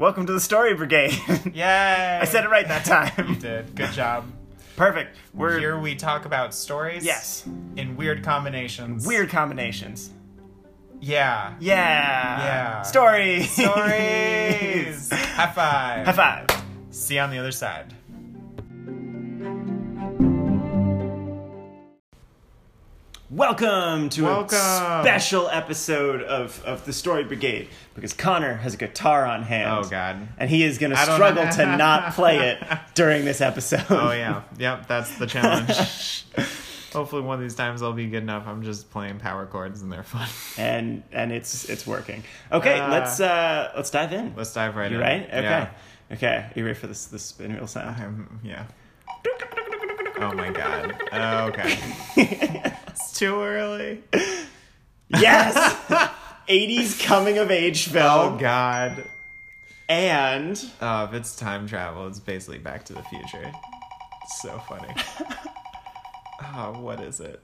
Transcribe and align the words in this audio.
Welcome 0.00 0.24
to 0.28 0.32
the 0.32 0.40
Story 0.40 0.72
Brigade. 0.72 1.12
Yay! 1.52 2.18
I 2.22 2.24
said 2.24 2.44
it 2.44 2.48
right 2.48 2.66
that 2.66 2.86
time. 2.86 3.28
You 3.28 3.34
did. 3.36 3.74
Good 3.74 3.92
job. 3.92 4.24
Perfect. 4.74 5.14
We're 5.34 5.58
Here 5.58 5.78
we 5.78 5.94
talk 5.94 6.24
about 6.24 6.54
stories. 6.54 7.04
yes, 7.04 7.46
In 7.76 7.96
weird 7.98 8.24
combinations. 8.24 9.06
weird 9.06 9.28
combinations. 9.28 10.08
Yeah. 11.02 11.54
Yeah. 11.60 11.76
Yeah. 12.42 12.80
Stories. 12.82 13.50
Stories. 13.50 15.10
High 15.12 15.52
five. 15.52 16.06
High 16.06 16.12
five. 16.46 16.64
See 16.90 17.16
you 17.16 17.20
on 17.20 17.28
the 17.28 17.36
other 17.36 17.52
side. 17.52 17.92
Welcome 23.50 24.10
to 24.10 24.22
Welcome. 24.26 24.58
a 24.58 25.00
special 25.02 25.48
episode 25.48 26.22
of, 26.22 26.62
of 26.64 26.84
the 26.86 26.92
Story 26.92 27.24
Brigade 27.24 27.66
because 27.96 28.12
Connor 28.12 28.54
has 28.54 28.74
a 28.74 28.76
guitar 28.76 29.26
on 29.26 29.42
hand. 29.42 29.68
Oh 29.86 29.90
God. 29.90 30.28
And 30.38 30.48
he 30.48 30.62
is 30.62 30.78
going 30.78 30.90
to 30.92 30.96
struggle 30.96 31.48
to 31.48 31.76
not 31.76 32.12
play 32.14 32.50
it 32.50 32.62
during 32.94 33.24
this 33.24 33.40
episode. 33.40 33.86
Oh 33.90 34.12
yeah. 34.12 34.42
Yep. 34.56 34.86
That's 34.86 35.18
the 35.18 35.26
challenge. 35.26 36.26
Hopefully 36.92 37.22
one 37.22 37.34
of 37.34 37.40
these 37.40 37.56
times 37.56 37.82
I'll 37.82 37.92
be 37.92 38.06
good 38.06 38.22
enough. 38.22 38.46
I'm 38.46 38.62
just 38.62 38.88
playing 38.92 39.18
power 39.18 39.46
chords 39.46 39.82
and 39.82 39.90
they're 39.90 40.04
fun. 40.04 40.28
and 40.56 41.02
and 41.10 41.32
it's 41.32 41.68
it's 41.68 41.84
working. 41.84 42.22
Okay, 42.52 42.78
Uh, 42.78 42.88
let's 42.88 43.18
uh 43.18 43.72
let's 43.74 43.90
dive 43.90 44.12
in. 44.12 44.32
Let's 44.36 44.54
dive 44.54 44.76
right 44.76 44.92
you 44.92 44.98
in. 44.98 45.02
right? 45.02 45.22
Okay. 45.24 45.42
Yeah. 45.42 45.70
Okay. 46.12 46.46
You 46.54 46.64
ready 46.64 46.78
for 46.78 46.86
this 46.86 47.06
this 47.06 47.24
spin 47.24 47.54
wheel 47.56 47.66
sound? 47.66 48.00
I'm, 48.00 48.40
yeah. 48.44 48.66
Oh 50.20 50.32
my 50.34 50.50
God. 50.50 51.02
Uh, 51.10 51.50
okay. 51.50 52.74
too 53.20 53.42
early. 53.42 54.02
yes. 55.10 55.54
80s 56.48 57.04
coming 57.04 57.36
of 57.36 57.50
age 57.50 57.88
film. 57.88 58.34
Oh. 58.34 58.36
God. 58.38 59.04
And 59.90 60.62
Uh, 60.80 61.06
if 61.10 61.14
it's 61.14 61.36
time 61.36 61.66
travel, 61.66 62.06
it's 62.06 62.18
basically 62.18 62.58
Back 62.58 62.86
to 62.86 62.94
the 62.94 63.02
Future. 63.02 63.52
It's 64.22 64.40
so 64.40 64.58
funny. 64.66 64.88
oh, 66.56 66.72
what 66.80 67.00
is 67.00 67.20
it? 67.20 67.42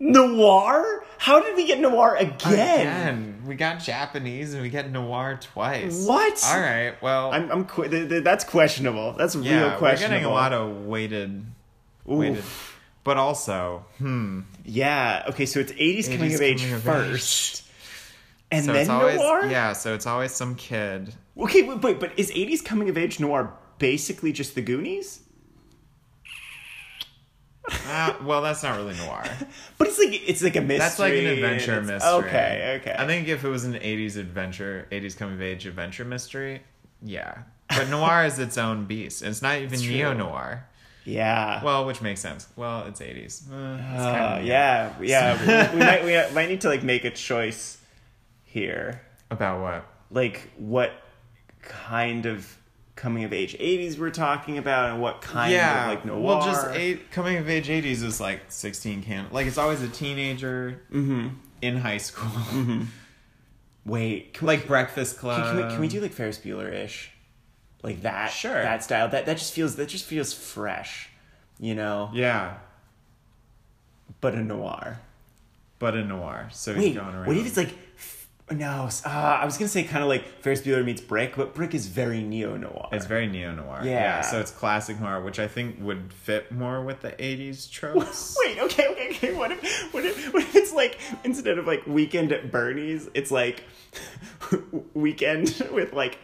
noir? 0.00 1.04
How 1.18 1.42
did 1.42 1.56
we 1.56 1.66
get 1.66 1.80
noir 1.80 2.16
again? 2.16 2.52
Again, 2.52 3.42
we 3.46 3.56
got 3.56 3.80
Japanese 3.80 4.54
and 4.54 4.62
we 4.62 4.70
get 4.70 4.90
noir 4.90 5.38
twice. 5.42 6.06
What? 6.06 6.40
All 6.46 6.60
right. 6.60 6.94
Well, 7.02 7.32
I'm 7.32 7.50
I'm 7.50 7.64
qu- 7.64 7.88
th- 7.88 8.08
th- 8.08 8.24
that's 8.24 8.44
questionable. 8.44 9.14
That's 9.14 9.34
real 9.34 9.44
yeah, 9.46 9.80
we're 9.80 9.96
getting 9.96 10.24
a 10.24 10.30
lot 10.30 10.52
of 10.52 10.86
weighted, 10.86 11.44
weighted, 12.04 12.38
Oof. 12.38 12.67
But 13.08 13.16
also, 13.16 13.86
hmm. 13.96 14.40
Yeah. 14.66 15.24
Okay, 15.30 15.46
so 15.46 15.60
it's 15.60 15.72
80s, 15.72 16.12
coming 16.12 16.34
of 16.34 16.42
age 16.42 16.60
coming 16.60 16.74
of 16.74 16.82
first. 16.82 17.64
And 18.50 18.66
so 18.66 18.74
then 18.74 18.82
it's 18.82 18.90
always 18.90 19.16
noir? 19.16 19.46
yeah. 19.46 19.72
So 19.72 19.94
it's 19.94 20.06
always 20.06 20.32
some 20.32 20.54
kid. 20.56 21.14
Okay, 21.38 21.62
wait, 21.62 21.80
wait, 21.80 22.00
but 22.00 22.12
is 22.18 22.30
80s 22.30 22.62
coming 22.62 22.90
of 22.90 22.98
age 22.98 23.18
noir 23.18 23.54
basically 23.78 24.30
just 24.30 24.54
the 24.54 24.60
Goonies? 24.60 25.20
Uh, 27.86 28.14
well, 28.24 28.42
that's 28.42 28.62
not 28.62 28.76
really 28.76 28.96
noir. 28.96 29.24
But 29.78 29.88
it's 29.88 29.98
like 29.98 30.28
it's 30.28 30.42
like 30.42 30.56
a 30.56 30.60
mystery. 30.60 30.78
That's 30.78 30.98
like 30.98 31.12
an 31.12 31.26
adventure 31.26 31.82
mystery. 31.82 32.10
Okay, 32.10 32.78
okay. 32.80 32.96
I 32.98 33.06
think 33.06 33.28
if 33.28 33.44
it 33.44 33.48
was 33.48 33.64
an 33.64 33.74
80s 33.74 34.16
adventure, 34.16 34.86
80s 34.90 35.16
coming 35.16 35.34
of 35.34 35.42
age 35.42 35.66
adventure 35.66 36.04
mystery, 36.04 36.62
yeah. 37.02 37.42
But 37.68 37.88
noir 37.88 38.24
is 38.30 38.38
its 38.38 38.56
own 38.58 38.86
beast. 38.86 39.22
It's 39.22 39.42
not 39.42 39.58
even 39.58 39.80
neo 39.80 40.12
noir. 40.14 40.66
Yeah. 41.08 41.62
Well, 41.64 41.86
which 41.86 42.00
makes 42.02 42.20
sense. 42.20 42.46
Well, 42.56 42.84
it's 42.86 43.00
80s. 43.00 43.50
Uh, 43.50 43.78
it's 43.94 44.02
Uh, 44.02 44.12
kinda 44.36 44.46
yeah, 44.46 44.92
yeah. 45.00 45.70
we, 45.72 45.78
we 45.78 45.84
might 45.84 46.04
we 46.04 46.34
might 46.34 46.48
need 46.48 46.60
to 46.62 46.68
like 46.68 46.82
make 46.82 47.04
a 47.04 47.10
choice 47.10 47.78
here. 48.44 49.00
About 49.30 49.60
what? 49.60 49.86
Like 50.10 50.50
what 50.56 50.92
kind 51.62 52.26
of 52.26 52.56
coming 52.96 53.22
of 53.24 53.32
age 53.32 53.56
80s 53.58 53.96
we're 53.98 54.10
talking 54.10 54.58
about 54.58 54.90
and 54.90 55.00
what 55.00 55.20
kind 55.22 55.52
yeah. 55.52 55.84
of 55.84 55.88
like 55.88 56.04
noir. 56.04 56.20
Well, 56.20 56.42
just 56.44 56.66
eight, 56.74 57.10
coming 57.12 57.36
of 57.36 57.48
age 57.48 57.68
80s 57.68 58.02
is 58.02 58.20
like 58.20 58.40
16 58.48 59.02
can. 59.04 59.26
Like, 59.30 59.46
it's 59.46 59.58
always 59.58 59.82
a 59.82 59.88
teenager 59.88 60.80
Mhm. 60.92 61.34
in 61.62 61.76
high 61.76 61.98
school. 61.98 62.28
Wait, 63.84 64.34
can 64.34 64.46
like 64.46 64.66
Breakfast 64.66 65.18
Club. 65.18 65.42
can, 65.42 65.56
can 65.56 65.56
we 65.66 65.72
can 65.72 65.80
we 65.80 65.88
do 65.88 66.00
like 66.00 66.12
Ferris 66.12 66.38
Bueller-ish? 66.38 67.10
Like 67.82 68.02
that 68.02 68.30
Sure. 68.30 68.52
that 68.62 68.82
style. 68.82 69.08
That 69.08 69.26
that 69.26 69.38
just 69.38 69.52
feels 69.52 69.76
that 69.76 69.88
just 69.88 70.04
feels 70.04 70.32
fresh, 70.32 71.10
you 71.58 71.74
know? 71.74 72.10
Yeah. 72.12 72.54
But 74.20 74.34
a 74.34 74.42
noir. 74.42 75.00
But 75.78 75.94
a 75.94 76.04
noir. 76.04 76.48
So 76.52 76.74
he's 76.74 76.82
Wait, 76.82 76.94
going 76.96 77.14
around. 77.14 77.26
what 77.26 77.36
if 77.36 77.46
it's 77.46 77.56
like 77.56 77.74
no, 78.50 78.88
uh, 79.04 79.08
I 79.08 79.44
was 79.44 79.58
gonna 79.58 79.68
say 79.68 79.84
kind 79.84 80.02
of 80.02 80.08
like 80.08 80.24
Ferris 80.40 80.62
Bueller 80.62 80.84
meets 80.84 81.00
Brick, 81.02 81.36
but 81.36 81.54
Brick 81.54 81.74
is 81.74 81.86
very 81.86 82.22
neo 82.22 82.56
noir. 82.56 82.88
It's 82.92 83.04
very 83.04 83.26
neo 83.26 83.52
noir. 83.54 83.82
Yeah. 83.84 84.22
So 84.22 84.40
it's 84.40 84.50
classic 84.50 84.98
noir, 85.00 85.20
which 85.20 85.38
I 85.38 85.46
think 85.48 85.76
would 85.80 86.12
fit 86.12 86.50
more 86.50 86.82
with 86.82 87.00
the 87.00 87.10
80s 87.12 87.70
tropes. 87.70 88.36
Wait, 88.46 88.58
okay, 88.58 88.88
okay, 88.88 89.08
okay. 89.10 89.34
What 89.34 89.52
if, 89.52 89.92
what 89.92 90.04
if, 90.04 90.32
what 90.32 90.42
if 90.42 90.54
it's 90.56 90.72
like 90.72 90.98
instead 91.24 91.58
of 91.58 91.66
like 91.66 91.86
weekend 91.86 92.32
at 92.32 92.50
Bernie's, 92.50 93.08
it's 93.12 93.30
like 93.30 93.64
weekend 94.94 95.62
with 95.70 95.92
like 95.92 96.18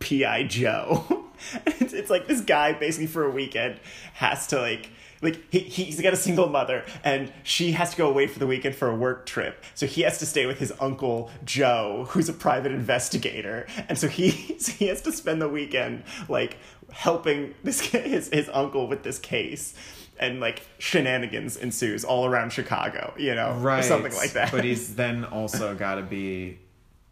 Pi 0.00 0.44
Joe. 0.44 1.24
it's, 1.66 1.92
it's 1.92 2.10
like 2.10 2.26
this 2.26 2.40
guy 2.40 2.72
basically 2.72 3.06
for 3.06 3.24
a 3.24 3.30
weekend 3.30 3.78
has 4.14 4.46
to 4.48 4.60
like 4.60 4.90
like 5.22 5.40
he, 5.50 5.60
he's 5.60 6.00
got 6.00 6.12
a 6.12 6.16
single 6.16 6.48
mother 6.48 6.84
and 7.04 7.32
she 7.42 7.72
has 7.72 7.90
to 7.90 7.96
go 7.96 8.08
away 8.08 8.26
for 8.26 8.38
the 8.38 8.46
weekend 8.46 8.74
for 8.74 8.88
a 8.88 8.94
work 8.94 9.26
trip 9.26 9.64
so 9.74 9.86
he 9.86 10.02
has 10.02 10.18
to 10.18 10.26
stay 10.26 10.46
with 10.46 10.58
his 10.58 10.72
uncle 10.80 11.30
joe 11.44 12.06
who's 12.10 12.28
a 12.28 12.32
private 12.32 12.72
investigator 12.72 13.66
and 13.88 13.98
so 13.98 14.06
he 14.08 14.30
so 14.58 14.72
he 14.72 14.86
has 14.86 15.00
to 15.02 15.12
spend 15.12 15.40
the 15.42 15.48
weekend 15.48 16.02
like 16.28 16.56
helping 16.90 17.54
this 17.64 17.80
his, 17.90 18.28
his 18.28 18.48
uncle 18.52 18.86
with 18.86 19.02
this 19.02 19.18
case 19.18 19.74
and 20.20 20.40
like 20.40 20.62
shenanigans 20.78 21.56
ensues 21.56 22.04
all 22.04 22.26
around 22.26 22.52
chicago 22.52 23.12
you 23.16 23.34
know 23.34 23.50
or 23.50 23.54
right. 23.58 23.84
something 23.84 24.14
like 24.14 24.32
that 24.32 24.50
But 24.52 24.64
he's 24.64 24.94
then 24.96 25.24
also 25.24 25.74
got 25.74 25.96
to 25.96 26.02
be 26.02 26.58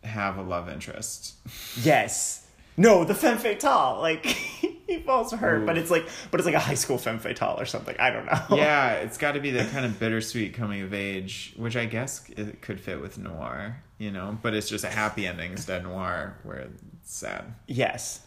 have 0.04 0.36
a 0.38 0.42
love 0.42 0.68
interest. 0.68 1.34
yes 1.82 2.46
no 2.76 3.04
the 3.04 3.14
femme 3.14 3.38
fatale 3.38 3.98
like 4.00 4.25
he 4.87 4.98
falls 5.04 5.31
for 5.31 5.37
her 5.38 5.62
Ooh. 5.62 5.66
but 5.66 5.76
it's 5.78 5.91
like 5.91 6.06
but 6.31 6.38
it's 6.41 6.47
like 6.47 6.54
a 6.54 6.60
high 6.60 6.75
school 6.75 6.98
femme 6.98 7.19
fatale 7.19 7.59
or 7.59 7.64
something 7.64 7.97
i 7.98 8.10
don't 8.10 8.26
know 8.26 8.56
yeah, 8.56 8.92
it's 9.03 9.19
got 9.19 9.32
to 9.32 9.41
be 9.41 9.50
that 9.53 9.70
kind 9.70 9.84
of 9.84 9.98
bittersweet 9.98 10.54
coming 10.54 10.82
of 10.82 10.94
age, 10.94 11.53
which 11.56 11.76
I 11.76 11.86
guess 11.86 12.28
it 12.31 12.62
could 12.62 12.81
fit 12.81 13.00
with 13.00 13.19
noir, 13.19 13.82
you 13.98 14.10
know. 14.10 14.38
But 14.41 14.54
it's 14.54 14.69
just 14.69 14.84
a 14.84 14.88
happy 14.88 15.26
ending 15.26 15.53
instead 15.53 15.78
of 15.84 15.88
noir, 15.91 16.38
where 16.44 16.59
it's 16.59 17.12
sad. 17.12 17.54
yes 17.66 18.20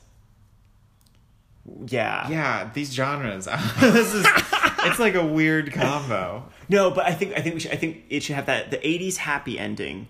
yeah 1.85 2.27
Yeah, 2.29 2.69
these 2.73 2.91
genres. 2.93 3.45
this 3.79 4.13
is 4.13 4.25
it's 4.79 4.99
like 4.99 5.15
a 5.15 5.25
weird 5.25 5.71
combo. 5.73 6.45
No, 6.67 6.91
but 6.91 7.05
I 7.05 7.13
think 7.13 7.38
I 7.38 7.41
think 7.41 7.55
we 7.55 7.61
should 7.61 7.71
I 7.71 7.75
think 7.75 8.03
it 8.09 8.23
should 8.23 8.35
have 8.35 8.47
that 8.47 8.71
the 8.71 8.77
'80s 8.77 9.17
happy 9.17 9.57
ending 9.59 10.07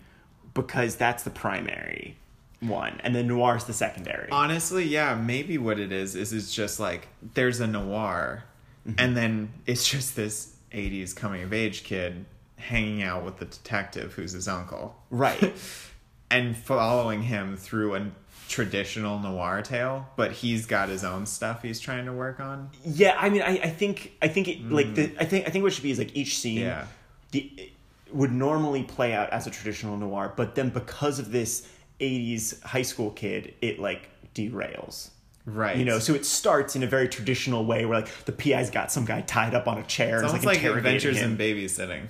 because 0.54 0.96
that's 0.96 1.24
the 1.24 1.30
primary 1.30 2.18
one, 2.62 3.00
and 3.04 3.16
then 3.16 3.28
noir 3.28 3.56
is 3.58 3.64
the 3.66 3.74
secondary. 3.74 4.30
Honestly, 4.32 4.84
yeah, 4.86 5.16
maybe 5.16 5.58
what 5.58 5.80
it 5.80 5.92
is 5.92 6.16
is 6.16 6.34
it's 6.34 6.54
just 6.54 6.80
like 6.80 7.08
there's 7.34 7.60
a 7.60 7.68
noir, 7.68 8.44
Mm-hmm. 8.88 8.96
and 8.98 9.18
then 9.18 9.52
it's 9.66 9.88
just 9.88 10.16
this 10.16 10.56
'80s 10.74 11.14
coming 11.16 11.44
of 11.44 11.52
age 11.54 11.84
kid 11.84 12.26
hanging 12.56 13.04
out 13.04 13.26
with 13.26 13.38
the 13.38 13.46
detective 13.46 14.14
who's 14.14 14.32
his 14.32 14.48
uncle, 14.48 14.96
right. 15.10 15.54
and 16.32 16.56
following 16.56 17.24
him 17.24 17.58
through 17.58 17.96
a 17.96 18.08
traditional 18.48 19.20
noir 19.20 19.62
tale, 19.62 20.08
but 20.16 20.32
he's 20.32 20.66
got 20.66 20.90
his 20.90 21.04
own 21.04 21.26
stuff 21.26 21.62
he's 21.62 21.80
trying 21.80 22.06
to 22.06 22.14
work 22.14 22.40
on. 22.40 22.70
Yeah, 22.86 23.16
I 23.20 23.30
mean, 23.30 23.42
I, 23.42 23.60
I 23.64 23.70
think 23.70 24.14
I 24.22 24.28
think 24.30 24.48
it 24.48 24.70
like 24.72 24.96
the 24.96 25.12
I 25.20 25.26
think 25.26 25.46
I 25.48 25.52
think 25.52 25.64
what 25.64 25.74
should 25.74 25.84
be 25.84 25.92
is 25.92 26.00
like 26.00 26.16
each 26.16 26.38
scene, 26.40 26.60
Mm. 26.60 26.62
Yeah. 26.62 26.86
the 27.32 27.72
would 28.12 28.32
normally 28.32 28.84
play 28.84 29.14
out 29.14 29.30
as 29.30 29.46
a 29.46 29.52
traditional 29.52 29.96
noir, 29.98 30.34
but 30.36 30.56
then 30.56 30.70
because 30.70 31.20
of 31.20 31.32
this 31.32 31.68
'80s 32.00 32.62
high 32.64 32.82
school 32.82 33.12
kid, 33.12 33.54
it 33.62 33.80
like 33.80 34.10
derails. 34.34 35.10
Right. 35.46 35.78
You 35.78 35.86
know, 35.86 36.00
so 36.00 36.14
it 36.14 36.26
starts 36.26 36.76
in 36.76 36.84
a 36.84 36.88
very 36.88 37.08
traditional 37.10 37.66
way 37.66 37.86
where 37.86 38.00
like 38.02 38.26
the 38.26 38.32
PI's 38.32 38.70
got 38.70 38.92
some 38.92 39.06
guy 39.06 39.22
tied 39.22 39.56
up 39.56 39.68
on 39.68 39.78
a 39.80 39.84
chair 39.84 40.18
it's 40.18 40.28
almost 40.28 40.46
like, 40.46 40.62
like 40.64 40.76
Adventures 40.76 41.18
him. 41.18 41.32
in 41.32 41.38
Babysitting. 41.38 42.08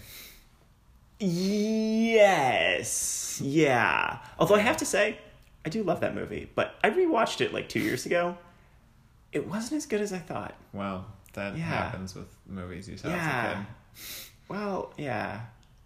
Yes. 2.09 3.41
Yeah. 3.43 4.19
Although 4.37 4.55
I 4.55 4.59
have 4.59 4.77
to 4.77 4.85
say, 4.85 5.17
I 5.65 5.69
do 5.69 5.83
love 5.83 6.01
that 6.01 6.15
movie, 6.15 6.49
but 6.55 6.75
I 6.83 6.89
rewatched 6.89 7.41
it 7.41 7.53
like 7.53 7.69
two 7.69 7.79
years 7.79 8.05
ago. 8.05 8.37
It 9.31 9.47
wasn't 9.47 9.77
as 9.77 9.85
good 9.85 10.01
as 10.01 10.11
I 10.11 10.17
thought. 10.19 10.55
Well, 10.73 11.05
that 11.33 11.55
Yeah. 11.57 11.63
happens 11.65 12.15
with 12.15 12.27
movies 12.47 12.89
you 12.89 12.97
saw 12.97 13.09
as 13.09 13.13
a 13.13 13.55
kid. 13.55 13.65
Well, 14.49 14.93
yeah. 14.97 15.41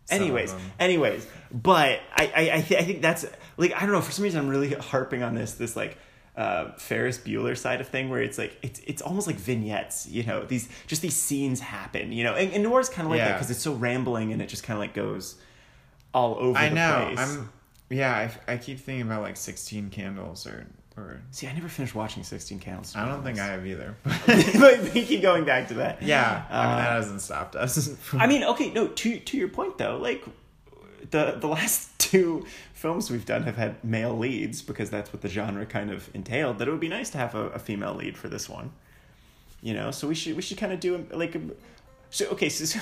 Anyways, 0.10 0.54
anyways, 0.80 1.26
but 1.52 2.00
I 2.16 2.32
I 2.36 2.52
I, 2.58 2.62
th- 2.62 2.82
I 2.82 2.84
think 2.84 3.02
that's 3.02 3.26
like 3.58 3.74
I 3.76 3.82
don't 3.82 3.92
know 3.92 4.02
for 4.02 4.12
some 4.12 4.24
reason 4.24 4.40
I'm 4.42 4.50
really 4.50 4.74
harping 4.92 5.24
on 5.24 5.36
this 5.36 5.54
this 5.54 5.76
like 5.76 5.98
uh, 6.36 6.72
Ferris 6.78 7.18
Bueller 7.20 7.58
side 7.58 7.80
of 7.80 7.88
thing 7.88 8.10
where 8.10 8.22
it's 8.22 8.38
like 8.38 8.58
it's 8.62 8.80
it's 8.88 9.02
almost 9.02 9.28
like 9.28 9.36
vignettes, 9.36 10.08
you 10.08 10.24
know. 10.24 10.44
These 10.46 10.68
just 10.88 11.02
these 11.02 11.16
scenes 11.16 11.60
happen, 11.60 12.12
you 12.12 12.24
know. 12.24 12.34
And, 12.34 12.52
and 12.54 12.64
noir's 12.64 12.90
kind 12.90 13.06
of 13.06 13.12
like 13.12 13.20
that 13.20 13.34
because 13.34 13.52
it's 13.52 13.62
so 13.62 13.74
rambling 13.74 14.34
and 14.34 14.42
it 14.42 14.48
just 14.50 14.64
kind 14.64 14.76
of 14.76 14.82
like 14.82 14.94
goes 14.94 15.36
all 16.14 16.36
over 16.40 16.58
I 16.58 16.70
the 16.70 16.76
know. 16.76 17.12
place. 17.14 17.20
I'm 17.20 17.50
Yeah, 17.90 18.30
I, 18.48 18.54
I 18.54 18.58
keep 18.58 18.80
thinking 18.80 19.04
about 19.04 19.22
like 19.22 19.38
Sixteen 19.38 19.90
Candles 19.90 20.48
or 20.48 20.66
or. 20.98 21.22
See, 21.32 21.48
I 21.48 21.54
never 21.54 21.68
finished 21.68 21.96
watching 21.96 22.24
Sixteen 22.24 22.60
Candles. 22.60 22.96
I 22.96 23.08
don't 23.08 23.24
think 23.24 23.40
I 23.40 23.46
have 23.48 23.66
either. 23.66 23.96
but 24.04 24.94
we 24.94 25.04
keep 25.06 25.22
going 25.22 25.46
back 25.46 25.68
to 25.70 25.76
that. 25.76 26.02
yeah, 26.02 26.44
I 26.50 26.64
mean 26.66 26.74
Uh, 26.74 26.78
that 26.78 26.92
hasn't 26.92 27.22
stopped 27.22 27.56
us. 27.56 27.96
I 28.14 28.28
mean, 28.28 28.44
okay, 28.44 28.72
no. 28.72 28.88
To 28.88 29.20
to 29.20 29.38
your 29.38 29.50
point 29.50 29.78
though, 29.78 29.98
like 29.98 30.24
the 31.12 31.38
the 31.40 31.48
last 31.48 31.98
two 32.00 32.46
films 32.74 33.10
we've 33.10 33.26
done 33.26 33.44
have 33.44 33.56
had 33.56 33.84
male 33.84 34.18
leads 34.18 34.62
because 34.62 34.90
that's 34.90 35.12
what 35.14 35.22
the 35.22 35.30
genre 35.30 35.66
kind 35.66 35.90
of 35.92 36.10
entailed. 36.14 36.58
That 36.60 36.68
it 36.68 36.72
would 36.72 36.80
be 36.80 36.90
nice 36.90 37.10
to 37.12 37.18
have 37.18 37.34
a, 37.36 37.48
a 37.50 37.60
female 37.60 37.94
lead 37.96 38.18
for 38.18 38.28
this 38.30 38.48
one. 38.50 38.72
You 39.62 39.74
know, 39.74 39.92
so 39.92 40.08
we 40.08 40.16
should 40.16 40.36
we 40.36 40.42
should 40.42 40.58
kind 40.58 40.74
of 40.74 40.80
do 40.80 41.06
a, 41.12 41.16
like 41.16 41.36
so 42.10 42.28
okay. 42.28 42.50
So, 42.50 42.66
so 42.66 42.80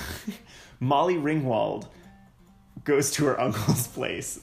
Molly 0.80 1.14
Ringwald 1.14 1.86
goes 2.84 3.10
to 3.12 3.24
her 3.26 3.40
uncle's 3.40 3.86
place. 3.86 4.40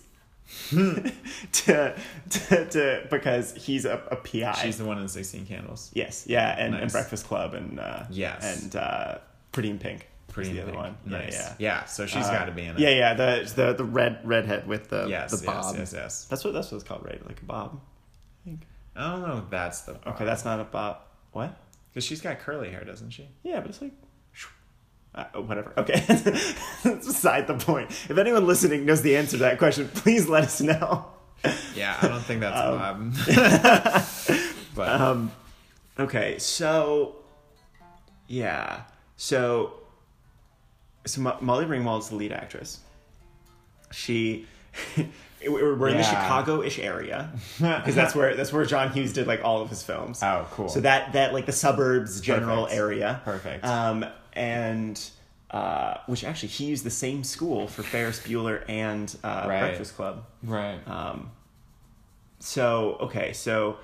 to, 0.70 1.96
to 2.30 2.66
to 2.70 3.08
because 3.10 3.54
he's 3.56 3.86
a, 3.86 4.02
a 4.12 4.16
PI. 4.16 4.54
She's 4.64 4.78
the 4.78 4.86
one 4.86 4.98
in 5.00 5.08
Sixteen 5.08 5.46
Candles. 5.46 5.92
yes, 5.94 6.26
yeah, 6.28 6.56
and, 6.58 6.76
and 6.76 6.92
Breakfast 6.92 7.26
Club 7.28 7.54
and 7.54 7.80
uh, 7.80 8.04
Yes. 8.10 8.64
and 8.64 8.76
uh, 8.76 9.18
Pretty 9.52 9.70
in 9.70 9.80
Pink. 9.80 10.08
Pretty 10.28 10.52
is 10.52 10.56
the 10.56 10.62
in 10.62 10.70
other 10.70 10.72
Pink. 10.74 10.84
one. 10.84 10.98
Nice. 11.20 11.34
Yeah, 11.34 11.56
yeah. 11.60 11.80
Yeah, 11.80 11.86
so 11.86 12.06
she's 12.06 12.26
Uh, 12.26 12.32
got 12.32 12.46
to 12.46 12.52
be 12.52 12.64
in 12.64 12.76
it. 12.76 12.80
Yeah, 12.80 12.90
yeah, 12.90 13.14
the 13.14 13.52
the 13.56 13.74
the 13.74 13.84
red 13.84 14.20
redhead 14.24 14.68
with 14.68 14.90
the 14.90 15.08
Yes, 15.08 15.40
the 15.40 15.46
bob. 15.46 15.76
yes, 15.76 15.92
yes, 15.92 15.94
yes. 15.94 16.26
That's 16.26 16.44
what 16.44 16.54
that's 16.54 16.72
what 16.72 16.78
it's 16.80 16.88
called, 16.88 17.06
right? 17.06 17.26
Like 17.26 17.42
a 17.42 17.46
bob. 17.46 17.80
I 18.46 18.50
think. 18.50 18.62
I 18.96 19.12
don't 19.12 19.22
know 19.28 19.38
if 19.38 19.50
that's 19.50 19.82
the. 19.82 19.98
Okay, 20.10 20.26
that's 20.26 20.46
not 20.46 20.60
a 20.60 20.66
bob. 20.66 20.98
What? 21.32 21.56
because 21.92 22.04
she's 22.06 22.22
got 22.22 22.40
curly 22.40 22.70
hair, 22.70 22.84
doesn't 22.84 23.10
she? 23.12 23.28
Yeah, 23.44 23.60
but 23.62 23.70
it's 23.70 23.82
like. 23.82 23.94
Uh, 25.34 25.42
whatever. 25.42 25.74
Okay, 25.78 26.00
that's 26.08 27.06
beside 27.08 27.48
the 27.48 27.56
point. 27.56 27.90
If 28.10 28.18
anyone 28.18 28.46
listening 28.48 28.86
knows 28.86 29.02
the 29.02 29.18
answer 29.18 29.32
to 29.38 29.44
that 29.44 29.58
question, 29.58 29.88
please 29.90 30.28
let 30.30 30.44
us 30.44 30.62
know. 30.62 31.06
Yeah, 31.76 31.98
I 32.02 32.08
don't 32.08 32.22
think 32.22 32.42
that's 32.42 32.60
Um, 32.60 33.12
Bob. 33.12 34.38
but 34.76 35.02
Um, 35.02 35.32
okay, 36.00 36.38
so 36.40 37.16
yeah, 38.28 38.82
so 39.18 39.74
so 41.06 41.22
Mo- 41.22 41.38
Molly 41.42 41.66
Ringwald's 41.66 42.10
the 42.10 42.16
lead 42.16 42.32
actress. 42.32 42.80
She, 43.92 44.46
we're 45.48 45.76
we're 45.76 45.90
in 45.90 45.98
the 45.98 46.04
Chicago-ish 46.04 46.78
area 46.80 47.32
because 47.58 47.96
that's 47.96 48.14
where 48.14 48.36
that's 48.36 48.54
where 48.54 48.66
John 48.66 48.92
Hughes 48.92 49.14
did 49.14 49.26
like 49.28 49.44
all 49.44 49.62
of 49.62 49.70
his 49.70 49.82
films. 49.82 50.22
oh, 50.22 50.46
cool. 50.52 50.70
So 50.70 50.82
that 50.82 51.14
that 51.14 51.34
like 51.34 51.46
the 51.46 51.52
suburbs 51.54 52.22
general 52.22 52.64
Perfect. 52.66 52.78
area. 52.80 53.22
Perfect. 53.26 53.66
Um, 53.66 54.06
and 54.34 55.00
uh, 55.52 55.98
which 56.08 56.24
actually 56.24 56.50
he 56.50 56.66
used 56.66 56.84
the 56.84 56.90
same 56.92 57.24
school 57.24 57.68
for 57.68 57.82
Ferris 57.84 58.20
Bueller 58.20 58.64
and 58.70 59.16
uh, 59.24 59.46
Right. 59.48 59.60
Breakfast 59.62 59.96
Club. 59.96 60.26
right. 60.44 60.80
Um, 60.88 61.32
so 62.40 62.98
okay, 63.02 63.34
so 63.34 63.78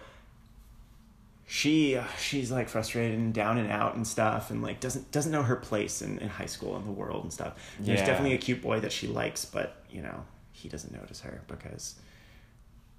she 1.47 1.99
she's 2.19 2.51
like 2.51 2.69
frustrated 2.69 3.17
and 3.19 3.33
down 3.33 3.57
and 3.57 3.69
out 3.71 3.95
and 3.95 4.05
stuff, 4.07 4.49
and 4.51 4.61
like 4.63 4.79
doesn't 4.79 5.11
doesn't 5.11 5.31
know 5.31 5.43
her 5.43 5.55
place 5.55 6.01
in, 6.01 6.17
in 6.19 6.27
high 6.29 6.45
school 6.47 6.75
and 6.75 6.85
the 6.87 6.91
world 6.91 7.23
and 7.23 7.31
stuff. 7.33 7.53
There's 7.79 7.99
Yeah. 7.99 8.05
definitely 8.05 8.33
a 8.35 8.39
cute 8.39 8.61
boy 8.61 8.79
that 8.79 8.91
she 8.91 9.07
likes, 9.07 9.45
but 9.45 9.83
you 9.91 10.01
know 10.01 10.23
he 10.51 10.69
doesn't 10.69 10.93
notice 10.93 11.21
her 11.21 11.41
because 11.47 11.95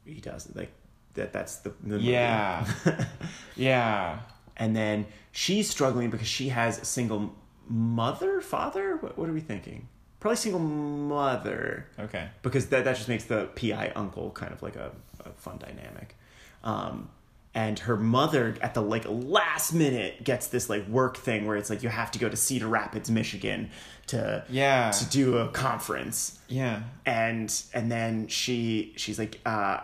he 0.05 0.21
doesn't 0.21 0.55
like 0.57 0.71
that. 1.15 1.33
That's 1.33 1.57
the, 1.57 1.73
the. 1.83 1.99
Yeah. 1.99 2.67
yeah. 3.57 4.19
and 4.57 4.77
then 4.77 5.07
she's 5.37 5.69
struggling 5.69 6.09
because 6.09 6.27
she 6.27 6.49
has 6.49 6.81
a 6.81 6.85
single 6.87 7.35
mother, 7.69 8.41
father. 8.41 8.97
What, 8.97 9.19
what 9.19 9.29
are 9.29 9.33
we 9.35 9.41
thinking? 9.41 9.87
Probably 10.19 10.37
single 10.37 10.61
mother 10.61 11.87
Okay. 11.99 12.29
because 12.43 12.67
that, 12.69 12.85
that 12.85 12.97
just 12.97 13.07
makes 13.09 13.25
the 13.25 13.47
PI 13.55 13.93
uncle 13.95 14.31
kind 14.31 14.51
of 14.53 14.63
like 14.63 14.77
a, 14.77 14.91
a 15.25 15.31
fun 15.33 15.59
dynamic. 15.59 16.17
Um, 16.65 17.11
and 17.55 17.79
her 17.81 17.97
mother 17.97 18.57
at 18.63 18.73
the 18.75 18.81
like 18.83 19.05
last 19.09 19.73
minute 19.75 20.25
gets 20.25 20.47
this 20.49 20.69
like 20.71 20.87
work 20.89 21.17
thing 21.19 21.47
where 21.47 21.57
it's 21.57 21.69
like 21.71 21.83
you 21.83 21.89
have 21.91 22.11
to 22.13 22.19
go 22.19 22.29
to 22.29 22.37
Cedar 22.37 22.67
Rapids, 22.69 23.11
Michigan 23.11 23.71
to 24.09 24.45
Yeah. 24.49 24.91
to 24.91 25.05
do 25.07 25.37
a 25.39 25.49
conference. 25.49 26.39
Yeah. 26.49 26.83
And 27.05 27.53
and 27.75 27.91
then 27.93 28.29
she 28.29 28.95
she's 28.97 29.19
like 29.19 29.41
uh 29.47 29.81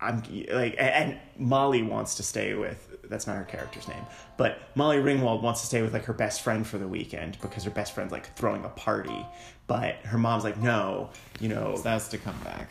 I'm 0.00 0.22
like 0.52 0.74
and 0.78 1.18
Molly 1.38 1.82
wants 1.82 2.16
to 2.16 2.22
stay 2.22 2.54
with 2.54 2.93
that's 3.08 3.26
not 3.26 3.36
her 3.36 3.44
character's 3.44 3.88
name, 3.88 4.04
but 4.36 4.58
Molly 4.74 4.96
Ringwald 4.98 5.42
wants 5.42 5.60
to 5.62 5.66
stay 5.66 5.82
with 5.82 5.92
like 5.92 6.04
her 6.04 6.12
best 6.12 6.42
friend 6.42 6.66
for 6.66 6.78
the 6.78 6.88
weekend 6.88 7.38
because 7.40 7.64
her 7.64 7.70
best 7.70 7.94
friend's 7.94 8.12
like 8.12 8.34
throwing 8.36 8.64
a 8.64 8.68
party. 8.70 9.26
But 9.66 9.94
her 10.04 10.18
mom's 10.18 10.44
like, 10.44 10.58
no, 10.58 11.10
you 11.40 11.48
know, 11.48 11.74
So 11.76 11.82
that's 11.82 12.08
to 12.08 12.18
come 12.18 12.38
back. 12.44 12.68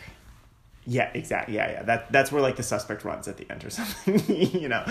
yeah, 0.85 1.09
exactly. 1.13 1.55
Yeah, 1.55 1.71
yeah. 1.71 1.83
That 1.83 2.11
that's 2.11 2.31
where 2.31 2.41
like 2.41 2.55
the 2.57 2.63
suspect 2.63 3.03
runs 3.03 3.27
at 3.27 3.37
the 3.37 3.49
end 3.51 3.63
or 3.65 3.69
something. 3.69 4.21
you 4.61 4.67
know, 4.69 4.83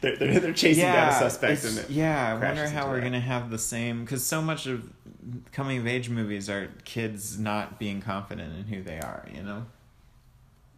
they're 0.00 0.16
they're, 0.16 0.38
they're 0.40 0.52
chasing 0.52 0.84
down 0.84 1.08
a 1.08 1.12
suspect. 1.12 1.64
And 1.64 1.78
it 1.78 1.90
yeah, 1.90 2.30
I 2.30 2.34
wonder 2.34 2.68
how 2.68 2.88
we're 2.88 2.96
that. 3.00 3.04
gonna 3.04 3.20
have 3.20 3.50
the 3.50 3.58
same 3.58 4.04
because 4.04 4.24
so 4.24 4.40
much 4.42 4.66
of 4.66 4.88
coming 5.52 5.78
of 5.78 5.86
age 5.86 6.08
movies 6.10 6.48
are 6.50 6.68
kids 6.84 7.38
not 7.38 7.78
being 7.78 8.00
confident 8.00 8.54
in 8.56 8.64
who 8.64 8.82
they 8.82 8.98
are. 9.00 9.26
You 9.34 9.42
know. 9.42 9.66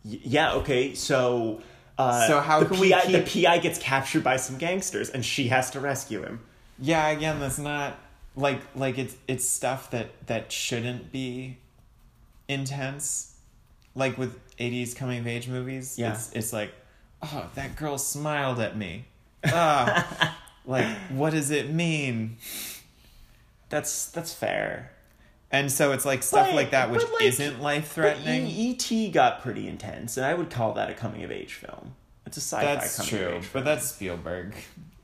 Y- 0.04 0.20
Yeah. 0.22 0.52
Okay. 0.54 0.94
So. 0.94 1.60
Uh, 1.96 2.26
So 2.26 2.40
how 2.40 2.60
the 2.60 2.66
can 2.66 2.80
we 2.80 2.90
PI, 2.92 3.00
keep- 3.02 3.24
the 3.26 3.42
PI 3.44 3.58
gets 3.58 3.78
captured 3.78 4.24
by 4.24 4.36
some 4.36 4.58
gangsters 4.58 5.10
and 5.10 5.24
she 5.24 5.48
has 5.48 5.70
to 5.70 5.80
rescue 5.80 6.22
him. 6.22 6.40
Yeah, 6.78 7.06
again, 7.08 7.38
that's 7.40 7.58
not 7.58 7.96
like 8.36 8.60
like 8.74 8.98
it's 8.98 9.14
it's 9.28 9.48
stuff 9.48 9.90
that 9.90 10.08
that 10.26 10.50
shouldn't 10.50 11.12
be 11.12 11.58
intense. 12.48 13.36
Like 13.94 14.18
with 14.18 14.36
'80s 14.58 14.96
coming 14.96 15.20
of 15.20 15.26
age 15.28 15.46
movies, 15.48 15.96
Yeah. 15.98 16.12
it's 16.14 16.32
it's 16.32 16.52
like, 16.52 16.72
oh, 17.22 17.48
that 17.54 17.76
girl 17.76 17.96
smiled 17.96 18.58
at 18.58 18.76
me. 18.76 19.04
Ah, 19.46 20.36
like 20.66 20.86
what 21.10 21.30
does 21.30 21.50
it 21.52 21.70
mean? 21.70 22.38
That's 23.68 24.06
that's 24.06 24.32
fair. 24.34 24.90
And 25.54 25.70
so 25.70 25.92
it's 25.92 26.04
like 26.04 26.24
stuff 26.24 26.48
But- 26.48 26.56
like 26.56 26.70
that, 26.72 26.90
which 26.90 27.02
like, 27.12 27.22
isn't 27.22 27.62
life 27.62 27.92
threatening. 27.92 28.48
E- 28.48 28.70
E.T. 28.70 29.10
got 29.12 29.40
pretty 29.40 29.68
intense, 29.68 30.16
and 30.16 30.26
I 30.26 30.34
would 30.34 30.50
call 30.50 30.72
that 30.74 30.90
a 30.90 30.94
coming 30.94 31.22
of 31.22 31.30
age 31.30 31.54
film. 31.54 31.94
It's 32.26 32.36
a 32.36 32.40
sci-fi 32.40 32.64
That's 32.74 32.96
coming 32.96 33.08
true, 33.10 33.28
of 33.36 33.44
age 33.44 33.50
but 33.52 33.64
that's 33.64 33.86
Spielberg. 33.86 34.54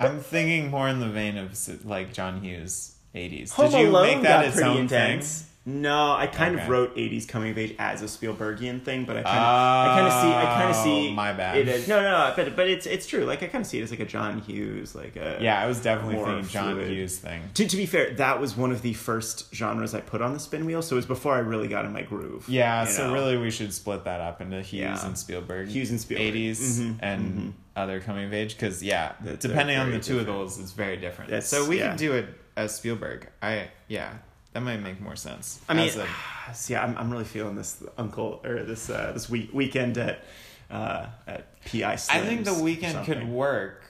I'm 0.01 0.19
thinking 0.21 0.69
more 0.71 0.89
in 0.89 0.99
the 0.99 1.09
vein 1.09 1.37
of 1.37 1.57
like 1.85 2.13
John 2.13 2.41
Hughes 2.43 2.97
'80s. 3.15 3.53
Home 3.53 3.71
Did 3.71 3.81
you 3.81 3.89
Alone 3.91 4.07
make 4.07 4.23
that 4.23 4.29
got 4.39 4.45
its 4.47 4.55
pretty 4.57 4.71
own 4.71 4.77
intense. 4.79 5.45
No, 5.67 6.13
I 6.13 6.27
kind 6.27 6.55
Okay. 6.55 6.65
of 6.65 6.71
wrote 6.71 6.97
'80s 6.97 7.29
coming 7.29 7.51
of 7.51 7.59
age 7.59 7.75
as 7.79 8.01
a 8.01 8.07
Spielbergian 8.07 8.83
thing, 8.83 9.05
but 9.05 9.19
I 9.19 9.23
kind 9.23 9.37
of, 9.39 9.45
I 9.45 9.95
kind 9.95 10.07
of 10.07 10.13
see, 10.23 10.29
I 10.29 10.55
kind 10.55 10.71
of 10.71 10.77
see. 10.77 11.09
Oh, 11.11 11.13
my 11.13 11.33
bad. 11.35 11.59
It 11.59 11.69
as, 11.69 11.87
no, 11.87 12.01
no, 12.01 12.11
no, 12.29 12.33
but 12.35 12.57
but 12.57 12.67
it's 12.67 12.87
it's 12.87 13.07
true. 13.07 13.25
Like 13.27 13.43
I 13.43 13.47
kind 13.47 13.61
of 13.63 13.67
see 13.69 13.79
it 13.79 13.83
as 13.83 13.91
like 13.91 14.01
a 14.01 14.07
John 14.07 14.41
Hughes, 14.41 14.95
like 14.95 15.17
a? 15.17 15.37
Yeah, 15.39 15.61
I 15.63 15.67
was 15.67 15.79
definitely 15.83 16.17
thinking 16.25 16.49
John 16.49 16.75
fluid. 16.77 16.89
Hughes 16.91 17.19
thing. 17.19 17.43
To, 17.55 17.67
to 17.69 17.77
be 17.77 17.85
fair, 17.85 18.15
that 18.15 18.41
was 18.41 18.57
one 18.57 18.73
of 18.73 18.81
the 18.81 18.95
first 18.95 19.55
genres 19.55 19.95
I 19.95 20.01
put 20.01 20.23
on 20.23 20.33
the 20.33 20.41
spin 20.41 20.65
wheel, 20.65 20.81
so 20.81 20.97
it 20.97 20.99
was 20.99 21.07
before 21.07 21.35
I 21.35 21.41
really 21.41 21.69
got 21.69 21.85
in 21.85 21.93
my 21.93 22.03
groove. 22.03 22.49
Yeah, 22.49 22.87
so 22.87 23.09
know? 23.09 23.13
really 23.13 23.37
we 23.37 23.51
should 23.51 23.75
split 23.75 24.05
that 24.05 24.23
up 24.23 24.41
into 24.41 24.63
Hughes 24.63 24.81
Yeah. 24.81 25.07
and 25.07 25.17
Spielberg. 25.19 25.69
Hughes 25.69 25.91
and 25.91 26.01
Spielberg. 26.01 26.35
80s 26.35 26.81
Mhm, 26.81 26.97
and 27.01 27.55
other 27.77 28.01
coming 28.01 28.25
of 28.25 28.33
age 28.33 28.57
because 28.57 28.83
yeah, 28.83 29.13
depending 29.39 29.77
on 29.77 29.91
the 29.91 30.01
two 30.01 30.19
of 30.19 30.25
those, 30.27 30.59
it's 30.59 30.73
very 30.73 30.97
different. 30.97 31.31
That's- 31.31 31.49
so 31.51 31.69
we 31.69 31.79
yeah. 31.81 31.89
can 31.89 31.97
do 31.99 32.15
it 32.15 32.27
as 32.57 32.75
Spielberg. 32.75 33.29
I 33.43 33.69
yeah, 33.89 34.15
that 34.53 34.61
might 34.61 34.79
make 34.79 35.01
more 35.01 35.17
sense. 35.17 35.61
I 35.69 35.75
mean, 35.75 35.91
a... 35.91 36.55
see, 36.55 36.75
I'm 36.77 36.97
I'm 36.97 37.11
really 37.11 37.25
feeling 37.25 37.57
this 37.57 37.83
uncle 37.97 38.41
or 38.45 38.63
this 38.63 38.91
uh, 38.91 39.13
this 39.13 39.29
week 39.31 39.51
weekend 39.53 39.99
at 39.99 40.25
uh, 40.71 41.07
at 41.27 41.65
PI. 41.65 41.93
I 41.93 41.97
think 42.21 42.45
the 42.45 42.55
weekend 42.55 43.07
could 43.07 43.29
work. 43.29 43.85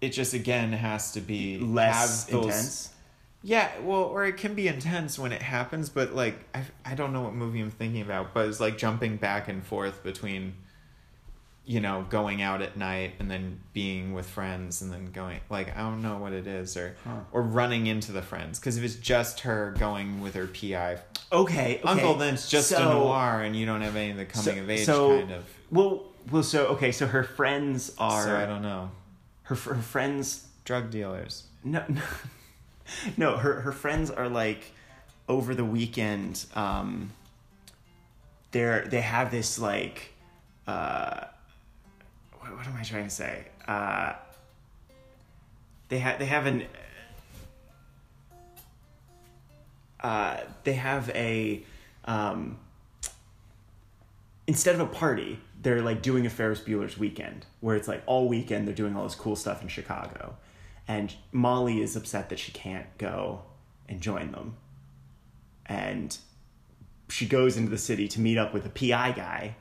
It 0.00 0.10
just 0.10 0.34
again 0.34 0.72
has 0.72 1.12
to 1.12 1.20
be 1.20 1.58
less 1.58 2.24
those, 2.24 2.44
intense. 2.44 2.88
Yeah, 3.44 3.70
well, 3.80 4.02
or 4.02 4.24
it 4.24 4.36
can 4.36 4.54
be 4.54 4.68
intense 4.68 5.18
when 5.18 5.32
it 5.32 5.42
happens, 5.42 5.88
but 5.88 6.14
like 6.14 6.38
I 6.54 6.64
I 6.84 6.94
don't 6.94 7.12
know 7.12 7.22
what 7.22 7.34
movie 7.34 7.60
I'm 7.60 7.70
thinking 7.70 8.02
about, 8.02 8.34
but 8.34 8.48
it's 8.48 8.60
like 8.60 8.78
jumping 8.78 9.16
back 9.16 9.48
and 9.48 9.64
forth 9.64 10.02
between 10.02 10.54
you 11.64 11.80
know, 11.80 12.04
going 12.10 12.42
out 12.42 12.60
at 12.60 12.76
night 12.76 13.12
and 13.20 13.30
then 13.30 13.60
being 13.72 14.12
with 14.14 14.28
friends 14.28 14.82
and 14.82 14.92
then 14.92 15.12
going 15.12 15.38
like 15.48 15.76
I 15.76 15.80
don't 15.80 16.02
know 16.02 16.18
what 16.18 16.32
it 16.32 16.46
is 16.48 16.76
or 16.76 16.96
Huh. 17.04 17.20
or 17.30 17.42
running 17.42 17.86
into 17.86 18.10
the 18.10 18.22
friends 18.22 18.58
because 18.58 18.76
if 18.76 18.82
it's 18.84 18.96
just 18.96 19.40
her 19.40 19.72
going 19.78 20.20
with 20.20 20.34
her 20.34 20.46
PI 20.48 20.98
Okay, 21.32 21.78
okay. 21.78 21.80
uncle, 21.84 22.14
then 22.14 22.34
it's 22.34 22.50
just 22.50 22.72
a 22.72 22.80
noir 22.80 23.42
and 23.42 23.54
you 23.54 23.64
don't 23.64 23.80
have 23.82 23.94
any 23.96 24.10
of 24.10 24.16
the 24.16 24.24
coming 24.26 24.56
so- 24.56 24.62
of 24.62 24.70
age 24.70 24.84
so- 24.86 25.18
kind 25.20 25.30
of. 25.32 25.44
Well, 25.70 26.02
well, 26.30 26.42
so 26.42 26.66
okay, 26.66 26.90
so 26.92 27.06
her 27.06 27.22
friends 27.24 27.92
are 27.96 28.24
So 28.24 28.36
I 28.36 28.44
don't 28.46 28.62
know. 28.62 28.90
her 29.44 29.54
her 29.54 29.74
friends. 29.76 30.46
Drug 30.64 30.90
dealers. 30.90 31.44
No, 31.64 31.82
no, 31.88 32.02
no. 33.16 33.36
Her 33.36 33.60
her 33.62 33.72
friends 33.72 34.10
are 34.10 34.28
like 34.28 34.72
over 35.28 35.54
the 35.54 35.64
weekend. 35.64 36.44
Um, 36.54 37.10
they're 38.50 38.84
they 38.86 39.00
have 39.00 39.30
this 39.30 39.58
like. 39.58 40.12
Uh, 40.66 41.24
what, 42.42 42.56
what 42.56 42.66
am 42.66 42.76
I 42.76 42.82
trying 42.82 43.04
to 43.04 43.10
say? 43.10 43.44
Uh, 43.66 44.14
they 45.88 45.98
have 45.98 46.18
they 46.18 46.26
have 46.26 46.46
an. 46.46 46.64
Uh, 50.00 50.38
they 50.64 50.72
have 50.72 51.10
a. 51.10 51.64
Um, 52.04 52.58
instead 54.46 54.74
of 54.74 54.80
a 54.80 54.86
party, 54.86 55.38
they're 55.60 55.82
like 55.82 56.02
doing 56.02 56.26
a 56.26 56.30
Ferris 56.30 56.60
Bueller's 56.60 56.98
weekend, 56.98 57.46
where 57.60 57.76
it's 57.76 57.88
like 57.88 58.02
all 58.06 58.28
weekend 58.28 58.66
they're 58.66 58.74
doing 58.74 58.96
all 58.96 59.04
this 59.04 59.14
cool 59.14 59.36
stuff 59.36 59.62
in 59.62 59.68
Chicago, 59.68 60.36
and 60.88 61.14
Molly 61.30 61.80
is 61.80 61.94
upset 61.94 62.28
that 62.30 62.38
she 62.38 62.50
can't 62.52 62.86
go 62.98 63.42
and 63.88 64.00
join 64.00 64.32
them, 64.32 64.56
and 65.66 66.18
she 67.08 67.26
goes 67.26 67.56
into 67.56 67.70
the 67.70 67.78
city 67.78 68.08
to 68.08 68.20
meet 68.20 68.38
up 68.38 68.52
with 68.52 68.66
a 68.66 68.70
PI 68.70 69.12
guy, 69.12 69.56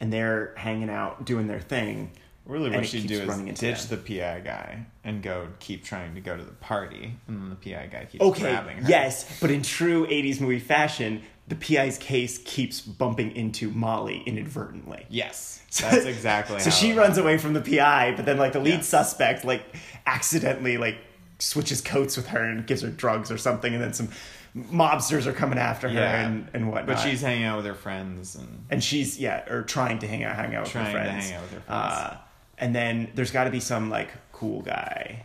and 0.00 0.12
they're 0.12 0.54
hanging 0.56 0.90
out 0.90 1.24
doing 1.24 1.46
their 1.46 1.60
thing. 1.60 2.10
Really, 2.46 2.70
what 2.70 2.86
she'd 2.86 3.06
do 3.06 3.22
is 3.22 3.58
ditch 3.58 3.84
them. 3.86 4.02
the 4.04 4.18
PI 4.20 4.40
guy 4.40 4.84
and 5.02 5.22
go 5.22 5.48
keep 5.60 5.82
trying 5.82 6.14
to 6.14 6.20
go 6.20 6.36
to 6.36 6.42
the 6.44 6.52
party, 6.52 7.14
and 7.26 7.40
then 7.42 7.48
the 7.50 7.56
PI 7.56 7.86
guy 7.90 8.04
keeps 8.04 8.22
Okay, 8.22 8.42
grabbing 8.42 8.78
her. 8.82 8.88
yes, 8.88 9.38
but 9.40 9.50
in 9.50 9.62
true 9.62 10.06
80s 10.06 10.40
movie 10.40 10.58
fashion, 10.58 11.22
the 11.48 11.54
PI's 11.54 11.96
case 11.98 12.38
keeps 12.44 12.80
bumping 12.82 13.34
into 13.34 13.70
Molly 13.70 14.22
inadvertently. 14.26 15.06
Yes, 15.08 15.62
that's 15.80 16.04
exactly. 16.04 16.58
so 16.60 16.68
she 16.70 16.92
runs 16.92 17.16
away 17.16 17.38
from 17.38 17.54
the 17.54 17.62
PI, 17.62 18.12
but 18.16 18.26
then 18.26 18.36
like 18.36 18.52
the 18.52 18.60
lead 18.60 18.74
Yeah. 18.74 18.80
suspect 18.80 19.44
like 19.46 19.62
accidentally 20.06 20.76
like 20.76 20.98
switches 21.38 21.80
coats 21.80 22.16
with 22.16 22.28
her 22.28 22.42
and 22.44 22.66
gives 22.66 22.82
her 22.82 22.90
drugs 22.90 23.30
or 23.30 23.38
something, 23.38 23.72
and 23.72 23.82
then 23.82 23.92
some 23.94 24.08
mobsters 24.56 25.26
are 25.26 25.32
coming 25.32 25.58
after 25.58 25.88
her 25.88 25.94
Yeah, 25.94 26.26
and, 26.26 26.48
and 26.54 26.68
whatnot. 26.68 26.86
But 26.86 26.98
she's 27.00 27.20
hanging 27.22 27.44
out 27.44 27.56
with 27.56 27.66
her 27.66 27.74
friends, 27.74 28.36
and 28.36 28.66
and 28.70 28.84
she's 28.84 29.18
yeah, 29.18 29.50
or 29.50 29.62
trying 29.62 29.98
to 30.00 30.06
hang 30.06 30.24
out, 30.24 30.36
hang 30.36 30.54
out 30.54 30.64
with 30.64 30.72
Trying 30.72 30.92
to 30.92 30.98
her 31.00 31.04
friends. 31.06 31.24
hang 31.26 31.34
out 31.36 31.42
with 31.42 31.52
her 31.52 31.60
friends. 31.60 31.70
Uh, 31.94 32.16
and 32.58 32.74
then 32.74 33.10
there's 33.14 33.30
got 33.30 33.44
to 33.44 33.50
be 33.50 33.60
some 33.60 33.90
like 33.90 34.10
cool 34.32 34.62
guy. 34.62 35.24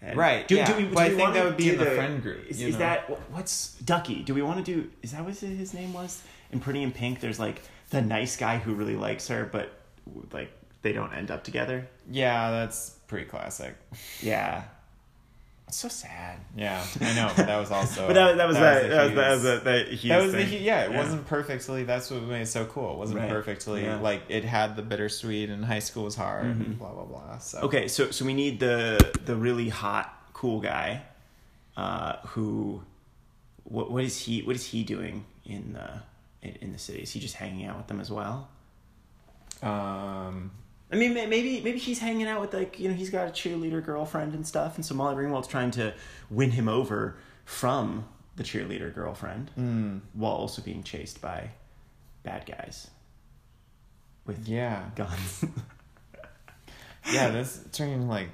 And 0.00 0.16
Right, 0.16 0.48
Do, 0.48 0.56
yeah. 0.56 0.66
But 0.92 1.02
I 1.04 1.10
think 1.10 1.34
that 1.34 1.44
would 1.44 1.56
be 1.56 1.64
do 1.64 1.72
in 1.74 1.78
the 1.78 1.86
friend 1.86 2.22
group, 2.22 2.46
Is, 2.48 2.60
is 2.60 2.78
that 2.78 3.08
what's 3.30 3.74
Ducky? 3.78 4.22
Do 4.22 4.34
we 4.34 4.42
want 4.42 4.64
to 4.64 4.74
do? 4.74 4.90
Is 5.02 5.12
that 5.12 5.24
what 5.24 5.36
his 5.36 5.72
name 5.74 5.92
was 5.92 6.22
in 6.50 6.58
Pretty 6.58 6.82
in 6.82 6.90
Pink? 6.90 7.20
There's 7.20 7.38
like 7.38 7.62
the 7.90 8.02
nice 8.02 8.36
guy 8.36 8.58
who 8.58 8.74
really 8.74 8.96
likes 8.96 9.28
her, 9.28 9.48
but 9.50 9.72
like 10.32 10.50
they 10.82 10.92
don't 10.92 11.12
end 11.12 11.30
up 11.30 11.44
together. 11.44 11.86
yeah, 12.10 12.50
that's 12.50 12.90
pretty 13.06 13.26
classic. 13.26 13.76
Yeah, 14.20 14.64
it's 15.72 15.78
so 15.78 15.88
sad. 15.88 16.38
Yeah, 16.54 16.84
I 17.00 17.14
know. 17.14 17.32
But 17.34 17.46
that 17.46 17.58
was 17.58 17.70
also. 17.70 18.06
But 18.06 18.12
that, 18.12 18.36
that 18.36 18.46
was 18.46 18.56
that. 18.58 18.82
the 18.82 18.88
That 18.90 19.04
was 19.04 19.14
that 19.14 19.30
was 19.30 19.88
Hughes- 19.88 20.02
the, 20.02 20.08
That 20.08 20.22
was 20.22 20.32
the 20.32 20.56
yeah. 20.58 20.82
It 20.84 20.92
wasn't 20.92 21.26
perfectly. 21.26 21.84
That's 21.84 22.10
what 22.10 22.22
made 22.24 22.42
it 22.42 22.46
so 22.48 22.66
cool. 22.66 22.92
It 22.92 22.98
wasn't 22.98 23.20
Right. 23.20 23.30
perfectly 23.30 23.84
Yeah. 23.84 23.98
like 23.98 24.24
it 24.28 24.44
had 24.44 24.76
the 24.76 24.82
bittersweet 24.82 25.48
and 25.48 25.64
high 25.64 25.78
school 25.78 26.04
was 26.04 26.14
hard. 26.14 26.44
And 26.44 26.78
blah 26.78 26.92
blah 26.92 27.04
blah. 27.04 27.38
So 27.38 27.60
Okay, 27.60 27.88
so 27.88 28.10
so 28.10 28.26
we 28.26 28.34
need 28.34 28.60
the 28.60 29.00
the 29.24 29.34
really 29.34 29.70
hot 29.70 30.14
cool 30.34 30.60
guy, 30.60 31.04
uh, 31.78 32.16
who, 32.26 32.82
what 33.64 33.90
what 33.90 34.04
is 34.04 34.18
he 34.18 34.42
what 34.42 34.54
is 34.56 34.66
he 34.66 34.84
doing 34.84 35.24
in 35.46 35.72
the 35.72 36.02
in, 36.46 36.54
in 36.60 36.72
the 36.72 36.78
city? 36.78 37.00
Is 37.00 37.12
he 37.12 37.18
just 37.20 37.36
hanging 37.36 37.64
out 37.64 37.78
with 37.78 37.86
them 37.86 37.98
as 38.00 38.10
well? 38.10 38.48
Um. 39.62 40.50
I 40.92 40.96
mean, 40.96 41.14
maybe 41.14 41.60
maybe 41.62 41.78
he's 41.78 41.98
hanging 41.98 42.26
out 42.26 42.40
with 42.40 42.52
like 42.52 42.78
you 42.78 42.88
know 42.88 42.94
he's 42.94 43.10
got 43.10 43.28
a 43.28 43.30
cheerleader 43.30 43.84
girlfriend 43.84 44.34
and 44.34 44.46
stuff, 44.46 44.76
and 44.76 44.84
so 44.84 44.94
Molly 44.94 45.16
Ringwald's 45.16 45.48
trying 45.48 45.70
to 45.72 45.94
win 46.30 46.50
him 46.50 46.68
over 46.68 47.16
from 47.44 48.06
the 48.36 48.42
cheerleader 48.42 48.94
girlfriend 48.94 49.50
mm, 49.58 50.00
while 50.14 50.32
also 50.32 50.62
being 50.62 50.82
chased 50.82 51.20
by 51.20 51.50
bad 52.22 52.46
guys 52.46 52.90
with 54.26 54.48
yeah. 54.48 54.90
guns. 54.94 55.44
Yeah. 57.10 57.30
That's 57.30 57.60
turning 57.72 58.06
like 58.06 58.28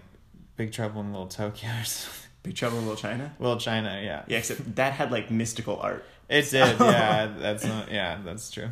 Big 0.56 0.72
Trouble 0.72 1.00
in 1.00 1.10
Little 1.10 1.26
Tokyo 1.26 1.70
or 1.70 1.84
something. 1.84 2.28
Big 2.42 2.54
Trouble 2.54 2.76
in 2.76 2.84
Little 2.84 3.00
China. 3.00 3.34
Little 3.38 3.56
China. 3.56 3.98
Yeah. 4.04 4.24
Yeah, 4.26 4.38
except 4.38 4.76
that 4.76 4.92
had 4.92 5.10
like 5.10 5.30
mystical 5.30 5.80
art. 5.80 6.04
It 6.28 6.50
did. 6.50 6.78
Yeah. 6.80 7.32
That's 7.38 7.64
not. 7.64 7.90
Yeah. 7.90 8.18
That's 8.22 8.50
true. 8.50 8.68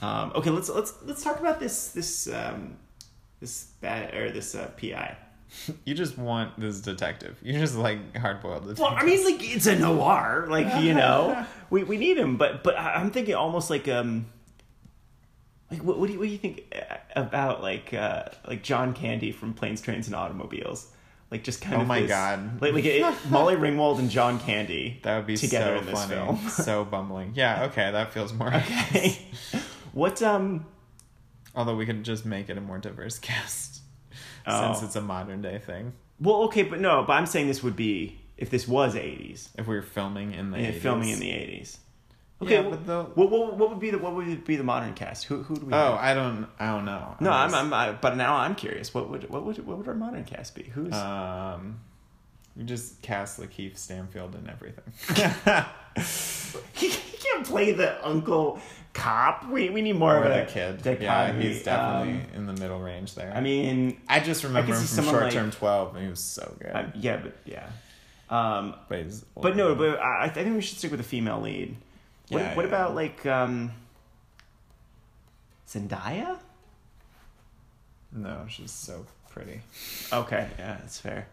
Um, 0.00 0.32
okay, 0.34 0.50
let's 0.50 0.68
let's 0.68 0.94
let's 1.04 1.22
talk 1.22 1.38
about 1.38 1.60
this 1.60 1.90
this 1.92 2.26
um, 2.26 2.76
this 3.40 3.64
bad 3.80 4.14
or 4.14 4.30
this 4.30 4.54
uh, 4.54 4.70
PI. 4.80 5.16
You 5.84 5.94
just 5.94 6.18
want 6.18 6.58
this 6.58 6.80
detective. 6.80 7.38
You 7.42 7.52
just 7.54 7.76
like 7.76 8.16
hard 8.16 8.42
boiled 8.42 8.62
detective. 8.64 8.80
Well, 8.84 8.94
I 8.96 9.04
mean, 9.04 9.24
like 9.24 9.42
it's 9.54 9.66
a 9.66 9.78
noir, 9.78 10.46
like 10.50 10.82
you 10.82 10.92
know, 10.94 11.46
we 11.70 11.84
we 11.84 11.96
need 11.98 12.18
him, 12.18 12.36
but 12.36 12.62
but 12.64 12.76
I'm 12.78 13.10
thinking 13.10 13.34
almost 13.34 13.70
like 13.70 13.86
um, 13.88 14.26
like 15.70 15.82
what 15.82 15.98
what 15.98 16.06
do 16.08 16.12
you, 16.14 16.18
what 16.18 16.26
do 16.26 16.32
you 16.32 16.38
think 16.38 16.72
about 17.14 17.62
like 17.62 17.94
uh 17.94 18.24
like 18.46 18.62
John 18.62 18.92
Candy 18.92 19.32
from 19.32 19.54
Planes, 19.54 19.80
Trains, 19.80 20.06
and 20.06 20.16
Automobiles? 20.16 20.88
Like 21.30 21.42
just 21.42 21.60
kind 21.60 21.76
Oh 21.76 21.78
of 21.80 21.84
Oh 21.84 21.88
my 21.88 22.00
this- 22.00 22.10
God. 22.10 22.60
like 22.60 22.72
like 22.72 22.84
it, 22.84 23.14
Molly 23.30 23.56
Ringwald 23.56 23.98
and 23.98 24.10
John 24.10 24.38
Candy 24.40 25.00
that 25.02 25.16
would 25.16 25.26
be 25.26 25.36
together 25.36 25.74
so 25.76 25.80
in 25.80 25.86
this 25.86 25.94
funny. 26.04 26.14
film. 26.14 26.48
so 26.50 26.84
bumbling. 26.84 27.32
Yeah. 27.34 27.64
Okay. 27.66 27.90
That 27.92 28.12
feels 28.12 28.32
more. 28.32 28.48
Okay, 28.54 29.18
what 29.92 30.22
um 30.22 30.66
Although 31.56 31.74
we 31.76 31.86
could 31.86 32.04
just 32.04 32.24
make 32.26 32.48
it 32.50 32.56
a 32.58 32.60
more 32.60 32.78
diverse 32.78 33.18
cast, 33.30 33.80
Oh. 34.46 34.72
since 34.74 34.84
it's 34.84 34.94
a 34.96 35.00
modern 35.00 35.42
day 35.42 35.58
thing. 35.58 35.92
well 36.20 36.42
okay, 36.44 36.62
but 36.62 36.78
no, 36.80 37.02
but 37.06 37.14
I'm 37.14 37.26
saying 37.26 37.48
this 37.48 37.62
would 37.64 37.74
be 37.76 38.20
if 38.36 38.50
this 38.50 38.68
was 38.68 38.94
80s, 38.94 39.48
If 39.58 39.66
we 39.66 39.74
were 39.74 39.82
filming 39.82 40.34
in 40.34 40.50
the 40.52 40.60
yeah, 40.60 40.70
80s. 40.72 40.80
filming 40.80 41.08
in 41.08 41.18
the 41.18 41.30
80s. 41.30 41.78
Okay, 42.42 42.52
Yeah, 42.54 42.60
well, 42.60 42.70
but 42.72 42.86
the- 42.86 43.02
what, 43.14 43.30
what 43.30 43.56
what 43.56 43.70
would 43.70 43.80
be 43.80 43.90
the 43.90 43.98
what 43.98 44.14
would 44.14 44.44
be 44.44 44.56
the 44.56 44.62
modern 44.62 44.92
cast? 44.92 45.24
Who 45.24 45.42
who 45.42 45.56
do 45.56 45.66
we? 45.66 45.72
Oh, 45.72 45.76
have? 45.76 45.94
I 45.98 46.12
don't. 46.14 46.46
I 46.60 46.66
don't 46.66 46.84
know. 46.84 47.16
no, 47.18 47.30
I'm, 47.30 47.54
I'm 47.54 47.72
I, 47.72 47.92
but 47.92 48.16
now 48.16 48.36
I'm 48.36 48.54
curious. 48.54 48.92
What 48.92 49.08
would 49.10 49.28
what 49.30 49.44
would 49.46 49.66
what 49.66 49.78
would 49.78 49.88
our 49.88 49.94
modern 49.94 50.24
cast 50.24 50.54
be? 50.54 50.64
Who's 50.64 50.92
Um, 50.92 51.80
we 52.54 52.64
just 52.64 53.00
cast 53.00 53.40
LaKeith 53.40 53.78
Stanfield 53.78 54.34
and 54.34 54.50
everything. 54.50 54.84
he, 56.74 56.88
he 56.88 56.96
can't 57.36 57.46
play 57.46 57.72
the 57.72 58.04
uncle 58.06 58.60
cop. 58.92 59.48
We 59.50 59.70
we 59.70 59.82
need 59.82 59.94
more 59.94 60.16
or 60.16 60.22
of 60.24 60.28
the 60.32 60.42
a 60.42 60.46
kid. 60.46 60.82
dichotomy. 60.82 61.04
Yeah, 61.04 61.32
he's 61.32 61.62
definitely 61.62 62.20
Um, 62.20 62.34
in 62.34 62.46
the 62.46 62.52
middle 62.54 62.80
range 62.80 63.14
there. 63.14 63.32
I 63.34 63.40
mean, 63.40 64.00
I 64.08 64.20
just 64.20 64.42
remember 64.44 64.72
I 64.72 64.76
him 64.78 64.86
from 64.86 65.04
Short 65.04 65.30
Term 65.32 65.50
Twelve, 65.50 65.94
and 65.94 66.04
he 66.04 66.10
was 66.10 66.20
so 66.20 66.56
good. 66.58 66.70
uh, 66.74 66.84
yeah, 66.94 67.16
but 67.18 67.36
yeah. 67.44 67.68
Um, 68.28 68.74
but 68.88 69.04
but 69.40 69.56
no, 69.56 69.74
but 69.74 70.00
I, 70.00 70.24
I 70.24 70.28
think 70.30 70.54
we 70.54 70.60
should 70.60 70.78
stick 70.78 70.90
with 70.90 71.00
a 71.00 71.04
female 71.04 71.40
lead. 71.40 71.76
What, 72.28 72.40
Yeah, 72.40 72.54
what 72.56 72.62
yeah. 72.62 72.68
about 72.68 72.94
like 72.96 73.24
um, 73.26 73.70
Zendaya? 75.68 76.38
no, 78.12 78.46
she's 78.48 78.72
so 78.72 79.04
pretty. 79.30 79.60
Okay, 80.12 80.48
yeah, 80.58 80.78
that's 80.80 80.98
fair. 80.98 81.28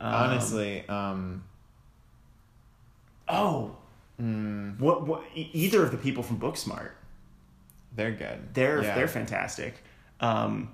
Um, 0.00 0.14
Honestly, 0.14 0.88
um, 0.88 1.44
oh, 3.28 3.76
mm, 4.20 4.78
what 4.78 5.06
what? 5.06 5.22
Either 5.34 5.82
of 5.84 5.90
the 5.90 5.96
people 5.98 6.22
from 6.22 6.38
Booksmart. 6.40 6.90
they're 7.94 8.12
good. 8.12 8.54
They're 8.54 8.82
Yeah. 8.82 8.94
they're 8.94 9.08
fantastic. 9.08 9.74
Um, 10.20 10.72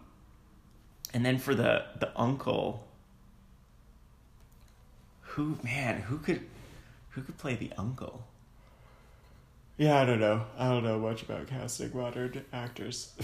and 1.15 1.25
then 1.25 1.39
for 1.39 1.55
the 1.55 1.85
the 1.99 2.11
uncle, 2.19 2.87
who 5.21 5.59
man, 5.63 6.03
who 6.03 6.19
could 6.19 6.43
who 7.11 7.23
could 7.23 7.39
play 7.39 7.55
the 7.55 7.73
uncle? 7.79 8.25
Yeah, 9.77 10.01
I 10.01 10.05
don't 10.05 10.19
know. 10.21 10.45
I 10.59 10.69
don't 10.69 10.83
know 10.83 10.99
much 10.99 11.23
about 11.23 11.47
casting 11.47 11.97
modern 11.97 12.45
actors. 12.53 13.15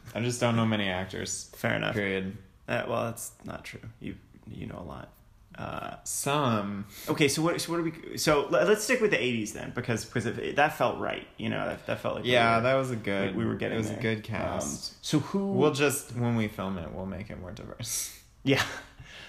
I 0.14 0.20
just 0.20 0.40
don't 0.40 0.56
know 0.56 0.66
many 0.66 0.88
actors. 0.88 1.50
Fair 1.54 1.76
enough. 1.76 1.94
Period. 1.94 2.36
Uh, 2.68 2.84
well, 2.88 3.04
that's 3.04 3.32
not 3.44 3.64
true. 3.64 3.80
You 4.00 4.16
you 4.46 4.66
know 4.66 4.78
a 4.78 4.86
lot. 4.88 5.12
Uh, 5.60 5.96
Some. 6.04 6.86
okay, 7.08 7.28
so 7.28 7.42
what 7.42 7.60
so 7.60 7.72
what 7.72 7.78
do 7.84 7.92
we? 8.10 8.16
So 8.16 8.46
let- 8.50 8.66
let's 8.66 8.82
stick 8.82 9.00
with 9.02 9.10
the 9.10 9.18
'80s 9.18 9.52
then, 9.52 9.72
because 9.74 10.04
because 10.06 10.24
if, 10.24 10.56
that 10.56 10.78
felt 10.78 10.98
right. 10.98 11.26
You 11.36 11.50
know, 11.50 11.66
that, 11.66 11.86
that 11.86 12.00
felt 12.00 12.14
like 12.14 12.24
we 12.24 12.30
Yeah, 12.32 12.56
were- 12.56 12.62
that 12.62 12.74
was 12.74 12.90
a 12.90 12.96
good. 12.96 13.26
like 13.28 13.36
we 13.36 13.44
were 13.44 13.56
getting. 13.56 13.74
It 13.74 13.78
was 13.78 13.90
there. 13.90 13.98
a 13.98 14.02
good 14.02 14.16
Um, 14.18 14.22
cast. 14.22 15.04
so 15.04 15.18
who? 15.18 15.52
we'll 15.52 15.72
just 15.74 16.16
when 16.16 16.34
we 16.36 16.48
film 16.48 16.78
it, 16.78 16.90
we'll 16.92 17.04
make 17.06 17.28
it 17.30 17.38
more 17.40 17.50
diverse. 17.52 18.16
yeah. 18.42 18.62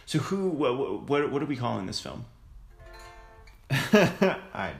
So 0.05 0.19
who? 0.19 0.47
What 0.50 1.03
what, 1.09 1.31
what 1.31 1.41
are 1.41 1.45
we 1.45 1.57
calling 1.57 1.85
this 1.85 2.00
film? 2.00 2.23
I. 3.71 4.73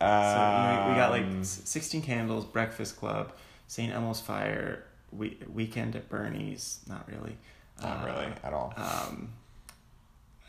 So 0.00 0.06
we, 0.06 0.90
we 0.90 0.96
got 0.96 1.10
like 1.10 1.24
Um, 1.24 1.44
16 1.44 2.02
Candles, 2.02 2.44
Breakfast 2.46 2.96
Club, 2.96 3.32
St. 3.66 3.92
Elmo's 3.92 4.20
Fire, 4.20 4.84
we, 5.12 5.36
Weekend 5.52 5.94
at 5.94 6.08
Bernie's, 6.08 6.80
not 6.88 7.06
really. 7.08 7.36
Not 7.82 8.02
Uh, 8.02 8.06
really 8.06 8.32
at 8.42 8.52
all. 8.54 8.72
Um, 8.76 9.28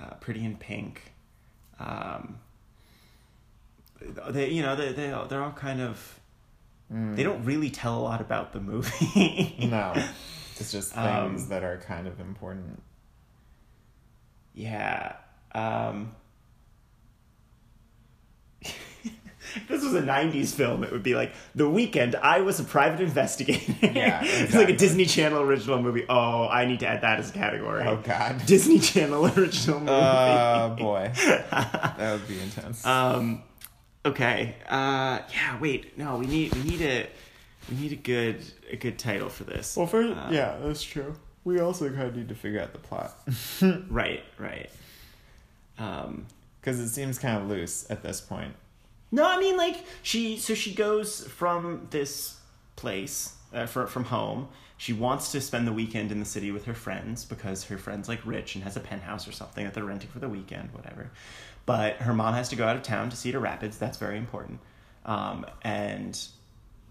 uh, 0.02 0.16
Pretty 0.16 0.44
in 0.46 0.58
Pink. 0.58 1.14
Um, 1.80 2.40
they, 4.30 4.50
you 4.50 4.62
know, 4.62 4.76
they 4.76 4.92
they 4.94 5.08
they're 5.30 5.44
all 5.44 5.52
kind 5.52 5.82
of, 5.82 6.20
Mm. 6.92 7.16
they 7.16 7.24
don't 7.24 7.46
really 7.46 7.70
tell 7.70 7.98
a 7.98 8.04
lot 8.04 8.20
about 8.20 8.52
the 8.52 8.60
movie. 8.60 9.68
No, 9.72 9.94
it's 10.60 10.72
just 10.74 10.92
things 10.94 11.44
Um, 11.44 11.50
that 11.50 11.64
are 11.64 11.78
kind 11.78 12.06
of 12.08 12.20
important. 12.20 12.82
Yeah. 14.54 15.16
Um, 15.54 16.14
this 19.68 19.84
was 19.84 19.94
a 19.94 20.02
90s 20.02 20.54
film, 20.54 20.84
it 20.84 20.92
would 20.92 21.04
be 21.04 21.16
like, 21.16 21.34
The 21.56 21.70
Weekend, 21.70 22.16
I 22.16 22.42
was 22.42 22.60
a 22.60 22.64
private 22.64 23.02
investigator. 23.02 23.74
Yeah, 23.82 24.22
it's 24.24 24.54
like 24.54 24.70
a. 24.70 24.76
Disney 24.76 25.06
Channel 25.06 25.42
original 25.42 25.82
movie. 25.82 26.06
Oh, 26.10 26.48
I 26.48 26.66
need 26.66 26.80
to 26.82 26.88
add 26.88 27.02
that 27.02 27.20
as 27.20 27.30
a 27.30 27.34
category. 27.34 27.84
Oh 27.88 27.98
God. 27.98 28.44
Disney 28.46 28.80
Channel 28.80 29.26
original 29.38 29.80
movie. 29.80 29.92
Oh 29.92 30.76
boy, 30.78 31.12
that 31.16 32.12
would 32.20 32.28
be 32.28 32.40
intense. 32.40 32.86
um, 32.86 33.44
okay. 34.06 34.56
Uh, 34.68 35.20
yeah, 35.34 35.60
wait. 35.60 35.98
No, 35.98 36.18
we 36.18 36.26
need, 36.28 36.54
we 36.56 36.64
need 36.64 36.82
a, 36.82 37.08
we 37.70 37.78
need 37.78 37.92
a 37.92 37.96
good 37.96 38.44
a 38.72 38.76
good 38.76 38.98
title 38.98 39.30
for 39.30 39.44
this. 39.44 39.76
Well, 39.78 39.88
first, 39.88 40.18
Uh, 40.18 40.30
yeah, 40.32 40.58
that's 40.62 40.82
true. 40.84 41.16
We 41.44 41.60
also 41.60 41.90
kind 41.90 42.04
of 42.04 42.16
need 42.16 42.30
to 42.30 42.36
figure 42.36 42.62
out 42.62 42.72
the 42.72 42.80
plot 42.80 43.14
Right, 43.90 44.24
right. 44.38 44.70
Um, 45.80 46.28
because 46.60 46.80
it 46.80 46.90
seems 46.90 47.18
kind 47.18 47.42
of 47.42 47.50
loose 47.50 47.90
at 47.90 48.04
this 48.04 48.22
point. 48.22 48.54
No, 49.12 49.26
I 49.28 49.40
mean 49.40 49.58
like 49.58 49.84
she. 50.02 50.38
So 50.38 50.54
she 50.54 50.74
goes 50.74 51.28
from 51.28 51.88
this 51.90 52.38
place 52.76 53.36
uh, 53.54 53.66
for, 53.66 53.88
from 53.88 54.06
home. 54.06 54.48
She 54.78 54.94
wants 54.94 55.32
to 55.34 55.42
spend 55.42 55.68
the 55.68 55.74
weekend 55.74 56.12
in 56.12 56.20
the 56.20 56.26
city 56.26 56.52
with 56.52 56.66
her 56.66 56.74
friends 56.74 57.24
because 57.24 57.66
her 57.66 57.78
friend's 57.78 58.08
like 58.08 58.20
rich 58.26 58.56
and 58.56 58.64
has 58.64 58.78
a 58.78 58.80
penthouse 58.80 59.28
or 59.28 59.32
something 59.32 59.64
that 59.64 59.76
they're 59.76 59.84
renting 59.84 60.10
for 60.10 60.20
the 60.20 60.30
weekend, 60.30 60.74
whatever. 60.74 61.12
But 61.68 61.98
her 61.98 62.14
mom 62.14 62.34
has 62.34 62.50
to 62.50 62.56
go 62.56 62.66
out 62.66 62.76
of 62.76 62.82
town 62.82 63.10
to 63.12 63.16
Cedar 63.16 63.40
Rapids. 63.40 63.78
That's 63.78 63.98
very 63.98 64.18
important. 64.18 64.60
Um, 65.06 65.46
and 65.62 66.20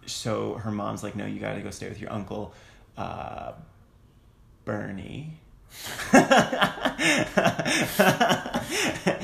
so 0.07 0.55
her 0.55 0.71
mom's 0.71 1.03
like, 1.03 1.17
"No, 1.17 1.27
you 1.27 1.41
got 1.41 1.55
to 1.55 1.63
go 1.63 1.71
stay 1.71 1.89
with 1.89 2.01
your 2.01 2.13
uncle, 2.13 2.55
uh, 2.97 3.53
Bernie." 4.65 5.41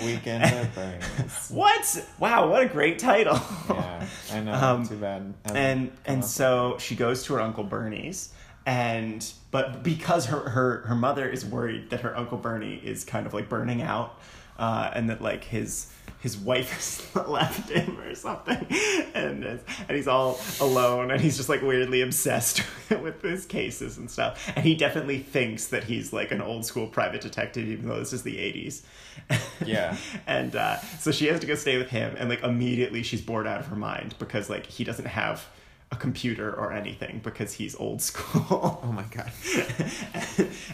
Weekend 0.05 0.45
at 0.55 0.75
Bernie's. 0.75 1.49
What? 1.51 2.05
Wow, 2.19 2.51
what 2.51 2.63
a 2.63 2.67
great 2.67 2.99
title. 2.99 3.39
Yeah, 3.69 4.07
I 4.33 4.41
know. 4.41 4.53
Um, 4.57 4.87
Too 4.87 4.97
bad. 4.97 5.35
and 5.45 5.91
and 6.05 6.25
so 6.25 6.77
she 6.79 6.97
goes 6.97 7.25
to 7.25 7.35
her 7.35 7.41
uncle 7.41 7.65
Bernie's 7.65 8.33
and 8.65 9.33
but 9.51 9.83
because 9.83 10.27
her 10.27 10.51
her 10.51 10.79
her 10.87 10.95
mother 10.95 11.29
is 11.29 11.45
worried 11.45 11.91
that 11.91 12.01
her 12.01 12.17
uncle 12.17 12.39
Bernie 12.39 12.77
is 12.77 13.05
kind 13.05 13.27
of 13.27 13.35
like 13.35 13.49
burning 13.49 13.83
out 13.83 14.19
uh, 14.59 14.91
and 14.95 15.11
that 15.11 15.21
like 15.23 15.45
his 15.45 15.93
his 16.27 16.37
wife 16.37 16.73
has 16.73 17.27
left 17.29 17.71
him 17.71 18.01
or 18.01 18.13
something 18.17 18.67
and 19.15 19.45
and 19.45 19.61
he's 19.91 20.09
all 20.09 20.41
alone 20.61 21.13
and 21.13 21.21
he's 21.21 21.37
just 21.37 21.49
like 21.49 21.63
weirdly 21.63 22.01
obsessed 22.01 22.65
with 23.01 23.23
his 23.23 23.47
cases 23.47 23.97
and 23.97 24.11
stuff 24.11 24.51
and 24.57 24.65
he 24.65 24.75
definitely 24.75 25.19
thinks 25.21 25.69
that 25.69 25.85
he's 25.85 26.13
like 26.13 26.33
an 26.33 26.41
old 26.43 26.67
school 26.67 26.89
private 26.89 27.21
detective 27.21 27.69
even 27.69 27.87
though 27.89 28.01
this 28.01 28.13
is 28.13 28.25
the 28.25 28.39
80s 28.39 28.83
Yeah. 29.65 29.97
and 30.27 30.57
uh, 30.57 30.81
so 30.99 31.13
she 31.13 31.27
has 31.29 31.39
to 31.39 31.47
go 31.47 31.55
stay 31.55 31.79
with 31.79 31.91
him 31.91 32.17
and 32.19 32.29
like 32.29 32.43
immediately 32.43 33.05
she's 33.05 33.23
bored 33.23 33.47
out 33.47 33.61
of 33.61 33.67
her 33.69 33.77
mind 33.77 34.17
because 34.19 34.51
like 34.51 34.67
he 34.67 34.83
doesn't 34.83 35.07
have 35.07 35.47
a 35.93 35.97
computer 35.97 36.53
or 36.53 36.73
anything 36.73 37.21
because 37.23 37.53
he's 37.53 37.77
old 37.77 38.03
school 38.03 38.81
Oh 38.83 38.91
my 38.93 39.05
god. 39.13 39.31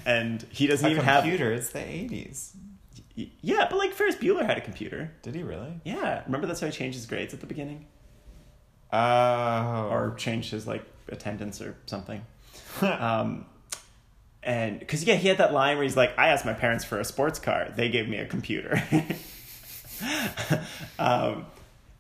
and 0.07 0.47
he 0.49 0.67
doesn't 0.67 0.91
even 0.91 1.05
have 1.05 1.25
A 1.25 1.29
computer. 1.29 1.53
It's 1.53 1.69
the 1.69 1.87
eighties. 1.87 2.57
Yeah 3.15 3.67
but 3.69 3.77
like 3.79 3.93
ferris 3.93 4.17
bueller 4.17 4.45
had 4.47 4.57
a 4.59 4.61
computer 4.61 5.13
Did 5.23 5.35
he 5.35 5.43
really? 5.43 5.81
yeah 5.85 6.23
remember 6.27 6.47
that's 6.47 6.61
how 6.61 6.67
he 6.67 6.73
changed 6.73 6.97
his 6.97 7.07
grades 7.07 7.35
at 7.35 7.41
the 7.41 7.47
beginning 7.47 7.87
Oh. 8.93 9.89
or 9.91 10.15
changed 10.19 10.51
his 10.51 10.67
like 10.67 10.85
attendance 11.09 11.61
or 11.61 11.77
something 11.87 12.23
um 12.83 13.47
and 14.43 14.79
because 14.79 15.05
yeah 15.05 15.15
he 15.15 15.29
had 15.29 15.39
that 15.39 15.53
line 15.53 15.77
where 15.77 15.85
he's 15.85 15.97
like 15.97 16.13
i 16.19 16.29
asked 16.29 16.45
my 16.45 16.53
parents 16.53 16.85
for 16.85 16.99
a 17.01 17.05
sports 17.05 17.39
car 17.39 17.69
they 17.77 17.89
gave 17.89 18.09
me 18.09 18.17
a 18.19 18.27
computer 18.27 18.83
um 20.99 21.47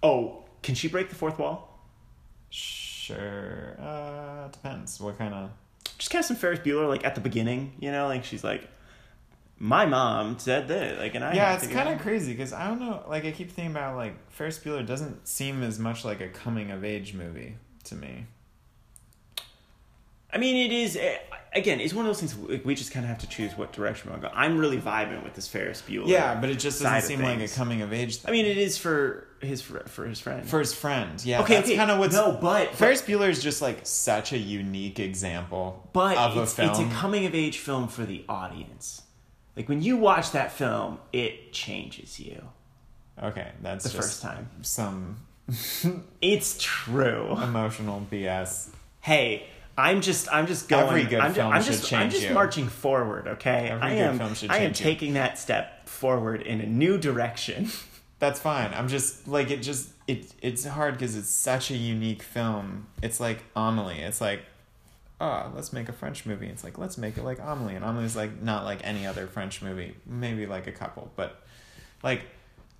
oh 0.02 0.42
can 0.62 0.74
she 0.74 0.88
break 0.88 1.08
the 1.08 1.14
fourth 1.14 1.38
wall 1.38 1.68
Sure. 2.50 3.76
Uh, 3.80 4.46
depends. 4.48 5.00
What 5.00 5.18
kind 5.18 5.34
of? 5.34 5.50
just 5.98 6.10
kind 6.10 6.20
of 6.20 6.26
some 6.26 6.36
Ferris 6.36 6.60
Bueller 6.60 6.86
like 6.88 7.04
at 7.04 7.14
the 7.16 7.20
beginning, 7.20 7.72
you 7.80 7.90
know, 7.90 8.06
like 8.06 8.22
she's 8.24 8.44
like, 8.44 8.68
my 9.62 9.86
mom 9.86 10.40
said 10.40 10.66
that, 10.66 10.98
like, 10.98 11.14
and 11.14 11.24
I 11.24 11.34
Yeah, 11.34 11.54
it's 11.54 11.68
kind 11.68 11.88
of 11.88 12.00
crazy 12.00 12.32
because 12.32 12.52
I 12.52 12.66
don't 12.66 12.80
know. 12.80 13.04
Like, 13.08 13.24
I 13.24 13.30
keep 13.30 13.48
thinking 13.52 13.70
about 13.70 13.96
like 13.96 14.14
Ferris 14.28 14.58
Bueller 14.58 14.84
doesn't 14.84 15.28
seem 15.28 15.62
as 15.62 15.78
much 15.78 16.04
like 16.04 16.20
a 16.20 16.26
coming 16.26 16.72
of 16.72 16.84
age 16.84 17.14
movie 17.14 17.54
to 17.84 17.94
me. 17.94 18.26
I 20.32 20.38
mean, 20.38 20.68
it 20.68 20.74
is 20.74 20.96
eh, 20.96 21.16
again. 21.54 21.78
It's 21.78 21.94
one 21.94 22.04
of 22.04 22.08
those 22.08 22.18
things 22.18 22.36
like, 22.36 22.64
we 22.64 22.74
just 22.74 22.90
kind 22.90 23.04
of 23.04 23.10
have 23.10 23.20
to 23.20 23.28
choose 23.28 23.56
what 23.56 23.72
direction 23.72 24.08
we 24.08 24.14
want 24.14 24.22
to 24.24 24.28
go. 24.30 24.34
I'm 24.34 24.58
really 24.58 24.78
vibing 24.78 25.22
with 25.22 25.34
this 25.34 25.46
Ferris 25.46 25.80
Bueller. 25.80 26.08
Yeah, 26.08 26.40
but 26.40 26.50
it 26.50 26.58
just 26.58 26.82
doesn't 26.82 27.02
seem 27.02 27.22
like 27.22 27.38
a 27.38 27.46
coming 27.46 27.82
of 27.82 27.92
age. 27.92 28.16
Thing. 28.16 28.30
I 28.30 28.32
mean, 28.32 28.46
it 28.46 28.58
is 28.58 28.78
for 28.78 29.28
his 29.42 29.62
for, 29.62 29.78
for 29.86 30.06
his 30.06 30.18
friend. 30.18 30.44
for 30.44 30.58
his 30.58 30.74
friend, 30.74 31.24
yeah. 31.24 31.40
okay, 31.42 31.54
that's 31.54 31.68
okay. 31.68 31.76
kind 31.76 31.92
of 31.92 32.00
what's 32.00 32.16
no, 32.16 32.32
but 32.32 32.74
Ferris 32.74 33.02
Bueller 33.02 33.28
is 33.28 33.40
just 33.40 33.62
like 33.62 33.86
such 33.86 34.32
a 34.32 34.38
unique 34.38 34.98
example 34.98 35.88
but 35.92 36.16
of 36.16 36.36
a 36.36 36.46
film. 36.46 36.70
it's 36.70 36.80
a 36.80 36.86
coming 36.96 37.26
of 37.26 37.34
age 37.36 37.58
film 37.58 37.86
for 37.86 38.04
the 38.04 38.24
audience. 38.28 39.02
Like 39.56 39.68
when 39.68 39.82
you 39.82 39.96
watch 39.96 40.32
that 40.32 40.52
film, 40.52 40.98
it 41.12 41.52
changes 41.52 42.18
you 42.20 42.42
okay, 43.22 43.48
that's 43.62 43.84
the 43.84 43.90
just 43.90 44.02
first 44.02 44.22
time. 44.22 44.48
some 44.62 45.18
It's 46.22 46.56
true. 46.60 47.36
emotional 47.42 48.06
BS. 48.10 48.70
hey 49.00 49.46
i'm 49.78 50.02
just 50.02 50.30
i'm 50.32 50.46
just 50.46 50.68
going 50.68 50.86
Every 50.86 51.04
good 51.04 51.18
I'm, 51.20 51.32
film 51.32 51.50
I'm 51.50 51.62
should 51.62 51.72
just 51.72 51.92
i'm 51.94 52.00
change 52.02 52.12
just 52.12 52.26
you. 52.28 52.34
marching 52.34 52.68
forward 52.68 53.26
okay 53.26 53.68
Every 53.70 53.82
i 53.82 53.88
good 53.94 54.00
am 54.02 54.18
film 54.18 54.34
should 54.34 54.50
i 54.50 54.56
am 54.58 54.62
change 54.74 54.80
you. 54.80 54.84
taking 54.84 55.12
that 55.14 55.38
step 55.38 55.88
forward 55.88 56.42
in 56.42 56.60
a 56.60 56.66
new 56.66 56.98
direction 56.98 57.68
That's 58.18 58.38
fine. 58.38 58.72
I'm 58.72 58.86
just 58.86 59.26
like 59.26 59.50
it. 59.50 59.62
Just 59.62 59.90
it. 60.06 60.32
It's 60.40 60.64
hard 60.64 60.94
because 60.94 61.16
it's 61.16 61.28
such 61.28 61.72
a 61.72 61.76
unique 61.76 62.22
film. 62.22 62.86
It's 63.02 63.18
like 63.18 63.42
Amelie. 63.56 63.98
It's 63.98 64.20
like, 64.20 64.42
oh, 65.22 65.52
let's 65.54 65.72
make 65.72 65.88
a 65.88 65.92
French 65.92 66.26
movie. 66.26 66.48
It's 66.48 66.64
like 66.64 66.76
let's 66.78 66.98
make 66.98 67.16
it 67.16 67.24
like 67.24 67.38
Amelie, 67.40 67.76
and 67.76 67.84
Amelie's 67.84 68.16
like 68.16 68.42
not 68.42 68.64
like 68.64 68.80
any 68.84 69.06
other 69.06 69.26
French 69.26 69.62
movie. 69.62 69.94
Maybe 70.06 70.44
like 70.46 70.66
a 70.66 70.72
couple, 70.72 71.10
but 71.16 71.40
like, 72.02 72.22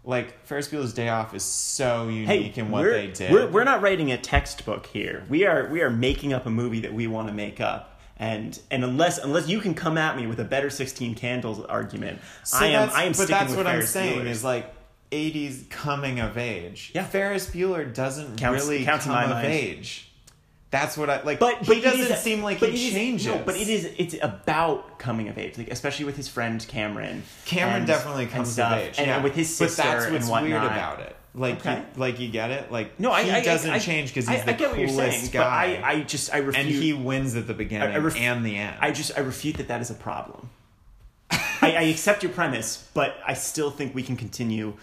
like 0.04 0.44
Ferris 0.44 0.68
Bueller's 0.68 0.92
Day 0.92 1.08
Off 1.08 1.32
is 1.34 1.44
so 1.44 2.08
unique 2.08 2.58
in 2.58 2.70
what 2.70 2.82
they 2.84 3.06
did. 3.06 3.30
We're, 3.32 3.48
we're 3.48 3.64
not 3.64 3.80
writing 3.82 4.10
a 4.10 4.18
textbook 4.18 4.86
here 4.86 5.24
we 5.28 5.46
are 5.46 5.68
we 5.68 5.80
are 5.82 5.90
making 5.90 6.32
up 6.32 6.44
a 6.44 6.50
movie 6.50 6.80
that 6.80 6.92
we 6.92 7.06
want 7.06 7.28
to 7.28 7.34
make 7.34 7.60
up 7.60 8.00
and 8.18 8.58
and 8.72 8.82
unless 8.84 9.18
unless 9.18 9.48
you 9.48 9.60
can 9.60 9.74
come 9.74 9.96
at 9.96 10.16
me 10.16 10.26
with 10.26 10.40
a 10.40 10.44
better 10.44 10.70
16 10.70 11.14
candles 11.14 11.60
argument 11.66 12.20
So 12.42 12.58
i 12.58 12.66
am 12.66 12.90
i 12.90 13.04
am 13.04 13.12
But 13.12 13.16
sticking 13.16 13.34
that's 13.36 13.48
with 13.50 13.58
what 13.58 13.66
I'm 13.68 13.74
Ferris 13.76 13.90
saying 13.90 14.20
Bueller's. 14.22 14.38
is 14.38 14.44
like. 14.44 14.74
80s 15.12 15.68
coming 15.68 16.20
of 16.20 16.38
age. 16.38 16.90
Yeah. 16.94 17.04
Ferris 17.04 17.46
Bueller 17.50 17.92
doesn't 17.92 18.38
Counts- 18.38 18.64
really 18.64 18.82
counts 18.82 19.04
come 19.04 19.14
of 19.24 19.28
mind. 19.28 19.46
age. 19.46 20.10
That's 20.72 20.96
what 20.96 21.08
I 21.10 21.22
like. 21.22 21.38
but, 21.38 21.58
he 21.58 21.66
but 21.66 21.76
it 21.76 21.80
doesn't 21.82 22.12
is- 22.12 22.18
seem 22.20 22.42
like 22.42 22.56
he 22.58 22.66
it 22.66 22.74
is- 22.74 22.92
changes. 22.92 23.26
no, 23.28 23.40
but 23.44 23.56
it 23.56 23.68
is 23.68 23.84
it's 23.98 24.16
about 24.22 24.98
coming 24.98 25.28
of 25.28 25.36
age 25.38 25.56
like 25.58 25.70
especially 25.70 26.06
with 26.06 26.16
his 26.16 26.26
friend 26.28 26.64
cameron 26.66 27.22
Cameron 27.44 27.76
and- 27.78 27.86
definitely 27.86 28.24
and 28.24 28.32
comes 28.32 28.48
of 28.48 28.54
stuff, 28.54 28.78
age, 28.78 28.94
and, 28.98 29.06
yeah. 29.06 29.22
with 29.22 29.34
his 29.34 29.54
sister 29.54 29.82
But 29.82 29.88
that's 29.92 30.10
what's 30.10 30.24
and 30.24 30.30
whatnot. 30.32 30.48
weird 30.50 30.62
about 30.64 31.00
it. 31.00 31.14
Like, 31.34 31.60
Okay. 31.60 31.76
you, 31.76 31.84
like 32.00 32.20
you 32.20 32.28
get 32.28 32.50
it. 32.50 32.70
Like, 32.70 33.00
No, 33.00 33.10
I, 33.10 33.22
he 33.22 33.30
I, 33.30 33.42
doesn't 33.42 33.70
I, 33.70 33.78
change 33.78 34.10
because 34.10 34.28
he's 34.28 34.44
the 34.44 34.50
I 34.50 34.52
get 34.54 34.70
what 34.70 34.78
you're 34.78 34.88
coolest 34.88 35.18
saying, 35.20 35.30
guy, 35.32 35.76
But 35.76 35.84
I, 35.84 35.90
I 35.92 36.00
just 36.02 36.34
I 36.34 36.38
refute. 36.38 36.66
and 36.66 36.74
he 36.74 36.92
wins 36.92 37.34
at 37.36 37.46
the 37.46 37.54
beginning 37.54 38.02
ref- 38.02 38.16
and 38.16 38.44
the 38.44 38.56
end. 38.56 38.76
I 38.80 38.90
just 38.92 39.12
I 39.16 39.20
refute 39.20 39.56
that 39.56 39.68
that 39.68 39.80
is 39.80 39.90
a 39.90 39.94
problem. 39.94 40.50
I, 41.30 41.40
I 41.76 41.82
accept 41.84 42.22
your 42.22 42.32
premise, 42.32 42.86
but 42.92 43.16
I 43.26 43.34
still 43.34 43.70
think 43.70 43.94
we 43.94 44.02
can 44.02 44.16
continue 44.16 44.74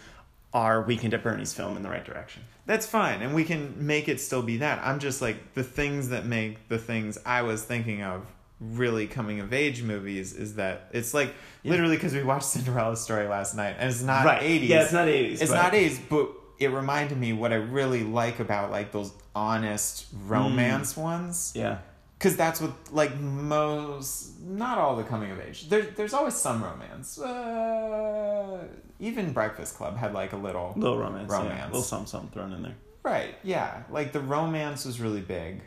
our 0.53 0.81
Weekend 0.81 1.13
at 1.13 1.21
Bernie's 1.23 1.53
film 1.53 1.77
in 1.77 1.83
the 1.83 1.89
right 1.89 2.03
direction. 2.03 2.41
That's 2.69 2.85
fine, 2.85 3.23
and 3.23 3.33
we 3.33 3.45
can 3.45 3.61
make 3.87 4.07
it 4.07 4.21
still 4.21 4.43
be 4.43 4.57
that. 4.57 4.79
I'm 4.83 4.99
just 4.99 5.23
like 5.23 5.55
the 5.55 5.63
things 5.63 6.09
that 6.09 6.25
make 6.27 6.67
the 6.67 6.77
things 6.77 7.17
I 7.25 7.41
was 7.41 7.63
thinking 7.63 8.03
of 8.03 8.27
really 8.59 9.07
coming 9.07 9.39
of 9.39 9.51
age 9.53 9.81
movies 9.81 10.33
is 10.33 10.53
that 10.55 10.87
it's 10.91 11.11
like 11.13 11.33
literally 11.63 11.95
because 11.95 12.13
we 12.13 12.21
watched 12.21 12.45
Cinderella 12.55 12.95
story 12.95 13.27
last 13.27 13.55
night, 13.55 13.75
and 13.79 13.89
it's 13.89 14.03
not 14.03 14.23
Right. 14.23 14.43
80s. 14.43 14.67
Yeah, 14.67 14.83
it's 14.83 14.93
not 14.93 15.07
80s, 15.07 15.41
It's 15.41 15.47
but- 15.51 15.55
not 15.63 15.73
80s, 15.73 15.99
but 16.09 16.29
it 16.59 16.67
reminded 16.71 17.17
me 17.17 17.33
what 17.33 17.51
I 17.51 17.55
really 17.55 18.03
like 18.03 18.39
about 18.39 18.69
like 18.69 18.91
those 18.91 19.13
honest 19.35 20.05
romance 20.27 20.95
ones. 20.95 21.53
Yeah. 21.55 21.77
because 22.19 22.35
that's 22.37 22.59
what 22.61 22.73
like 22.91 23.17
most 23.19 24.39
not 24.41 24.77
all 24.77 24.95
the 24.95 25.03
coming 25.05 25.31
of 25.31 25.39
age 25.39 25.69
there, 25.69 25.83
there's 25.97 26.13
always 26.13 26.35
some 26.35 26.61
romance 26.63 27.17
uh, 27.17 28.67
even 28.99 29.31
breakfast 29.33 29.75
club 29.75 29.97
had 29.97 30.13
like 30.13 30.33
a 30.33 30.37
little 30.37 30.73
Little 30.75 30.97
romance. 30.97 31.29
Yeah. 31.31 31.37
Romance. 31.37 31.65
Little 31.67 31.81
something, 31.81 32.07
something 32.07 32.29
thrown 32.31 32.53
in 32.53 32.61
there. 32.63 32.75
right 33.03 33.35
yeah 33.43 33.83
like 33.89 34.11
the 34.11 34.19
romance 34.19 34.85
was 34.85 34.99
really 34.99 35.21
big 35.21 35.61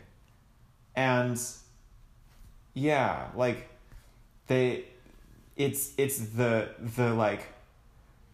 and 0.95 1.39
yeah 2.73 3.27
like 3.35 3.69
they 4.47 4.85
it's 5.55 5.91
it's 5.97 6.19
the 6.19 6.69
the 6.95 7.13
like 7.13 7.41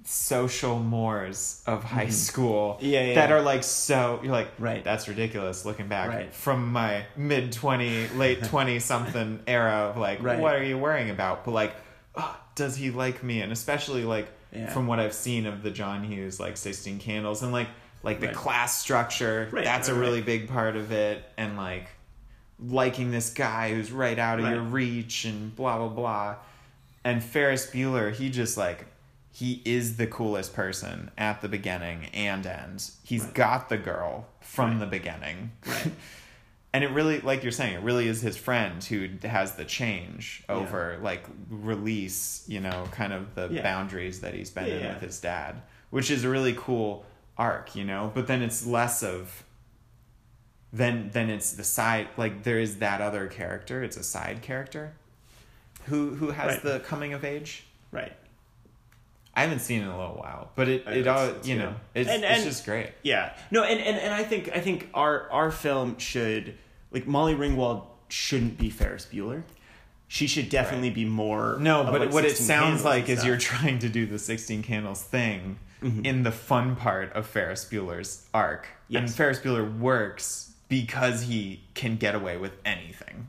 social 0.05 0.79
mores 0.79 1.61
of 1.67 1.83
high 1.83 2.09
school 2.09 2.75
Mm-hmm. 2.75 2.85
Yeah, 2.85 3.03
yeah, 3.07 3.15
that 3.15 3.29
yeah. 3.29 3.35
are 3.35 3.41
like 3.41 3.63
so 3.63 4.19
you're 4.23 4.31
like 4.31 4.47
Right. 4.57 4.83
that's 4.83 5.07
ridiculous 5.07 5.65
looking 5.65 5.87
back 5.87 6.09
Right. 6.09 6.33
from 6.33 6.71
my 6.71 7.05
mid 7.17 7.51
20 7.51 8.07
late 8.09 8.43
20 8.45 8.79
something 8.79 9.39
era 9.45 9.89
of 9.89 9.97
like 9.97 10.23
Right. 10.23 10.39
what 10.39 10.55
are 10.55 10.63
you 10.63 10.77
worrying 10.77 11.09
about 11.09 11.43
but 11.45 11.51
like 11.51 11.73
oh, 12.15 12.37
does 12.55 12.75
he 12.77 12.91
like 12.91 13.23
me 13.23 13.41
and 13.41 13.51
especially 13.51 14.03
like 14.03 14.27
Yeah. 14.51 14.69
from 14.71 14.87
what 14.87 14.99
i've 14.99 15.13
seen 15.13 15.45
of 15.45 15.61
the 15.63 15.69
john 15.71 16.03
hughes 16.03 16.39
like 16.39 16.57
16 16.57 16.99
candles 16.99 17.43
and 17.43 17.51
like 17.51 17.67
like 18.03 18.19
the 18.19 18.27
Right. 18.27 18.35
class 18.35 18.79
structure 18.79 19.47
Right, 19.51 19.63
that's 19.63 19.89
right, 19.89 19.97
a 19.97 19.99
really 19.99 20.21
big 20.21 20.47
part 20.47 20.75
of 20.75 20.91
it. 20.91 21.23
And 21.37 21.57
like 21.57 21.87
liking 22.59 23.11
this 23.11 23.29
guy 23.33 23.73
who's 23.73 23.91
right 23.91 24.17
out 24.17 24.39
of 24.39 24.49
your 24.49 24.61
reach 24.61 25.25
and 25.25 25.55
blah 25.55 25.77
blah 25.77 25.87
blah. 25.89 26.35
And 27.03 27.23
ferris 27.23 27.69
bueller 27.69 28.13
he 28.13 28.29
just 28.29 28.57
like 28.57 28.87
he 29.31 29.61
is 29.65 29.97
the 29.97 30.07
coolest 30.07 30.53
person 30.53 31.11
at 31.17 31.41
the 31.41 31.47
beginning 31.47 32.05
and 32.13 32.45
end. 32.45 32.89
He's 33.03 33.25
got 33.25 33.69
the 33.69 33.77
girl 33.77 34.27
from 34.41 34.79
the 34.79 34.85
beginning. 34.87 35.51
Right. 35.65 35.91
and 36.73 36.83
it 36.83 36.89
really 36.91 37.19
like 37.21 37.41
you're 37.43 37.51
saying 37.51 37.73
it 37.73 37.81
really 37.81 38.07
is 38.07 38.21
his 38.21 38.37
friend 38.37 38.83
who 38.83 39.07
has 39.27 39.55
the 39.55 39.65
change 39.65 40.43
over 40.49 40.97
like 41.01 41.23
release 41.49 42.43
you 42.47 42.59
know 42.59 42.87
kind 42.91 43.11
of 43.13 43.33
the 43.35 43.47
Yeah. 43.51 43.61
boundaries 43.63 44.21
that 44.21 44.33
he's 44.33 44.49
been 44.51 44.67
Yeah, 44.67 44.73
in 44.75 44.83
yeah. 44.83 44.93
with 44.93 45.01
his 45.01 45.19
dad 45.19 45.61
which 45.89 46.11
is 46.11 46.23
a 46.23 46.29
really 46.29 46.53
cool 46.57 47.05
arc 47.37 47.75
you 47.75 47.83
know 47.83 48.11
but 48.13 48.27
then 48.27 48.41
it's 48.41 48.65
less 48.65 49.01
of 49.03 49.43
then 50.71 51.09
then 51.13 51.29
it's 51.29 51.53
the 51.53 51.63
side 51.63 52.07
like 52.17 52.43
there 52.43 52.59
is 52.59 52.77
that 52.77 53.01
other 53.01 53.27
character 53.27 53.83
it's 53.83 53.97
a 53.97 54.03
side 54.03 54.41
character 54.41 54.93
who 55.85 56.13
who 56.15 56.31
has 56.31 56.53
Right. 56.55 56.63
the 56.63 56.79
coming 56.81 57.13
of 57.13 57.23
age 57.25 57.63
Right. 57.91 58.13
I 59.35 59.41
haven't 59.43 59.59
seen 59.59 59.81
it 59.81 59.85
in 59.85 59.89
a 59.89 59.97
little 59.97 60.15
while, 60.15 60.49
but 60.55 60.67
it, 60.67 60.85
it 60.87 61.07
all 61.07 61.23
it's- 61.23 61.37
it's 61.39 61.47
you 61.47 61.55
good. 61.55 61.61
know 61.63 61.75
it's, 61.95 62.09
And- 62.09 62.23
it's 62.23 62.43
just 62.43 62.65
great. 62.65 62.89
Yeah. 63.03 63.33
No, 63.51 63.63
and, 63.63 63.79
and, 63.79 63.97
and 63.97 64.13
I 64.13 64.23
think 64.23 64.49
I 64.53 64.59
think 64.59 64.89
our 64.93 65.29
our 65.31 65.51
film 65.51 65.97
should 65.97 66.55
like 66.91 67.07
Molly 67.07 67.35
Ringwald 67.35 67.85
shouldn't 68.09 68.57
be 68.57 68.69
Ferris 68.69 69.07
Bueller. 69.11 69.43
She 70.07 70.25
should 70.25 70.49
definitely 70.49 70.89
be 70.89 71.05
more. 71.05 71.57
No, 71.59 71.81
of, 71.81 71.91
but 71.91 72.01
like, 72.01 72.11
what 72.11 72.25
it 72.25 72.35
sounds 72.35 72.83
like 72.83 73.09
is 73.09 73.23
you're 73.23 73.37
trying 73.37 73.77
to 73.79 73.89
do 73.89 74.05
the 74.07 74.17
Sixteen 74.19 74.63
Candles 74.63 75.01
thing 75.03 75.59
Mm-hmm. 75.83 76.03
in 76.05 76.23
the 76.23 76.31
fun 76.33 76.75
part 76.75 77.13
of 77.13 77.25
Ferris 77.25 77.63
Bueller's 77.63 78.25
arc, 78.33 78.67
and 78.93 79.09
Ferris 79.09 79.39
Bueller 79.39 79.79
works 79.79 80.51
because 80.67 81.21
he 81.21 81.61
can 81.73 81.95
get 81.95 82.15
away 82.15 82.35
with 82.35 82.51
anything. 82.65 83.27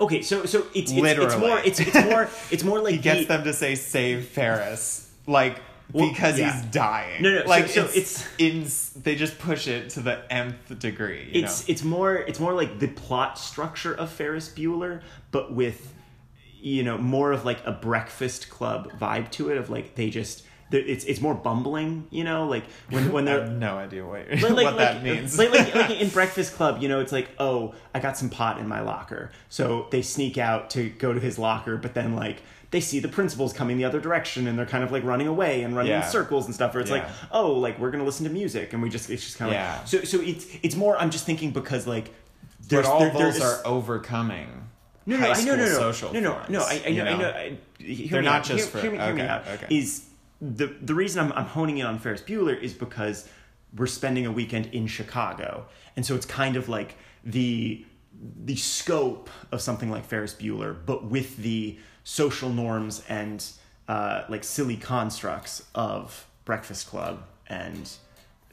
okay. 0.00 0.20
So 0.22 0.44
so 0.46 0.66
it's 0.74 0.90
it's, 0.90 1.00
it's 1.00 1.36
more 1.36 1.60
it's 1.60 1.78
it's 1.78 1.94
more 1.94 2.28
it's 2.50 2.64
more 2.70 2.80
like 2.80 2.94
He 2.94 2.98
gets 3.00 3.20
the- 3.20 3.26
them 3.26 3.44
to 3.44 3.52
say 3.52 3.76
"Save 3.76 4.26
Ferris," 4.26 5.11
like 5.26 5.58
Well, 5.92 6.08
because 6.08 6.38
yeah. 6.38 6.52
he's 6.52 6.64
dying. 6.70 7.22
No, 7.22 7.40
no, 7.40 7.44
like 7.46 7.68
so 7.68 7.88
it's, 7.92 8.26
in. 8.38 8.66
They 9.02 9.14
just 9.14 9.38
push 9.38 9.68
it 9.68 9.90
to 9.90 10.00
the 10.00 10.32
nth 10.32 10.78
degree. 10.78 11.30
You 11.32 11.44
it's 11.44 11.66
know? 11.68 11.72
it's 11.72 11.84
more 11.84 12.14
it's 12.14 12.40
more 12.40 12.54
like 12.54 12.78
the 12.78 12.88
plot 12.88 13.38
structure 13.38 13.94
of 13.94 14.10
Ferris 14.10 14.48
Bueller, 14.48 15.02
but 15.30 15.52
with 15.52 15.92
you 16.60 16.82
know 16.82 16.98
more 16.98 17.32
of 17.32 17.44
like 17.44 17.64
a 17.66 17.72
Breakfast 17.72 18.48
Club 18.48 18.92
vibe 18.98 19.30
to 19.32 19.50
it. 19.50 19.58
Of 19.58 19.70
like 19.70 19.94
they 19.94 20.10
just 20.10 20.44
it's 20.72 21.04
it's 21.04 21.20
more 21.20 21.34
bumbling. 21.34 22.06
You 22.10 22.24
know, 22.24 22.46
like 22.46 22.64
when 22.90 23.12
when 23.12 23.24
they're 23.24 23.40
have 23.44 23.52
no 23.52 23.76
idea 23.76 24.04
what, 24.04 24.28
like, 24.30 24.42
what 24.42 24.52
like, 24.52 24.76
that 24.76 24.94
like, 24.96 25.02
means. 25.02 25.38
Like, 25.38 25.50
like 25.50 25.90
in 25.90 26.08
Breakfast 26.10 26.54
Club, 26.54 26.82
you 26.82 26.88
know, 26.88 27.00
it's 27.00 27.12
like, 27.12 27.28
oh, 27.38 27.74
I 27.94 28.00
got 28.00 28.16
some 28.16 28.30
pot 28.30 28.58
in 28.58 28.68
my 28.68 28.80
locker. 28.80 29.30
So 29.48 29.88
they 29.90 30.02
sneak 30.02 30.38
out 30.38 30.70
to 30.70 30.88
go 30.90 31.12
to 31.12 31.20
his 31.20 31.38
locker, 31.38 31.76
but 31.76 31.94
then 31.94 32.14
like 32.14 32.42
they 32.72 32.80
see 32.80 32.98
the 32.98 33.08
principals 33.08 33.52
coming 33.52 33.76
the 33.76 33.84
other 33.84 34.00
direction 34.00 34.48
and 34.48 34.58
they're 34.58 34.66
kind 34.66 34.82
of 34.82 34.90
like 34.90 35.04
running 35.04 35.28
away 35.28 35.62
and 35.62 35.76
running 35.76 35.92
Yeah. 35.92 36.04
in 36.04 36.10
circles 36.10 36.46
and 36.46 36.54
stuff. 36.54 36.74
Or 36.74 36.80
it's 36.80 36.90
like, 36.90 37.04
oh, 37.30 37.52
like 37.52 37.78
we're 37.78 37.90
gonna 37.92 38.02
listen 38.04 38.24
to 38.26 38.32
music 38.32 38.72
and 38.72 38.82
we 38.82 38.88
just 38.90 39.08
it's 39.10 39.22
just 39.24 39.38
kind 39.38 39.50
of 39.50 39.54
Yeah. 39.54 39.76
like 39.78 39.86
so 39.86 40.02
so 40.02 40.20
it's 40.20 40.46
it's 40.64 40.74
more. 40.74 40.96
I'm 40.98 41.10
just 41.10 41.24
thinking 41.24 41.52
because 41.52 41.86
like 41.86 42.06
but 42.06 42.68
there's 42.68 42.86
all 42.86 43.00
there- 43.00 43.12
those 43.12 43.40
are 43.40 43.60
overcoming. 43.64 44.48
no, 45.06 45.16
no, 45.18 45.26
I 45.26 45.28
know, 45.28 45.34
no, 45.34 45.34
school 45.34 45.56
no, 45.56 45.92
social 45.92 46.12
no, 46.12 46.20
no, 46.20 46.32
forms, 46.34 46.48
no. 46.50 46.60
I, 46.62 46.82
I 46.84 46.88
you 46.88 47.04
know, 47.04 47.10
I 47.10 47.16
know. 47.16 47.28
I, 47.30 47.56
hear 47.78 48.08
They're 48.08 48.20
me 48.22 48.24
not 48.26 48.36
out. 48.40 48.44
just 48.44 48.58
hear, 48.64 48.66
for- 48.70 48.80
hear 48.80 48.90
me, 48.90 48.98
hear 48.98 49.14
me 49.14 49.22
okay, 49.22 49.30
out. 49.30 49.48
okay. 49.48 49.66
Is 49.76 50.06
the 50.40 50.66
the 50.80 50.94
reason 50.94 51.24
I'm 51.24 51.32
I'm 51.34 51.44
honing 51.46 51.78
in 51.78 51.86
on 51.86 51.98
Ferris 51.98 52.22
Bueller 52.22 52.58
is 52.60 52.72
because 52.72 53.28
we're 53.76 53.86
spending 53.86 54.24
a 54.26 54.32
weekend 54.32 54.66
in 54.66 54.86
Chicago, 54.86 55.66
and 55.96 56.04
so 56.06 56.14
it's 56.14 56.26
kind 56.26 56.56
of 56.56 56.68
like 56.68 56.96
the 57.24 57.84
the 58.44 58.56
scope 58.56 59.30
of 59.50 59.60
something 59.60 59.90
like 59.90 60.04
Ferris 60.04 60.34
Bueller, 60.34 60.76
but 60.84 61.04
with 61.04 61.36
the 61.38 61.78
social 62.04 62.50
norms 62.50 63.02
and 63.08 63.44
uh, 63.88 64.24
like 64.28 64.44
silly 64.44 64.76
constructs 64.76 65.64
of 65.74 66.26
Breakfast 66.44 66.88
Club 66.88 67.24
and 67.46 67.90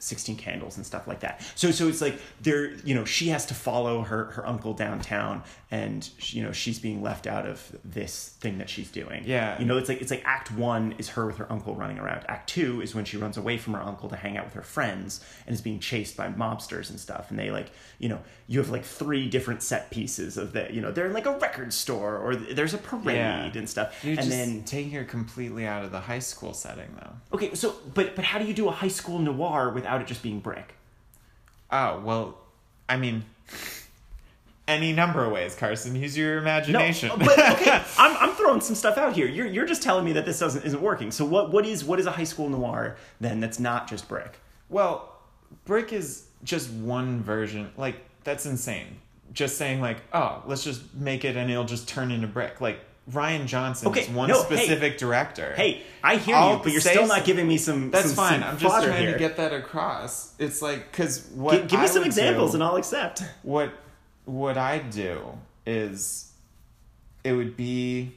16 0.02 0.36
candles 0.36 0.76
and 0.76 0.84
stuff 0.84 1.06
like 1.06 1.20
that. 1.20 1.42
So 1.54 1.70
so 1.70 1.88
it's 1.88 2.00
like 2.00 2.18
there 2.40 2.72
you 2.84 2.94
know 2.94 3.04
she 3.04 3.28
has 3.28 3.46
to 3.46 3.54
follow 3.54 4.02
her 4.02 4.24
her 4.32 4.46
uncle 4.46 4.72
downtown 4.74 5.42
and 5.70 6.08
you 6.30 6.42
know 6.42 6.52
she's 6.52 6.78
being 6.78 7.02
left 7.02 7.26
out 7.26 7.46
of 7.46 7.76
this 7.84 8.30
thing 8.40 8.58
that 8.58 8.68
she's 8.68 8.90
doing. 8.90 9.22
Yeah. 9.26 9.58
You 9.58 9.66
know 9.66 9.78
it's 9.78 9.88
like 9.88 10.00
it's 10.00 10.10
like 10.10 10.22
act 10.24 10.50
1 10.52 10.94
is 10.98 11.10
her 11.10 11.26
with 11.26 11.36
her 11.36 11.50
uncle 11.52 11.74
running 11.74 11.98
around. 11.98 12.24
Act 12.28 12.48
2 12.50 12.80
is 12.82 12.94
when 12.94 13.04
she 13.04 13.16
runs 13.16 13.36
away 13.36 13.56
from 13.58 13.74
her 13.74 13.82
uncle 13.82 14.08
to 14.08 14.16
hang 14.16 14.36
out 14.36 14.44
with 14.46 14.54
her 14.54 14.62
friends 14.62 15.24
and 15.46 15.54
is 15.54 15.60
being 15.60 15.78
chased 15.78 16.16
by 16.16 16.28
mobsters 16.28 16.90
and 16.90 16.98
stuff 16.98 17.30
and 17.30 17.38
they 17.38 17.50
like 17.50 17.70
you 17.98 18.08
know 18.08 18.20
you 18.48 18.58
have 18.58 18.70
like 18.70 18.84
three 18.84 19.28
different 19.28 19.62
set 19.62 19.90
pieces 19.90 20.36
of 20.36 20.52
that 20.54 20.72
you 20.74 20.80
know 20.80 20.90
they're 20.90 21.06
in 21.06 21.12
like 21.12 21.26
a 21.26 21.38
record 21.38 21.72
store 21.72 22.16
or 22.18 22.34
there's 22.34 22.74
a 22.74 22.78
parade 22.78 23.16
Yeah. 23.16 23.52
and 23.54 23.68
stuff. 23.68 24.02
You're 24.02 24.12
and 24.12 24.18
just 24.20 24.30
then 24.30 24.62
taking 24.64 24.92
her 24.92 25.04
completely 25.04 25.66
out 25.66 25.84
of 25.84 25.92
the 25.92 26.00
high 26.00 26.18
school 26.18 26.52
setting, 26.54 26.88
though. 26.98 27.36
Okay, 27.36 27.54
so 27.54 27.74
but 27.94 28.16
but 28.16 28.24
how 28.24 28.38
do 28.38 28.44
you 28.46 28.54
do 28.54 28.68
a 28.68 28.72
high 28.72 28.88
school 28.88 29.18
noir 29.18 29.70
without 29.70 29.89
it 29.98 30.06
just 30.06 30.22
being 30.22 30.40
brick? 30.40 30.74
Oh 31.70 32.00
well, 32.00 32.38
I 32.88 32.96
mean, 32.96 33.24
any 34.68 34.92
number 34.92 35.24
of 35.24 35.32
ways, 35.32 35.54
Carson. 35.54 35.96
Use 35.96 36.16
your 36.16 36.38
imagination. 36.38 37.08
No, 37.08 37.16
but 37.16 37.38
okay, 37.52 37.82
I'm, 37.98 38.16
I'm 38.16 38.34
throwing 38.34 38.60
some 38.60 38.74
stuff 38.74 38.98
out 38.98 39.14
here. 39.14 39.26
You're 39.26 39.46
you're 39.46 39.66
just 39.66 39.82
telling 39.82 40.04
me 40.04 40.12
that 40.12 40.24
this 40.26 40.38
doesn't 40.38 40.64
isn't 40.64 40.80
working. 40.82 41.10
So 41.10 41.24
what 41.24 41.50
what 41.52 41.66
is 41.66 41.84
what 41.84 41.98
is 41.98 42.06
a 42.06 42.12
high 42.12 42.24
school 42.24 42.48
noir 42.48 42.96
then 43.20 43.40
that's 43.40 43.58
not 43.58 43.88
just 43.88 44.08
brick? 44.08 44.38
well, 44.70 45.16
brick 45.64 45.92
is 45.92 46.26
just 46.44 46.70
one 46.70 47.22
version. 47.22 47.70
Like 47.76 47.96
that's 48.24 48.46
insane. 48.46 48.96
Just 49.32 49.58
saying 49.58 49.80
like, 49.80 49.98
oh, 50.12 50.42
let's 50.46 50.64
just 50.64 50.94
make 50.94 51.24
it 51.24 51.36
and 51.36 51.50
it'll 51.50 51.64
just 51.64 51.88
turn 51.88 52.10
into 52.10 52.26
brick. 52.26 52.60
Like 52.60 52.80
Rian 53.10 53.46
Johnson 53.46 53.88
Okay, 53.88 54.02
is 54.02 54.08
one 54.08 54.28
no, 54.28 54.42
hey. 54.44 54.56
specific 54.56 54.98
director. 54.98 55.52
Hey, 55.56 55.82
I 56.02 56.16
hear 56.16 56.36
I'll 56.36 56.56
you, 56.58 56.62
but 56.62 56.72
you're 56.72 56.80
still 56.80 57.06
not 57.06 57.24
giving 57.24 57.46
me 57.48 57.56
some. 57.58 57.90
That's 57.90 58.06
some- 58.08 58.14
fine. 58.16 58.40
some 58.40 58.48
I'm 58.50 58.58
just 58.58 58.84
trying 58.84 59.02
here. 59.02 59.12
to 59.12 59.18
get 59.18 59.36
that 59.38 59.52
across. 59.52 60.32
It's 60.38 60.62
like 60.62 60.90
because 60.90 61.26
what 61.34 61.52
Gi- 61.54 61.60
give 61.62 61.72
me 61.80 61.86
I 61.86 61.86
some 61.86 62.04
examples 62.04 62.50
do- 62.52 62.56
and 62.56 62.64
I'll 62.64 62.76
accept. 62.76 63.22
what 63.42 63.72
what 64.26 64.56
I 64.58 64.78
do 64.78 65.20
is 65.66 66.30
it 67.24 67.32
would 67.32 67.56
be 67.56 68.12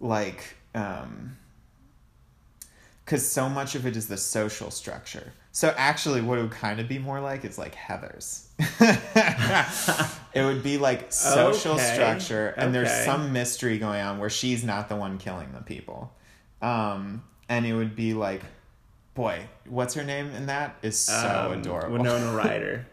like 0.00 0.54
um 0.74 1.36
because 3.04 3.26
so 3.28 3.48
much 3.48 3.74
of 3.76 3.86
it 3.86 3.96
is 3.96 4.08
the 4.08 4.16
social 4.16 4.70
structure. 4.70 5.32
So 5.52 5.72
actually, 5.76 6.20
what 6.22 6.38
it 6.38 6.42
would 6.42 6.50
kind 6.50 6.80
of 6.80 6.88
be 6.88 6.98
more 6.98 7.20
like 7.20 7.44
is 7.44 7.56
like 7.56 7.74
Heathers. 7.74 8.45
it 8.58 10.42
would 10.44 10.62
be 10.62 10.78
like 10.78 11.12
social 11.12 11.74
Okay, 11.74 11.94
structure, 11.94 12.48
and 12.56 12.74
there's 12.74 12.90
some 13.04 13.32
mystery 13.32 13.78
going 13.78 14.00
on 14.00 14.18
where 14.18 14.30
she's 14.30 14.64
not 14.64 14.88
the 14.88 14.96
one 14.96 15.18
killing 15.18 15.52
the 15.52 15.62
people. 15.62 16.12
Um, 16.62 17.22
and 17.48 17.66
it 17.66 17.74
would 17.74 17.94
be 17.94 18.14
like, 18.14 18.42
boy, 19.14 19.40
what's 19.68 19.94
her 19.94 20.04
name 20.04 20.30
in 20.32 20.46
that? 20.46 20.76
Is 20.82 20.98
so 20.98 21.48
Um, 21.52 21.60
adorable. 21.60 21.98
Winona 21.98 22.32
Ryder. 22.36 22.86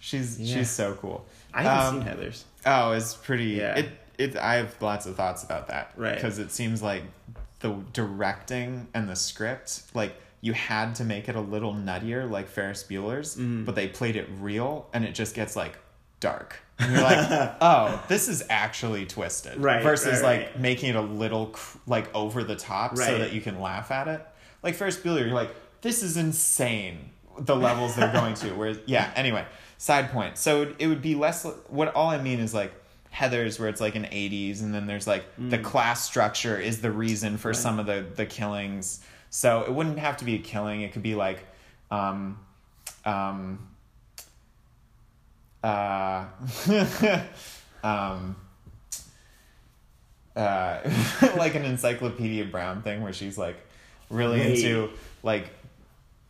She's 0.00 0.40
Yeah. 0.40 0.56
she's 0.58 0.70
so 0.70 0.94
cool. 0.94 1.26
I 1.52 1.62
haven't 1.62 2.00
Um, 2.00 2.06
seen 2.06 2.14
Heathers. 2.16 2.42
Oh, 2.66 2.92
it's 2.92 3.14
pretty. 3.14 3.44
Yeah. 3.44 3.76
It 3.76 3.88
it. 4.18 4.36
I 4.36 4.56
have 4.56 4.74
lots 4.80 5.06
of 5.06 5.16
thoughts 5.16 5.44
about 5.44 5.68
that. 5.68 5.92
Right. 5.96 6.14
Because 6.14 6.38
it 6.38 6.50
seems 6.52 6.82
like 6.82 7.02
the 7.60 7.74
directing 7.92 8.88
and 8.94 9.08
the 9.08 9.16
script, 9.16 9.82
like 9.94 10.14
you 10.40 10.52
had 10.54 10.94
to 10.96 11.04
make 11.04 11.28
it 11.28 11.36
a 11.36 11.40
little 11.40 11.74
nuttier, 11.74 12.28
like 12.30 12.48
Ferris 12.48 12.84
Bueller's, 12.88 13.36
Mm-hmm. 13.36 13.64
but 13.64 13.74
they 13.74 13.88
played 13.88 14.16
it 14.16 14.28
real, 14.40 14.88
and 14.92 15.04
it 15.04 15.14
just 15.14 15.34
gets 15.34 15.56
like 15.56 15.76
dark. 16.20 16.56
And 16.80 16.92
you're 16.94 17.02
like, 17.02 17.56
oh, 17.60 18.02
this 18.08 18.26
is 18.26 18.42
actually 18.48 19.04
twisted. 19.04 19.58
Right, 19.58 19.82
Versus 19.82 20.22
right, 20.22 20.38
like 20.38 20.40
right. 20.52 20.60
making 20.60 20.88
it 20.90 20.96
a 20.96 21.02
little 21.02 21.48
cr- 21.48 21.76
like 21.86 22.14
over 22.14 22.42
the 22.42 22.56
top 22.56 22.96
so 22.96 23.18
that 23.18 23.34
you 23.34 23.42
can 23.42 23.60
laugh 23.60 23.90
at 23.90 24.08
it. 24.08 24.26
Like 24.62 24.74
Ferris 24.76 24.96
Bueller, 24.96 25.20
you're 25.20 25.34
like, 25.34 25.54
this 25.82 26.02
is 26.02 26.16
insane. 26.16 27.10
The 27.38 27.54
levels 27.54 27.96
they're 27.96 28.10
going 28.12 28.32
to. 28.36 28.50
Whereas, 28.54 28.78
yeah. 28.86 29.10
Anyway, 29.14 29.44
side 29.76 30.10
point. 30.10 30.38
So 30.38 30.74
it, 30.78 30.86
would 30.86 31.02
be 31.02 31.14
less. 31.14 31.44
What 31.68 31.94
all 31.94 32.08
I 32.08 32.16
mean 32.20 32.40
is 32.40 32.54
like 32.54 32.72
Heathers, 33.14 33.60
where 33.60 33.68
it's 33.68 33.80
like 33.82 33.94
an 33.94 34.04
'80s, 34.04 34.62
and 34.62 34.74
then 34.74 34.86
there's 34.86 35.06
like 35.06 35.24
the 35.36 35.58
Mm. 35.58 35.62
class 35.64 36.02
structure 36.04 36.58
is 36.58 36.80
the 36.80 36.90
reason 36.90 37.36
for 37.36 37.52
some 37.52 37.78
of 37.78 37.84
the 37.84 38.06
the 38.14 38.24
killings. 38.24 39.00
So 39.30 39.62
it 39.62 39.72
wouldn't 39.72 39.98
have 39.98 40.16
to 40.18 40.24
be 40.24 40.34
a 40.34 40.38
killing. 40.38 40.82
It 40.82 40.92
could 40.92 41.02
be 41.02 41.14
like, 41.14 41.44
um, 41.90 42.38
um, 43.04 43.68
uh, 45.62 46.24
um, 47.84 48.36
uh, 50.36 50.78
like 51.36 51.54
an 51.54 51.64
Encyclopedia 51.64 52.44
Brown 52.44 52.82
thing 52.82 53.02
where 53.02 53.12
she's 53.12 53.38
like 53.38 53.56
really 54.08 54.40
Wait. 54.40 54.64
into 54.64 54.90
like 55.22 55.50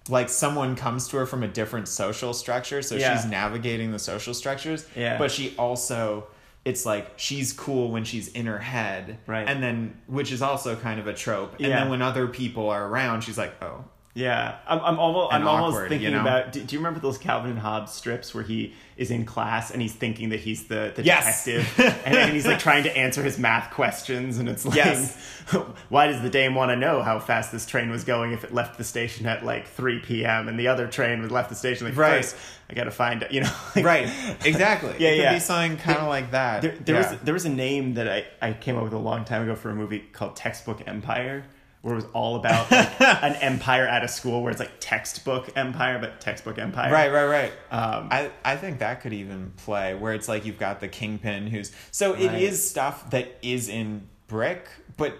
like 0.08 0.28
someone 0.28 0.74
comes 0.76 1.08
to 1.08 1.16
her 1.18 1.26
from 1.26 1.42
a 1.42 1.48
different 1.48 1.86
social 1.86 2.34
structure 2.34 2.82
so 2.82 2.96
Yeah. 2.96 3.16
she's 3.16 3.30
navigating 3.30 3.92
the 3.92 3.98
social 3.98 4.34
structures 4.34 4.86
Yeah. 4.96 5.18
but 5.18 5.30
she 5.30 5.54
also 5.56 6.26
it's 6.64 6.84
like 6.84 7.12
she's 7.16 7.52
cool 7.52 7.90
when 7.90 8.04
she's 8.04 8.28
in 8.28 8.46
her 8.46 8.58
head 8.58 9.18
Right. 9.26 9.48
and 9.48 9.62
then 9.62 9.98
which 10.06 10.30
is 10.32 10.42
also 10.42 10.76
kind 10.76 11.00
of 11.00 11.06
a 11.06 11.14
trope 11.14 11.52
and 11.52 11.60
Yeah. 11.68 11.80
then 11.80 11.90
when 11.90 12.02
other 12.02 12.26
people 12.26 12.68
are 12.68 12.86
around 12.86 13.22
she's 13.22 13.38
like 13.38 13.54
oh 13.62 13.84
Yeah, 14.12 14.56
I'm, 14.66 14.80
I'm 14.80 14.98
almost, 14.98 15.32
I'm 15.32 15.42
And 15.42 15.48
almost 15.48 15.78
thinking 15.88 16.02
you 16.02 16.10
know? 16.10 16.20
about. 16.22 16.52
Do, 16.52 16.64
do 16.64 16.74
you 16.74 16.80
remember 16.80 16.98
those 16.98 17.16
Calvin 17.16 17.52
and 17.52 17.60
Hobbes 17.60 17.92
strips 17.92 18.34
where 18.34 18.42
he 18.42 18.74
is 18.96 19.12
in 19.12 19.24
class 19.24 19.70
and 19.70 19.80
he's 19.80 19.94
thinking 19.94 20.30
that 20.30 20.40
he's 20.40 20.66
the, 20.66 20.92
the 20.96 21.04
Yes. 21.04 21.44
detective, 21.44 22.02
and, 22.04 22.16
and 22.16 22.32
he's 22.32 22.44
like 22.44 22.58
trying 22.58 22.82
to 22.82 22.96
answer 22.96 23.22
his 23.22 23.38
math 23.38 23.70
questions, 23.72 24.38
and 24.38 24.48
it's 24.48 24.66
like, 24.66 24.74
Yes. 24.74 25.16
why 25.90 26.08
does 26.08 26.20
the 26.22 26.28
dame 26.28 26.56
want 26.56 26.70
to 26.70 26.76
know 26.76 27.02
how 27.02 27.20
fast 27.20 27.52
this 27.52 27.66
train 27.66 27.88
was 27.88 28.02
going 28.02 28.32
if 28.32 28.42
it 28.42 28.52
left 28.52 28.78
the 28.78 28.84
station 28.84 29.26
at 29.26 29.44
like 29.44 29.68
3 29.68 30.00
p.m. 30.00 30.48
and 30.48 30.58
the 30.58 30.66
other 30.66 30.88
train 30.88 31.22
was 31.22 31.30
left 31.30 31.48
the 31.48 31.54
station 31.54 31.86
like 31.86 31.96
Right. 31.96 32.24
first? 32.24 32.36
I 32.68 32.74
got 32.74 32.84
to 32.84 32.90
find 32.90 33.24
you 33.30 33.42
know? 33.42 33.52
like- 33.76 33.84
right 33.84 34.08
exactly 34.44 34.94
Yeah, 34.98 35.08
it 35.10 35.16
could 35.16 35.22
yeah. 35.22 35.34
be 35.34 35.40
something 35.40 35.78
kind 35.78 35.98
of 35.98 36.08
like 36.08 36.32
that 36.32 36.62
There, 36.62 36.74
there 36.84 37.00
Yeah. 37.00 37.12
was 37.12 37.20
there 37.20 37.34
was 37.34 37.44
a 37.44 37.48
name 37.50 37.94
that 37.94 38.08
I, 38.08 38.24
I 38.42 38.52
came 38.54 38.76
up 38.76 38.82
with 38.82 38.92
a 38.92 38.98
long 38.98 39.24
time 39.24 39.42
ago 39.42 39.54
for 39.54 39.70
a 39.70 39.74
movie 39.74 40.00
called 40.00 40.34
Textbook 40.36 40.82
Empire, 40.88 41.44
where 41.82 41.94
it 41.94 41.96
was 41.96 42.06
all 42.12 42.36
about 42.36 42.70
like, 42.70 43.00
an 43.22 43.34
empire 43.36 43.86
at 43.86 44.04
a 44.04 44.08
school 44.08 44.42
where 44.42 44.50
it's 44.50 44.60
like 44.60 44.72
textbook 44.80 45.50
empire, 45.56 45.98
but 45.98 46.20
textbook 46.20 46.58
empire. 46.58 46.92
Right, 46.92 47.10
right, 47.10 47.24
right. 47.26 47.52
Um, 47.70 48.08
I, 48.10 48.30
I 48.44 48.56
think 48.56 48.80
that 48.80 49.00
could 49.00 49.14
even 49.14 49.52
play 49.56 49.94
where 49.94 50.12
it's 50.12 50.28
like 50.28 50.44
you've 50.44 50.58
got 50.58 50.80
the 50.80 50.88
kingpin 50.88 51.46
who's 51.46 51.72
so 51.90 52.12
it 52.14 52.26
Right. 52.26 52.42
is 52.42 52.68
stuff 52.68 53.08
that 53.10 53.38
is 53.42 53.68
in 53.68 54.06
brick, 54.28 54.68
but 54.98 55.16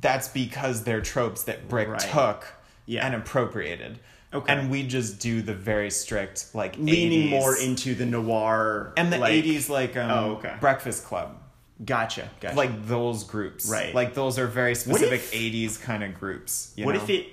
that's 0.00 0.28
because 0.28 0.84
they're 0.84 1.00
tropes 1.00 1.42
that 1.44 1.68
brick 1.68 1.88
Right. 1.88 2.00
took 2.00 2.54
Yeah. 2.86 3.04
and 3.04 3.14
appropriated. 3.14 3.98
Okay. 4.32 4.52
And 4.52 4.70
we 4.70 4.86
just 4.86 5.18
do 5.18 5.40
the 5.42 5.54
very 5.54 5.90
strict 5.90 6.54
like 6.54 6.76
leaning 6.78 7.28
80s. 7.28 7.30
more 7.30 7.56
into 7.56 7.94
the 7.94 8.06
noir 8.06 8.92
and 8.96 9.12
the 9.12 9.18
like, 9.18 9.32
eighties 9.32 9.68
like 9.70 9.96
um 9.96 10.10
Oh, 10.10 10.30
okay. 10.36 10.54
Breakfast 10.60 11.04
Club. 11.04 11.36
Gotcha, 11.84 12.30
gotcha. 12.40 12.56
Like 12.56 12.86
those 12.86 13.24
groups. 13.24 13.68
Right. 13.68 13.94
Like 13.94 14.14
those 14.14 14.38
are 14.38 14.46
very 14.46 14.74
specific 14.74 15.20
if- 15.20 15.34
eighties 15.34 15.76
kind 15.78 16.02
of 16.02 16.14
groups. 16.14 16.72
you 16.76 16.84
what 16.86 16.94
know? 16.94 17.02
if 17.02 17.10
it 17.10 17.26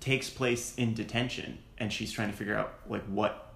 takes 0.00 0.30
place 0.30 0.74
in 0.76 0.94
detention 0.94 1.58
and 1.78 1.92
she's 1.92 2.10
trying 2.10 2.30
to 2.30 2.36
figure 2.36 2.56
out 2.56 2.74
like 2.88 3.04
what 3.04 3.54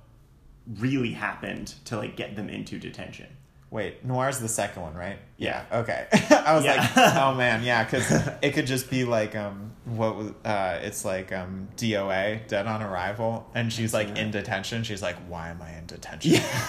really 0.79 1.13
happened 1.13 1.75
to 1.87 1.97
like 1.97 2.17
get 2.17 2.37
them 2.37 2.49
into 2.51 2.79
detention? 2.79 3.27
Wait, 3.75 4.05
Noir's 4.05 4.39
the 4.39 4.47
second 4.47 4.83
one, 4.83 4.95
right? 4.95 5.19
Yeah. 5.37 5.65
Okay. 5.73 6.07
I 6.31 6.55
was 6.55 6.65
Yeah. 6.65 6.77
like, 6.95 7.17
oh 7.17 7.35
man, 7.35 7.65
yeah, 7.65 7.83
because 7.83 8.09
it 8.43 8.53
could 8.53 8.69
just 8.69 8.89
be 8.89 9.03
like, 9.05 9.35
um, 9.35 9.73
what 9.85 10.15
was, 10.15 10.31
uh, 10.45 10.79
it's 10.81 11.05
like, 11.05 11.33
um, 11.33 11.67
DOA, 11.77 12.47
Dead 12.47 12.69
on 12.69 12.83
Arrival, 12.85 13.51
and 13.53 13.73
she's 13.73 13.93
like 13.93 14.17
in 14.17 14.31
detention. 14.31 14.85
She's 14.85 15.03
like, 15.03 15.17
why 15.29 15.49
am 15.51 15.61
I 15.61 15.77
in 15.77 15.87
detention? 15.87 16.35
Yeah. 16.35 16.47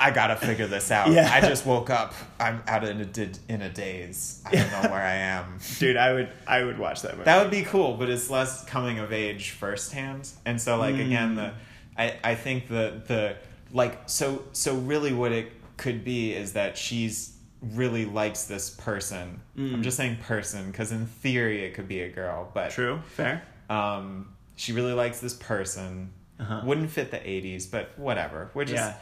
I 0.00 0.12
gotta 0.14 0.36
figure 0.36 0.68
this 0.68 0.92
out. 0.92 1.10
Yeah. 1.10 1.28
I 1.32 1.40
just 1.40 1.66
woke 1.66 1.90
up. 1.90 2.14
I'm 2.38 2.62
out 2.68 2.84
in 2.84 3.00
a 3.00 3.04
did 3.04 3.36
in 3.48 3.60
a 3.62 3.68
daze. 3.68 4.40
I 4.46 4.52
don't 4.52 4.70
know 4.70 4.88
where 4.90 5.02
I 5.02 5.14
am. 5.16 5.58
Dude, 5.80 5.96
I 5.96 6.12
would 6.12 6.28
I 6.46 6.62
would 6.62 6.78
watch 6.78 7.02
that 7.02 7.14
movie. 7.14 7.24
That 7.24 7.42
would 7.42 7.50
be 7.50 7.62
cool, 7.62 7.96
but 7.96 8.08
it's 8.08 8.30
less 8.30 8.64
coming 8.66 9.00
of 9.00 9.12
age 9.12 9.50
firsthand. 9.50 10.30
And 10.46 10.60
so 10.60 10.78
like 10.78 10.94
again 10.94 11.34
the 11.34 11.54
I, 11.98 12.14
I 12.22 12.34
think 12.36 12.68
the 12.68 13.02
the 13.08 13.34
like 13.72 14.08
so 14.08 14.44
so 14.52 14.76
really 14.76 15.12
what 15.12 15.32
it 15.32 15.52
could 15.80 16.04
be 16.04 16.32
is 16.34 16.52
that 16.52 16.76
she's 16.76 17.36
really 17.62 18.04
likes 18.04 18.44
this 18.44 18.70
person. 18.70 19.40
I'm 19.58 19.82
just 19.82 19.96
saying 19.96 20.18
person 20.22 20.70
because 20.70 20.92
in 20.92 21.06
theory 21.06 21.64
it 21.64 21.74
could 21.74 21.88
be 21.88 22.00
a 22.02 22.08
girl, 22.08 22.48
but 22.54 22.70
True, 22.70 23.00
fair. 23.16 23.42
um 23.68 24.28
she 24.56 24.72
really 24.72 24.92
likes 24.92 25.20
this 25.20 25.34
person. 25.34 26.12
Uh-huh. 26.38 26.62
Wouldn't 26.64 26.90
fit 26.90 27.10
the 27.10 27.18
80s, 27.18 27.70
but 27.70 27.98
whatever. 27.98 28.50
We're 28.54 28.64
just 28.64 28.76
Yeah. 28.76 28.94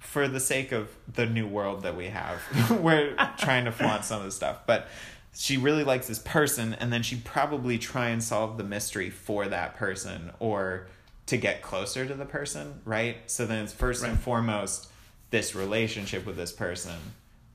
for 0.00 0.28
the 0.28 0.40
sake 0.40 0.72
of 0.72 0.88
the 1.14 1.24
new 1.26 1.46
world 1.46 1.82
that 1.82 1.96
we 1.96 2.06
have, 2.08 2.40
we're 2.82 3.14
trying 3.38 3.64
to 3.66 3.72
flaunt 3.72 4.04
some 4.04 4.18
of 4.20 4.24
the 4.26 4.30
stuff. 4.32 4.60
But 4.66 4.88
she 5.34 5.56
really 5.56 5.84
likes 5.84 6.06
this 6.08 6.18
person, 6.18 6.74
and 6.74 6.92
then 6.92 7.02
she'd 7.02 7.24
probably 7.24 7.78
try 7.78 8.08
and 8.08 8.22
solve 8.22 8.56
the 8.58 8.64
mystery 8.64 9.08
for 9.10 9.46
that 9.48 9.76
person 9.76 10.30
or 10.40 10.88
to 11.26 11.36
get 11.36 11.62
closer 11.62 12.06
to 12.06 12.14
the 12.14 12.24
person, 12.26 12.80
right? 12.84 13.16
So 13.26 13.44
then 13.46 13.64
it's 13.64 13.72
first 13.72 14.02
and 14.02 14.12
Right. 14.14 14.20
foremost 14.22 14.88
this 15.30 15.54
relationship 15.54 16.24
with 16.26 16.36
this 16.36 16.52
person 16.52 16.96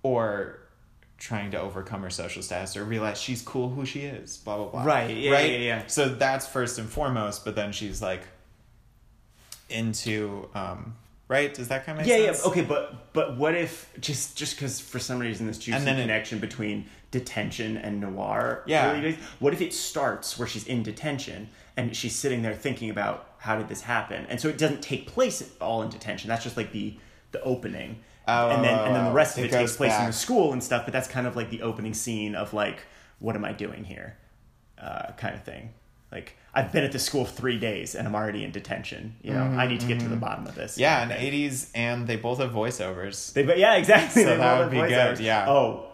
or 0.04 0.60
trying 1.18 1.52
to 1.52 1.60
overcome 1.60 2.02
her 2.02 2.10
social 2.10 2.42
status 2.44 2.76
or 2.76 2.84
realize 2.84 3.20
she's 3.20 3.42
cool 3.42 3.70
who 3.70 3.86
she 3.86 4.02
is, 4.02 4.38
blah, 4.38 4.58
blah, 4.58 4.68
blah. 4.68 4.84
Right, 4.84 5.16
yeah, 5.16 5.32
right? 5.32 5.52
yeah, 5.52 5.58
yeah. 5.58 5.84
So 5.88 6.10
that's 6.10 6.46
first 6.48 6.78
and 6.80 6.90
foremost, 6.90 7.46
but 7.46 7.56
then 7.56 7.72
she's 7.72 8.02
like 8.02 8.22
into, 9.70 10.50
um, 10.54 10.96
right? 11.28 11.54
Does 11.54 11.70
that 11.70 11.86
kind 11.86 12.00
of 12.00 12.06
make 12.06 12.14
Yeah, 12.16 12.26
sense? 12.34 12.42
yeah. 12.44 12.52
Okay, 12.52 12.62
but 12.62 13.14
but 13.14 13.38
what 13.38 13.56
if 13.56 13.90
just 14.00 14.38
just 14.38 14.56
because 14.56 14.80
for 14.80 15.00
some 15.00 15.20
reason 15.20 15.48
this 15.48 15.58
juicy 15.58 15.78
And 15.78 15.88
then 15.88 15.98
it- 15.98 16.02
connection 16.02 16.40
between 16.40 16.86
detention 17.12 17.78
and 17.78 18.02
noir? 18.02 18.64
Yeah. 18.68 18.92
really- 18.92 19.18
what 19.40 19.54
if 19.54 19.62
it 19.62 19.74
starts 19.74 20.38
where 20.38 20.48
she's 20.48 20.68
in 20.68 20.84
detention 20.84 21.50
and 21.78 21.96
she's 21.96 22.16
sitting 22.16 22.42
there 22.44 22.54
thinking 22.54 22.90
about 22.90 23.30
how 23.40 23.58
did 23.58 23.68
this 23.68 23.82
happen, 23.82 24.26
and 24.30 24.40
so 24.40 24.48
it 24.48 24.58
doesn't 24.58 24.82
take 24.82 25.08
place 25.08 25.44
all 25.60 25.82
in 25.82 25.90
detention. 25.90 26.28
That's 26.30 26.44
just 26.44 26.56
like 26.58 26.72
the 26.72 26.96
the 27.34 27.42
opening, 27.42 28.00
Oh, 28.26 28.52
and 28.52 28.64
then 28.64 28.80
and 28.80 28.96
then 28.96 29.04
the 29.04 29.10
oh, 29.10 29.14
rest 29.14 29.38
of 29.38 29.44
it 29.44 29.48
it, 29.48 29.52
takes 29.58 29.76
place 29.76 29.94
in 30.00 30.06
the 30.06 30.14
school 30.14 30.54
and 30.54 30.64
stuff. 30.64 30.86
But 30.86 30.94
that's 30.94 31.10
kind 31.10 31.28
of 31.28 31.36
like 31.36 31.50
the 31.50 31.62
opening 31.62 31.94
scene 31.94 32.36
of 32.36 32.54
like 32.54 32.84
what 33.20 33.36
am 33.36 33.44
I 33.44 33.52
doing 33.52 33.84
here, 33.84 34.16
uh, 34.82 35.12
kind 35.18 35.36
of 35.36 35.44
thing. 35.44 35.74
Like 36.10 36.38
I've 36.54 36.72
been 36.72 36.84
at 36.86 36.92
the 36.94 37.00
school 37.00 37.26
three 37.26 37.58
days 37.60 37.96
and 37.96 38.08
I'm 38.08 38.16
already 38.16 38.44
in 38.46 38.52
detention. 38.52 39.16
You 39.24 39.34
know, 39.34 39.42
I 39.44 39.68
need 39.68 39.82
to 39.82 39.88
get 39.88 40.00
to 40.00 40.08
the 40.08 40.16
bottom 40.16 40.48
of 40.48 40.56
this. 40.56 40.74
Mm-hmm, 40.74 40.82
Yeah, 40.82 41.04
in 41.04 41.10
the 41.10 41.16
80s, 41.16 41.70
and 41.76 42.08
they 42.08 42.16
both 42.16 42.38
have 42.40 42.52
voiceovers. 42.52 43.34
They, 43.34 43.44
but 43.44 43.58
yeah, 43.58 43.76
exactly. 43.76 44.24
So 44.24 44.38
that 44.38 44.60
would 44.60 44.72
be 44.72 44.78
voiceovers. 44.78 45.18
good, 45.18 45.26
yeah. 45.26 45.50
Oh, 45.50 45.88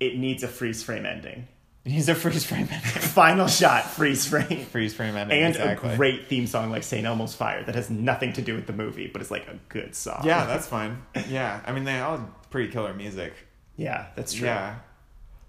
it 0.00 0.18
needs 0.18 0.42
a 0.42 0.48
freeze 0.48 0.82
frame 0.82 1.06
ending. 1.06 1.46
He's 1.84 2.08
a 2.10 2.14
freeze 2.14 2.44
frame 2.44 2.68
ending. 2.70 2.78
Final 2.80 3.46
shot, 3.48 3.84
freeze 3.86 4.26
frame. 4.26 4.66
freeze 4.66 4.92
frame 4.94 5.16
ending, 5.16 5.40
And 5.42 5.54
exactly. 5.56 5.90
a 5.90 5.96
great 5.96 6.26
theme 6.28 6.46
song 6.46 6.70
like 6.70 6.82
St. 6.82 7.06
Elmo's 7.06 7.34
Fire 7.34 7.64
that 7.64 7.74
has 7.74 7.88
nothing 7.88 8.34
to 8.34 8.42
do 8.42 8.54
with 8.54 8.66
the 8.66 8.72
movie, 8.74 9.06
but 9.06 9.22
it's 9.22 9.30
like 9.30 9.48
a 9.48 9.58
good 9.70 9.94
song. 9.94 10.20
Yeah, 10.24 10.44
that's 10.52 10.66
fine. 10.66 11.02
Yeah, 11.28 11.60
I 11.66 11.72
mean, 11.72 11.84
they 11.84 11.98
all 12.00 12.28
pretty 12.50 12.70
killer 12.70 12.92
music. 12.92 13.32
yeah, 13.76 14.08
that's 14.14 14.34
true. 14.34 14.46
Yeah. 14.46 14.76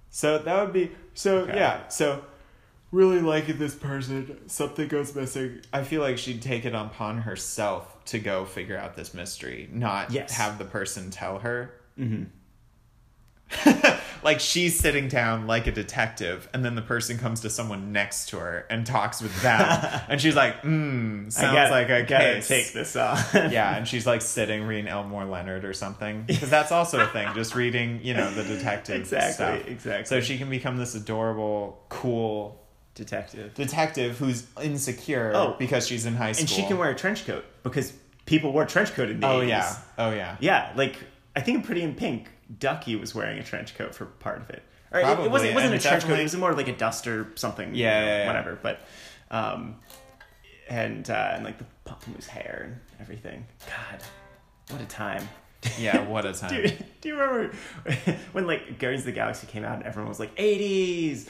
So 0.10 0.38
that 0.38 0.62
would 0.63 0.74
be 0.74 0.91
so 1.13 1.39
Okay. 1.39 1.56
yeah. 1.58 1.88
So 1.89 2.24
really 2.91 3.20
liking 3.20 3.58
this 3.58 3.76
person, 3.76 4.48
something 4.48 4.88
goes 4.88 5.13
missing. 5.15 5.62
I 5.74 5.84
feel 5.84 6.02
like 6.02 6.17
she'd 6.17 6.41
take 6.41 6.65
it 6.65 6.74
upon 6.74 7.20
herself 7.24 8.04
to 8.06 8.20
go 8.20 8.46
figure 8.46 8.78
out 8.78 8.96
this 8.96 9.13
mystery, 9.13 9.70
not 9.72 10.12
Yes. 10.12 10.32
have 10.34 10.58
the 10.58 10.65
person 10.65 11.12
tell 11.12 11.39
her. 11.39 11.74
Mm-hmm. 12.00 12.24
like 14.24 14.40
she's 14.40 14.80
sitting 14.80 15.08
down 15.08 15.48
like 15.48 15.68
a 15.68 15.72
detective, 15.72 16.48
and 16.54 16.64
then 16.64 16.76
the 16.76 16.82
person 16.82 17.18
comes 17.18 17.42
to 17.42 17.50
someone 17.50 17.92
next 17.92 18.30
to 18.30 18.38
her 18.40 18.66
and 18.70 18.86
talks 18.86 19.22
with 19.22 19.40
them, 19.42 19.62
and 20.10 20.22
she's 20.22 20.36
like, 20.36 20.60
"Hmm, 20.62 21.30
sounds 21.30 21.58
I 21.58 21.70
gotta, 21.70 21.72
like 21.72 21.90
a 21.90 22.04
gotta 22.08 22.24
case." 22.36 22.48
take 22.48 22.74
this 22.74 22.96
on. 22.96 23.18
yeah, 23.52 23.76
and 23.76 23.88
she's 23.88 24.06
like 24.08 24.22
sitting 24.22 24.64
reading 24.64 24.88
Elmore 24.88 25.26
Leonard 25.26 25.66
or 25.66 25.74
something 25.74 26.24
because 26.28 26.50
that's 26.50 26.72
also 26.72 27.00
a 27.02 27.08
thing. 27.08 27.28
Just 27.36 27.56
reading, 27.56 28.00
you 28.04 28.14
know, 28.14 28.30
the 28.32 28.44
detective 28.44 29.02
Exactly, 29.02 29.34
stuff. 29.34 29.68
exactly. 29.68 30.06
So 30.06 30.22
she 30.22 30.38
can 30.38 30.50
become 30.50 30.78
this 30.78 30.96
adorable, 30.96 31.84
cool 31.90 32.62
detective. 32.96 33.54
detective 33.56 34.18
who's 34.18 34.46
insecure 34.62 35.32
Oh. 35.36 35.56
because 35.58 35.88
she's 35.88 36.06
in 36.06 36.16
high 36.16 36.34
school. 36.34 36.42
And 36.44 36.50
she 36.50 36.64
can 36.66 36.78
wear 36.78 36.90
a 36.90 36.96
trench 36.96 37.26
coat 37.26 37.46
because 37.64 37.94
people 38.26 38.52
wore 38.54 38.66
trench 38.66 38.94
coat 38.94 39.10
in 39.10 39.20
the 39.20 39.28
Oh 39.28 39.40
80s. 39.40 39.48
yeah, 39.48 39.76
oh 39.98 40.12
yeah. 40.12 40.36
Yeah, 40.40 40.72
like 40.76 40.96
I 41.36 41.40
think 41.42 41.58
in 41.60 41.64
Pretty 41.64 41.82
in 41.84 41.96
Pink, 41.96 42.28
Ducky 42.60 42.96
was 42.96 43.14
wearing 43.16 43.40
a 43.40 43.44
trench 43.44 43.76
coat 43.76 43.94
for 43.96 44.06
part 44.06 44.42
of 44.42 44.50
it. 44.50 44.64
Or 44.92 45.00
it- 45.00 45.04
Probably, 45.04 45.26
it 45.26 45.32
wasn't. 45.32 45.52
It 45.52 45.56
wasn't 45.56 45.74
a 45.76 45.80
trench 45.80 46.04
coat. 46.06 46.20
It 46.20 46.24
was 46.24 46.36
more 46.36 46.54
like 46.54 46.68
a 46.68 46.76
duster 46.76 47.28
something. 47.36 47.74
Yeah, 47.76 48.00
you 48.00 48.06
know, 48.06 48.12
yeah, 48.12 48.18
yeah. 48.20 48.28
whatever. 48.28 48.60
But, 48.62 48.82
um, 49.30 49.76
and 50.70 51.10
uh, 51.10 51.32
and 51.36 51.44
like 51.46 51.58
the 51.58 51.66
pamplemousse 51.86 52.28
hair 52.28 52.64
and 52.66 52.80
everything. 53.02 53.46
God, 53.68 54.02
what 54.70 54.82
a 54.82 54.86
time. 54.86 55.28
Yeah, 55.80 56.08
what 56.08 56.26
a 56.26 56.34
time. 56.34 56.50
Dude, 56.64 56.86
do 57.02 57.10
you 57.10 57.18
remember 57.18 57.56
when 58.34 58.48
like 58.48 58.80
Guardians 58.80 59.02
of 59.04 59.06
the 59.08 59.12
Galaxy 59.14 59.48
came 59.48 59.64
out 59.64 59.76
and 59.78 59.84
everyone 59.84 60.10
was 60.10 60.20
like 60.20 60.36
'80s? 60.36 61.28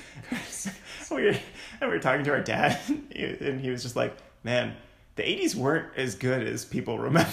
we 1.11 1.23
were, 1.23 1.29
and 1.29 1.37
we 1.81 1.87
were 1.87 1.99
talking 1.99 2.23
to 2.25 2.31
our 2.31 2.41
dad, 2.41 2.79
and 2.87 3.59
he 3.61 3.69
was 3.69 3.83
just 3.83 3.95
like, 3.95 4.15
"Man, 4.43 4.75
the 5.17 5.23
'80s 5.23 5.53
weren't 5.55 5.95
as 5.97 6.15
good 6.15 6.47
as 6.47 6.65
people 6.65 6.97
remember." 6.97 7.29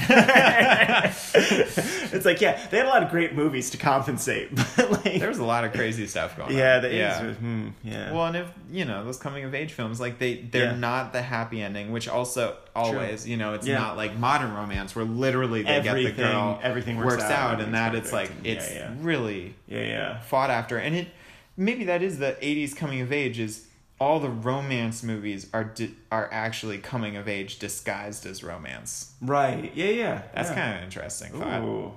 It's 2.18 2.26
like, 2.26 2.40
yeah, 2.40 2.61
they 2.68 2.76
had 2.76 2.87
a 2.87 2.88
lot 2.90 3.02
of 3.02 3.11
great 3.11 3.35
movies 3.35 3.70
to 3.70 3.76
compensate, 3.78 4.54
but 4.76 4.90
like, 4.90 5.18
There 5.18 5.28
was 5.28 5.38
a 5.38 5.44
lot 5.44 5.64
of 5.64 5.72
crazy 5.72 6.07
stuff 6.07 6.37
going 6.37 6.50
on. 6.50 6.57
yeah, 6.57 6.76
on. 6.76 6.83
the 6.83 6.88
'80s 6.88 7.26
was, 7.26 7.37
hmm, 7.38 7.68
yeah. 7.83 8.12
Well, 8.12 8.26
and 8.26 8.37
if 8.37 8.46
you 8.70 8.85
know 8.85 9.04
those 9.04 9.16
coming 9.18 9.44
of 9.44 9.54
age 9.54 9.72
films, 9.72 9.98
like 10.00 10.18
they 10.18 10.35
they're 10.42 10.72
Yeah. 10.72 10.76
not 10.76 11.12
the 11.12 11.22
happy 11.22 11.62
ending, 11.62 11.90
which 11.92 12.09
also 12.09 12.57
always 12.76 13.26
you 13.26 13.37
know 13.37 13.54
it's 13.54 13.66
Yeah. 13.66 13.78
not 13.78 13.96
like 13.96 14.16
modern 14.18 14.52
romance 14.54 14.94
where 14.94 15.04
literally 15.04 15.62
they 15.62 15.68
get 15.81 15.83
the 15.85 15.88
Everything- 15.90 16.16
girl 16.16 16.61
everything 16.62 16.96
works 16.98 17.22
out, 17.24 17.61
and 17.61 17.74
everything's 17.74 17.74
that 17.74 17.94
it's 17.94 18.12
like 18.12 18.31
it's 18.44 18.70
yeah, 18.70 18.78
yeah. 18.78 18.94
really 19.00 19.54
yeah, 19.66 19.81
yeah. 19.83 20.20
fought 20.20 20.50
after, 20.50 20.76
and 20.78 20.94
it 20.94 21.09
maybe 21.57 21.85
that 21.85 22.02
is 22.02 22.18
the 22.18 22.37
'80s 22.42 22.74
coming 22.76 23.00
of 23.00 23.12
age 23.12 23.38
is 23.38 23.64
all 24.00 24.20
the 24.20 24.28
romance 24.31 25.02
movies 25.02 25.48
are 25.52 25.64
di- 25.64 25.92
are 26.12 26.28
actually 26.33 26.78
coming 26.78 27.16
of 27.16 27.26
age 27.26 27.59
disguised 27.59 28.24
as 28.26 28.44
romance. 28.44 29.12
Right. 29.20 29.72
Yeah, 29.74 29.87
yeah. 29.88 30.22
That's 30.35 30.50
yeah. 30.50 30.54
kind 30.54 30.76
of 30.78 30.85
interesting 30.85 31.33
thought. 31.33 31.62
Ooh. 31.62 31.92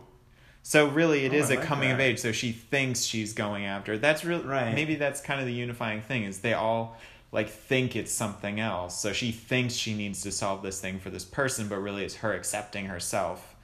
So 0.63 0.88
really, 0.88 1.26
it 1.26 1.34
Oh, 1.34 1.38
is 1.38 1.50
I 1.50 1.56
a 1.56 1.58
like 1.58 1.65
coming 1.65 1.91
of 1.91 2.00
age. 2.00 2.19
So 2.19 2.32
she 2.32 2.52
thinks 2.52 3.02
she's 3.04 3.34
going 3.34 3.65
after. 3.65 3.97
That's 3.97 4.24
real. 4.24 4.43
Right. 4.43 4.74
Maybe 4.74 4.95
that's 4.95 5.21
kind 5.21 5.39
of 5.39 5.45
the 5.47 5.54
unifying 5.54 6.02
thing. 6.02 6.24
Is 6.24 6.39
they 6.39 6.54
all 6.54 6.97
like 7.32 7.50
think 7.50 7.95
it's 7.95 8.12
something 8.12 8.60
else. 8.60 9.00
So 9.00 9.13
she 9.13 9.32
thinks 9.32 9.74
she 9.74 9.93
needs 9.93 10.21
to 10.24 10.32
solve 10.32 10.62
this 10.63 10.80
thing 10.80 11.00
for 11.00 11.10
this 11.10 11.26
person, 11.26 11.67
but 11.67 11.78
really 11.78 12.04
it's 12.04 12.15
her 12.15 12.34
accepting 12.34 12.86
herself 12.86 13.56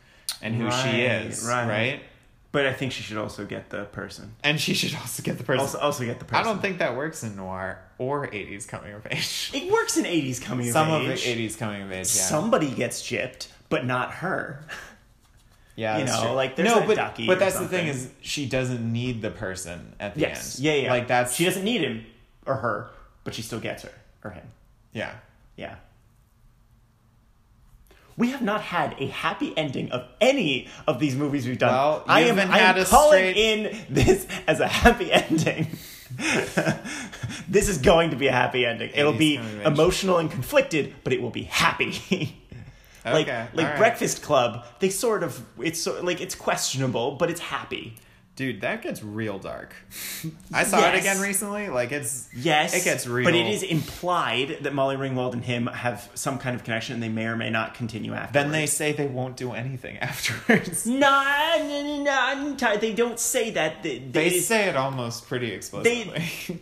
and 0.42 0.56
who 0.56 0.72
she 0.72 1.02
is, 1.02 1.46
right. 1.46 1.68
right? 1.68 2.04
But 2.54 2.66
I 2.66 2.74
think 2.74 2.94
she 2.94 3.04
should 3.04 3.18
also 3.18 3.46
get 3.46 3.70
the 3.70 3.84
person. 3.86 4.34
And 4.44 4.60
she 4.60 4.74
should 4.74 4.96
also 4.96 5.22
get 5.22 5.38
the 5.38 5.44
person. 5.44 5.62
Also, 5.62 5.80
also 5.80 6.06
get 6.06 6.20
the 6.20 6.26
person. 6.26 6.46
I 6.46 6.48
don't 6.48 6.62
think 6.62 6.80
that 6.80 6.96
works 6.96 7.24
in 7.24 7.36
noir 7.36 7.80
or 7.98 8.28
80s 8.28 8.68
coming 8.68 8.94
of 8.94 9.06
age. 9.12 9.52
it 9.54 9.72
works 9.72 9.98
in 9.98 10.06
'80s 10.06 10.42
coming 10.42 10.72
Some 10.72 10.90
of 10.90 11.02
of 11.04 11.10
age. 11.10 11.26
the 11.26 11.48
80s 11.48 11.58
coming 11.58 11.82
of 11.82 11.92
age, 11.92 11.98
yeah. 11.98 12.04
Somebody 12.04 12.72
gets 12.72 13.04
gypped, 13.04 13.50
but 13.70 13.86
not 13.86 14.14
her. 14.16 14.66
Yeah, 15.78 16.00
You 16.00 16.06
know, 16.06 16.22
true. 16.24 16.32
like, 16.32 16.56
there's 16.58 16.68
no, 16.68 16.84
a 16.84 16.88
but 16.88 16.96
ducky 16.96 17.28
but 17.28 17.38
that's 17.40 17.58
the 17.60 17.68
thing 17.68 17.88
is 17.88 18.10
she 18.22 18.46
doesn't 18.48 18.82
need 18.92 19.22
the 19.22 19.30
person 19.32 19.94
at 20.00 20.16
the 20.16 20.22
Yes. 20.22 20.56
end. 20.58 20.66
Yeah, 20.66 20.74
yeah. 20.74 20.90
Like 20.92 21.08
that's 21.08 21.36
she 21.36 21.46
doesn't 21.46 21.64
need 21.64 21.82
him 21.82 22.04
or 22.46 22.56
her, 22.56 22.90
but 23.24 23.34
she 23.36 23.42
still 23.44 23.60
gets 23.60 23.84
her 23.84 23.92
or 24.24 24.32
him. 24.32 24.48
Yeah, 24.92 25.14
Yeah. 25.56 25.76
We 28.18 28.32
have 28.32 28.42
not 28.42 28.62
had 28.62 28.96
a 28.98 29.06
happy 29.06 29.54
ending 29.56 29.92
of 29.92 30.04
any 30.20 30.68
of 30.88 30.98
these 31.00 31.16
movies 31.16 31.46
we've 31.46 31.60
done. 31.60 31.72
Well, 31.72 32.04
I 32.08 32.22
am, 32.22 32.38
haven't 32.38 32.52
I 32.52 32.60
am 32.60 32.86
calling 32.86 33.20
straight- 33.32 33.38
in 33.38 33.78
this 33.92 34.26
as 34.48 34.60
a 34.60 34.68
happy 34.68 35.12
ending. 35.14 35.68
this 37.48 37.70
is 37.70 37.78
going 37.78 38.10
to 38.10 38.16
be 38.16 38.26
a 38.26 38.32
happy 38.32 38.66
ending. 38.66 38.90
Be 38.90 38.96
coming 38.96 39.16
of 39.16 39.22
age. 39.62 39.68
emotional 39.68 40.18
and 40.18 40.32
conflicted, 40.32 40.96
but 41.04 41.14
it 41.14 41.22
will 41.22 41.30
be 41.30 41.44
happy. 41.44 42.36
like 43.14 43.28
Okay, 43.28 43.48
like 43.54 43.66
alright. 43.66 43.78
Breakfast 43.80 44.22
Club, 44.22 44.66
they 44.80 44.90
sort 44.90 45.24
of 45.24 45.42
it's 45.60 45.80
so, 45.82 46.02
like 46.02 46.22
it's 46.22 46.36
questionable, 46.36 47.12
but 47.12 47.30
it's 47.30 47.42
happy. 47.42 47.96
dude, 48.36 48.62
that 48.62 48.84
gets 48.84 49.02
real 49.04 49.40
dark. 49.40 49.74
I 50.54 50.64
saw 50.64 50.88
it 50.90 50.96
again 51.00 51.20
recently. 51.20 51.70
Like 51.70 51.92
it's 51.92 52.30
Yes, 52.36 52.76
it 52.76 52.84
gets 52.84 53.08
real. 53.08 53.26
But 53.26 53.34
it 53.34 53.48
is 53.48 53.64
implied 53.64 54.60
that 54.62 54.74
Molly 54.76 54.96
Ringwald 54.96 55.34
and 55.34 55.44
him 55.44 55.66
have 55.68 56.08
some 56.14 56.38
kind 56.38 56.56
of 56.56 56.64
connection, 56.64 56.94
and 56.94 57.02
they 57.02 57.10
may 57.10 57.26
or 57.26 57.36
may 57.36 57.50
not 57.50 57.74
continue 57.74 58.14
after. 58.14 58.34
Then 58.34 58.52
they 58.52 58.68
say 58.68 58.92
they 58.92 59.08
won't 59.08 59.38
do 59.38 59.54
anything 59.54 59.98
afterwards. 60.10 60.86
Nah, 60.86 61.24
nah, 61.58 62.04
nah, 62.04 62.34
nah, 62.60 62.76
they 62.78 62.94
don't 62.94 63.20
say 63.20 63.50
that. 63.52 63.82
They, 63.82 63.98
They 64.00 64.30
they- 64.30 64.40
say 64.40 64.70
it 64.70 64.76
almost 64.76 65.28
pretty 65.28 65.52
explicitly. 65.52 66.62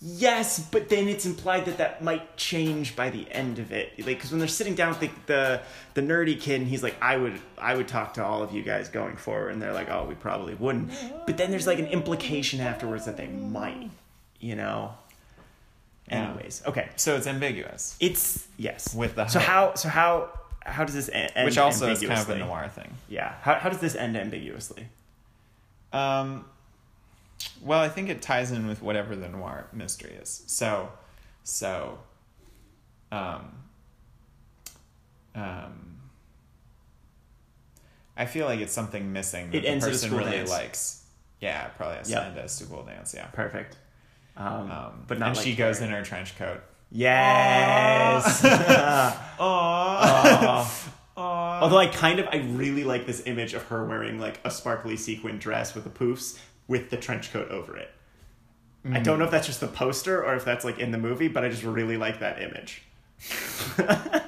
Yes, 0.00 0.60
but 0.70 0.88
then 0.88 1.08
it's 1.08 1.26
implied 1.26 1.64
that 1.66 1.78
that 1.78 2.02
might 2.02 2.36
change 2.36 2.94
by 2.96 3.10
the 3.10 3.30
end 3.30 3.58
of 3.58 3.72
it. 3.72 3.92
Like, 3.98 4.06
because 4.06 4.30
when 4.30 4.38
they're 4.38 4.48
sitting 4.48 4.74
down 4.74 4.90
with 4.90 5.00
the, 5.00 5.10
the 5.26 5.60
the 5.94 6.00
nerdy 6.02 6.40
kid, 6.40 6.60
and 6.60 6.68
he's 6.68 6.82
like, 6.82 6.96
"I 7.02 7.16
would, 7.16 7.40
I 7.58 7.74
would 7.74 7.88
talk 7.88 8.14
to 8.14 8.24
all 8.24 8.42
of 8.42 8.52
you 8.52 8.62
guys 8.62 8.88
going 8.88 9.16
forward," 9.16 9.50
and 9.50 9.62
they're 9.62 9.72
like, 9.72 9.90
"Oh, 9.90 10.04
we 10.04 10.14
probably 10.14 10.54
wouldn't." 10.54 10.92
But 11.26 11.36
then 11.36 11.50
there's 11.50 11.66
like 11.66 11.78
an 11.78 11.86
implication 11.86 12.60
afterwards 12.60 13.04
that 13.06 13.16
they 13.16 13.26
might, 13.26 13.90
you 14.40 14.56
know. 14.56 14.94
Yeah. 16.08 16.28
Anyways, 16.30 16.62
okay, 16.66 16.90
so 16.96 17.16
it's 17.16 17.26
ambiguous, 17.26 17.96
it's 17.98 18.46
yes 18.58 18.94
With 18.94 19.14
the 19.14 19.26
so 19.26 19.38
how 19.38 19.74
so 19.74 19.88
how 19.88 20.28
how 20.60 20.84
does 20.84 20.94
this 20.94 21.08
end? 21.10 21.32
which 21.46 21.56
also 21.56 21.90
is 21.90 22.00
kind 22.00 22.20
of 22.20 22.28
a 22.28 22.38
noir 22.38 22.68
thing. 22.68 22.92
Yeah, 23.08 23.34
how 23.40 23.54
how 23.54 23.70
does 23.70 23.80
this 23.80 23.94
end 23.94 24.16
ambiguously? 24.16 24.88
Um, 25.94 26.44
well, 27.62 27.80
I 27.80 27.88
think 27.88 28.08
it 28.08 28.20
ties 28.22 28.50
in 28.52 28.66
with 28.66 28.82
whatever 28.82 29.16
the 29.16 29.28
noir 29.28 29.68
mystery 29.72 30.12
is. 30.12 30.42
So, 30.46 30.90
so, 31.42 31.98
um, 33.12 33.52
um, 35.34 35.96
I 38.16 38.26
feel 38.26 38.46
like 38.46 38.60
it's 38.60 38.72
something 38.72 39.12
missing 39.12 39.50
that 39.50 39.58
It 39.58 39.62
the 39.62 39.68
ends 39.68 39.84
at 39.84 39.90
a 39.90 39.92
person 39.92 40.16
really 40.16 40.30
dance. 40.32 40.50
likes. 40.50 41.04
Yeah, 41.40 41.66
probably 41.68 41.96
has 41.98 42.10
Yep. 42.10 42.20
to 42.20 42.26
end 42.28 42.38
at 42.38 42.44
a 42.44 42.48
school 42.48 42.82
dance. 42.84 43.12
Yeah. 43.14 43.26
Perfect. 43.26 43.76
Um, 44.36 44.70
Um, 44.70 45.04
but 45.06 45.18
not 45.18 45.28
and 45.28 45.36
like 45.36 45.44
she 45.44 45.54
goes 45.56 45.80
in 45.80 45.90
her 45.90 46.02
trench 46.04 46.36
coat. 46.38 46.62
Yes. 46.90 48.42
Aww. 48.42 49.16
Aw. 49.40 50.64
Aww. 51.16 51.62
Although 51.62 51.78
I 51.78 51.86
kind 51.88 52.18
of, 52.20 52.26
I 52.32 52.36
really 52.38 52.84
like 52.84 53.06
this 53.06 53.22
image 53.26 53.54
of 53.54 53.62
her 53.64 53.84
wearing 53.84 54.18
like 54.20 54.40
a 54.44 54.50
sparkly 54.50 54.96
sequin 54.96 55.38
dress 55.38 55.74
with 55.74 55.84
the 55.84 55.90
poofs 55.90 56.38
with 56.68 56.90
the 56.90 56.96
trench 56.96 57.32
coat 57.32 57.50
over 57.50 57.76
it. 57.76 57.90
I 58.92 59.00
don't 59.00 59.18
know 59.18 59.24
if 59.24 59.30
that's 59.30 59.46
just 59.46 59.60
the 59.60 59.66
poster 59.66 60.22
or 60.22 60.34
if 60.34 60.44
that's 60.44 60.62
like 60.64 60.78
in 60.78 60.90
the 60.90 60.98
movie, 60.98 61.28
but 61.28 61.42
I 61.42 61.48
just 61.48 61.62
really 61.64 61.96
like 61.96 62.20
that 62.20 62.42
image. 62.42 62.82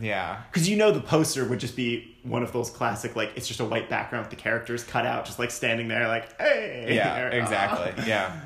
Yeah. 0.00 0.42
Because 0.50 0.68
you 0.68 0.76
know 0.76 0.92
the 0.92 1.00
poster 1.00 1.44
would 1.44 1.58
just 1.58 1.74
be 1.76 2.16
one 2.22 2.42
of 2.42 2.52
those 2.52 2.70
classic, 2.70 3.16
like, 3.16 3.32
it's 3.34 3.48
just 3.48 3.60
a 3.60 3.64
white 3.64 3.88
background 3.88 4.26
with 4.26 4.30
the 4.30 4.40
characters 4.40 4.84
cut 4.84 5.04
out, 5.04 5.24
just 5.24 5.38
like 5.38 5.50
standing 5.50 5.88
there, 5.88 6.06
like, 6.06 6.40
hey. 6.40 6.94
Yeah, 6.94 7.20
or, 7.24 7.28
exactly. 7.30 7.92
"Ah." 7.98 8.06
Yeah. 8.06 8.40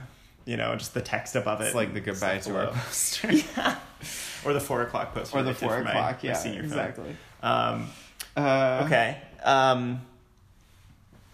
You 0.44 0.56
know, 0.56 0.74
just 0.74 0.94
the 0.94 1.00
text 1.02 1.36
above 1.36 1.60
it. 1.60 1.66
It's 1.66 1.74
like 1.74 1.94
the 1.94 2.00
goodbye 2.00 2.38
to 2.38 2.58
our 2.58 2.66
poster. 2.72 3.30
Yeah. 3.56 3.76
Or 4.44 4.52
the 4.52 4.60
four 4.60 4.82
o'clock 4.82 5.14
poster. 5.14 5.38
Or 5.38 5.42
the 5.44 5.54
four 5.54 5.78
o'clock, 5.78 6.22
my 6.22 6.28
yeah, 6.28 6.34
film. 6.34 6.56
exactly. 6.56 7.16
Um, 7.42 7.88
Uh, 8.36 8.82
okay. 8.86 9.18
Um, 9.44 10.00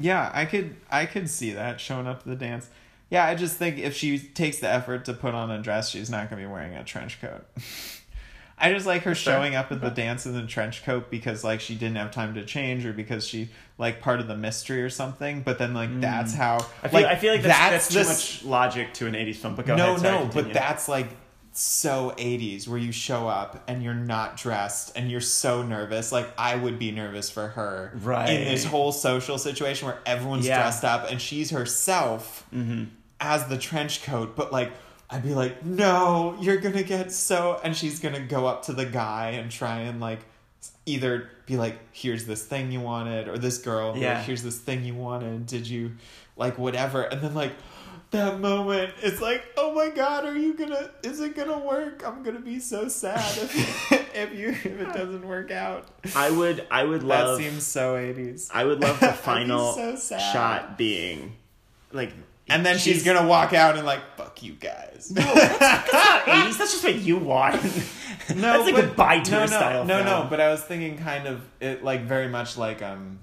Yeah, 0.00 0.30
I 0.32 0.44
could 0.44 0.76
I 0.90 1.06
could 1.06 1.28
see 1.28 1.52
that 1.52 1.80
showing 1.80 2.06
up 2.06 2.22
to 2.22 2.28
the 2.28 2.36
dance. 2.36 2.68
Yeah, 3.10 3.24
I 3.24 3.34
just 3.34 3.56
think 3.56 3.78
if 3.78 3.94
she 3.96 4.18
takes 4.18 4.58
the 4.58 4.68
effort 4.68 5.04
to 5.06 5.14
put 5.14 5.34
on 5.34 5.50
a 5.50 5.60
dress, 5.62 5.88
she's 5.90 6.10
not 6.10 6.28
gonna 6.30 6.42
be 6.42 6.46
wearing 6.46 6.74
a 6.74 6.84
trench 6.84 7.20
coat. 7.20 7.44
I 8.60 8.72
just 8.72 8.86
like 8.86 9.02
her 9.02 9.14
showing 9.14 9.54
up 9.54 9.70
at 9.70 9.80
the 9.80 9.88
dance 9.90 10.26
in 10.26 10.32
the 10.34 10.44
trench 10.44 10.82
coat 10.84 11.10
because 11.10 11.44
like 11.44 11.60
she 11.60 11.76
didn't 11.76 11.94
have 11.96 12.10
time 12.10 12.34
to 12.34 12.44
change 12.44 12.84
or 12.84 12.92
because 12.92 13.24
she 13.26 13.50
like 13.78 14.00
part 14.00 14.18
of 14.18 14.26
the 14.26 14.36
mystery 14.36 14.82
or 14.82 14.90
something. 14.90 15.42
But 15.42 15.58
then 15.58 15.74
like 15.74 16.00
that's 16.00 16.34
how 16.34 16.58
Mm. 16.58 16.64
I 16.82 16.88
feel 16.88 17.00
like, 17.02 17.06
I 17.10 17.16
feel 17.16 17.32
like 17.34 17.42
that's, 17.42 17.88
that's, 17.88 17.88
too 17.88 17.98
the 18.00 18.04
much 18.04 18.44
logic 18.44 18.94
to 18.94 19.06
an 19.06 19.14
80s 19.14 19.36
film, 19.36 19.54
but 19.54 19.64
go 19.64 19.76
no, 19.76 19.90
ahead. 19.90 20.00
sorry, 20.00 20.12
no, 20.12 20.20
continue. 20.24 20.44
but 20.48 20.54
that's 20.54 20.88
like 20.88 21.06
so 21.58 22.14
80s 22.16 22.68
where 22.68 22.78
you 22.78 22.92
show 22.92 23.26
up 23.26 23.64
and 23.66 23.82
you're 23.82 23.92
not 23.94 24.36
dressed 24.36 24.92
and 24.94 25.10
you're 25.10 25.20
so 25.20 25.62
nervous. 25.62 26.12
Like 26.12 26.28
I 26.38 26.54
would 26.54 26.78
be 26.78 26.92
nervous 26.92 27.30
for 27.30 27.48
her 27.48 27.92
Right. 28.02 28.30
in 28.30 28.44
this 28.44 28.64
whole 28.64 28.92
social 28.92 29.38
situation 29.38 29.88
where 29.88 29.98
everyone's 30.06 30.46
Yeah. 30.46 30.58
dressed 30.62 30.84
up 30.84 31.10
and 31.10 31.20
she's 31.20 31.50
herself 31.50 32.46
mm-hmm. 32.54 32.84
as 33.20 33.46
the 33.48 33.58
trench 33.58 34.04
coat, 34.04 34.36
but 34.36 34.52
like 34.52 34.72
I'd 35.10 35.22
be 35.22 35.34
like, 35.34 35.64
"No, 35.64 36.36
you're 36.40 36.58
going 36.58 36.74
to 36.76 36.84
get 36.84 37.10
so 37.10 37.58
and 37.64 37.74
she's 37.76 37.98
going 37.98 38.14
to 38.14 38.20
go 38.20 38.46
up 38.46 38.64
to 38.66 38.72
the 38.72 38.84
guy 38.86 39.30
and 39.30 39.50
try 39.50 39.80
and 39.80 40.00
like 40.00 40.20
either 40.86 41.28
be 41.46 41.56
like, 41.56 41.78
"Here's 41.92 42.26
this 42.26 42.44
thing 42.44 42.70
you 42.70 42.80
wanted," 42.80 43.26
or 43.26 43.36
this 43.38 43.58
girl, 43.58 43.94
be 43.94 44.00
like, 44.00 44.02
Yeah. 44.04 44.22
"Here's 44.22 44.42
this 44.42 44.58
thing 44.58 44.84
you 44.84 44.94
wanted. 44.94 45.46
Did 45.46 45.66
you 45.66 45.92
like 46.36 46.56
whatever?" 46.58 47.02
And 47.02 47.20
then 47.22 47.34
like 47.34 47.52
that 48.10 48.40
moment, 48.40 48.94
it's 49.02 49.20
like, 49.20 49.44
"Oh 49.56 49.72
my 49.74 49.90
god, 49.90 50.24
are 50.24 50.36
you 50.36 50.54
gonna? 50.54 50.90
Is 51.02 51.20
it 51.20 51.36
gonna 51.36 51.58
work? 51.58 52.02
I'm 52.06 52.22
gonna 52.22 52.40
be 52.40 52.58
so 52.58 52.88
sad 52.88 53.18
if 53.38 53.92
if 54.14 54.34
you 54.34 54.48
if 54.48 54.66
it 54.66 54.92
doesn't 54.92 55.26
work 55.26 55.50
out." 55.50 55.86
I 56.16 56.30
would, 56.30 56.66
I 56.70 56.84
would 56.84 57.02
love 57.02 57.38
That 57.38 57.44
seems 57.44 57.66
so 57.66 57.96
80s. 57.96 58.48
I 58.52 58.64
would 58.64 58.80
love 58.80 58.98
the 59.00 59.12
final 59.12 59.72
so 59.72 59.96
shot 60.18 60.78
being, 60.78 61.36
like, 61.92 62.12
And 62.48 62.64
then 62.64 62.78
she's, 62.78 63.04
gonna 63.04 63.26
walk 63.28 63.52
out 63.52 63.76
and 63.76 63.84
like, 63.86 64.16
"Fuck 64.16 64.42
you 64.42 64.54
guys." 64.54 65.12
No, 65.14 65.22
that's, 65.22 65.58
that's 65.58 65.92
not 65.92 66.22
80s. 66.26 66.58
That's 66.58 66.72
just 66.72 66.84
what 66.84 66.96
you 66.96 67.18
want. 67.18 67.62
No, 68.34 68.40
that's 68.40 68.64
like 68.72 68.84
a 68.84 68.86
but- 68.88 69.24
tour 69.24 69.34
no, 69.34 69.40
no, 69.40 69.46
style. 69.46 69.84
No, 69.84 70.02
no, 70.04 70.26
but 70.30 70.40
I 70.40 70.50
was 70.50 70.62
thinking 70.62 70.98
kind 70.98 71.26
of 71.26 71.42
it 71.60 71.84
like 71.84 72.02
very 72.02 72.28
much 72.28 72.56
like 72.56 72.82
um 72.82 73.18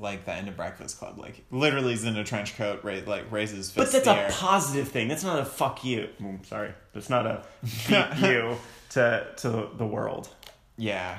like 0.00 0.24
the 0.24 0.32
end 0.32 0.48
of 0.48 0.56
Breakfast 0.56 0.98
Club. 0.98 1.18
Like 1.18 1.44
literally 1.50 1.92
is 1.92 2.04
in 2.04 2.16
a 2.16 2.24
trench 2.24 2.56
coat, 2.56 2.82
right? 2.84 3.06
Like 3.06 3.30
raises 3.30 3.70
But 3.70 3.82
fist 3.88 3.92
that's 3.92 4.06
in 4.06 4.14
a 4.14 4.20
air. 4.26 4.28
positive 4.30 4.88
thing. 4.88 5.08
That's 5.08 5.24
not 5.24 5.38
a 5.40 5.44
fuck 5.44 5.84
you. 5.84 6.08
Mm, 6.20 6.44
sorry, 6.46 6.72
that's 6.92 7.10
not 7.10 7.26
a 7.26 7.42
beat 7.88 8.22
you 8.28 8.56
to 8.90 9.26
to 9.38 9.68
the 9.76 9.86
world. 9.86 10.28
yeah. 10.76 11.18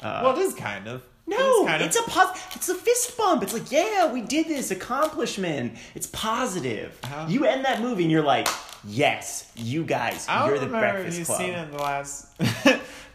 Uh, 0.00 0.20
well, 0.22 0.36
it 0.36 0.40
is 0.42 0.54
kind 0.54 0.86
of. 0.86 1.02
no, 1.26 1.64
It 1.64 1.66
kind 1.66 1.82
it's 1.82 1.96
of. 1.98 2.06
a 2.06 2.10
pos- 2.10 2.40
It's 2.54 2.68
a 2.68 2.74
fist 2.76 3.16
bump. 3.18 3.42
It's 3.42 3.52
like, 3.52 3.72
yeah, 3.72 4.12
we 4.12 4.20
did 4.20 4.46
this 4.46 4.70
accomplishment. 4.70 5.76
It's 5.96 6.06
positive. 6.06 6.96
How- 7.02 7.26
You 7.26 7.44
end 7.46 7.64
that 7.64 7.80
movie 7.80 8.04
and 8.04 8.12
you're 8.12 8.22
like, 8.22 8.46
yes, 8.84 9.50
you 9.56 9.82
guys, 9.82 10.24
I 10.28 10.46
you're 10.46 10.58
the 10.60 10.66
Breakfast 10.66 11.18
you've 11.18 11.26
Club. 11.26 11.38
seen 11.40 11.50
it 11.50 11.62
in 11.64 11.70
the 11.72 11.78
last. 11.78 12.26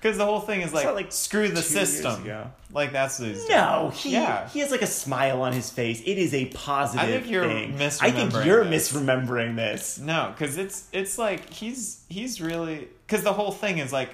Because 0.03 0.17
the 0.17 0.25
whole 0.25 0.41
thing 0.41 0.59
is 0.59 0.73
like, 0.73 0.85
like 0.85 1.13
screw 1.13 1.47
the 1.47 1.61
system. 1.61 2.25
Like 2.73 2.91
that's 2.91 3.19
what 3.19 3.29
he's 3.29 3.47
No, 3.47 3.83
doing. 3.83 3.91
he 3.93 4.11
yeah. 4.11 4.49
he 4.49 4.59
has 4.59 4.69
like 4.69 4.81
a 4.81 4.87
smile 4.87 5.41
on 5.43 5.53
his 5.53 5.69
face. 5.69 6.01
It 6.01 6.17
is 6.17 6.33
a 6.33 6.47
positive 6.47 7.05
I 7.07 7.09
think 7.09 7.29
you're 7.29 7.47
thing. 7.47 7.81
I 7.81 8.11
think 8.11 8.33
you're 8.45 8.65
this. 8.65 8.91
misremembering 8.91 9.55
this. 9.55 9.99
No, 9.99 10.33
because 10.37 10.57
it's 10.57 10.89
it's 10.91 11.17
like 11.17 11.49
he's 11.49 12.03
he's 12.09 12.41
really 12.41 12.89
because 13.07 13.23
the 13.23 13.31
whole 13.31 13.51
thing 13.53 13.77
is 13.77 13.93
like 13.93 14.09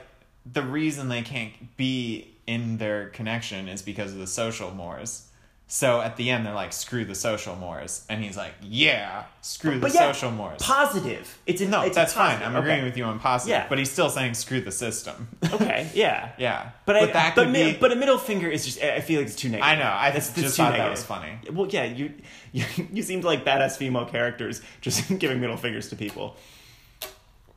the 0.46 0.62
reason 0.62 1.10
they 1.10 1.24
can't 1.24 1.54
be 1.76 2.36
in 2.46 2.78
their 2.78 3.10
connection 3.10 3.68
is 3.68 3.82
because 3.82 4.14
of 4.14 4.20
the 4.20 4.28
social 4.28 4.70
mores. 4.70 5.28
So 5.72 6.02
at 6.02 6.18
the 6.18 6.32
end, 6.32 6.48
they're 6.48 6.54
like, 6.56 6.74
"Screw 6.74 7.06
the 7.06 7.14
social 7.14 7.56
mores," 7.56 8.04
and 8.10 8.24
he's 8.24 8.36
like, 8.36 8.54
"Yeah, 8.60 9.26
screw 9.42 9.76
the 9.76 9.82
But 9.82 9.94
yeah, 9.94 10.12
social 10.12 10.32
mores." 10.32 10.60
Positive. 10.64 11.38
It's 11.46 11.62
a, 11.62 11.68
no, 11.68 11.84
it's 11.84 11.94
that's 11.96 12.12
fine. 12.12 12.42
I'm 12.42 12.56
Okay. 12.56 12.58
agreeing 12.66 12.84
with 12.86 12.98
you 12.98 13.04
on 13.04 13.20
positive, 13.20 13.52
Yeah. 13.52 13.68
but 13.70 13.78
he's 13.78 13.92
still 13.92 14.10
saying, 14.10 14.34
"Screw 14.34 14.62
the 14.62 14.72
system." 14.72 15.28
Okay, 15.54 15.88
yeah. 15.94 16.30
yeah, 16.40 16.72
But, 16.86 16.96
I, 16.96 17.06
that 17.08 17.36
but, 17.36 17.50
mi- 17.50 17.74
be. 17.74 17.78
but 17.78 17.92
a 17.92 17.96
middle 17.96 18.18
finger 18.18 18.50
is 18.50 18.66
just 18.66 18.82
I 18.82 19.00
feel 19.02 19.20
like 19.20 19.28
it's 19.28 19.36
too 19.36 19.50
negative. 19.50 19.68
I 19.70 19.76
know. 19.76 19.92
I 19.94 20.08
That's- 20.08 20.30
just 20.30 20.36
that's 20.42 20.56
thought 20.58 20.72
too 20.72 20.78
that 20.78 20.90
was 20.90 21.04
funny. 21.04 21.34
Well, 21.52 21.68
yeah, 21.68 21.84
you, 21.84 22.14
you 22.52 22.66
you 22.92 23.04
seemed 23.04 23.24
like 23.24 23.46
badass 23.46 23.78
female 23.78 24.06
characters 24.06 24.62
just 24.82 25.08
giving 25.20 25.40
middle 25.40 25.58
fingers 25.58 25.90
to 25.90 25.96
people. 25.96 26.36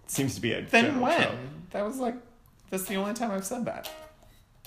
Seems 0.06 0.34
to 0.34 0.42
be 0.42 0.52
a 0.52 0.60
Then 0.60 1.00
when? 1.00 1.18
trope. 1.22 1.34
That 1.70 1.86
was 1.86 1.96
like, 1.96 2.16
that's 2.68 2.84
the 2.84 2.96
only 2.96 3.14
time 3.14 3.30
I've 3.30 3.46
said 3.46 3.64
that. 3.64 3.90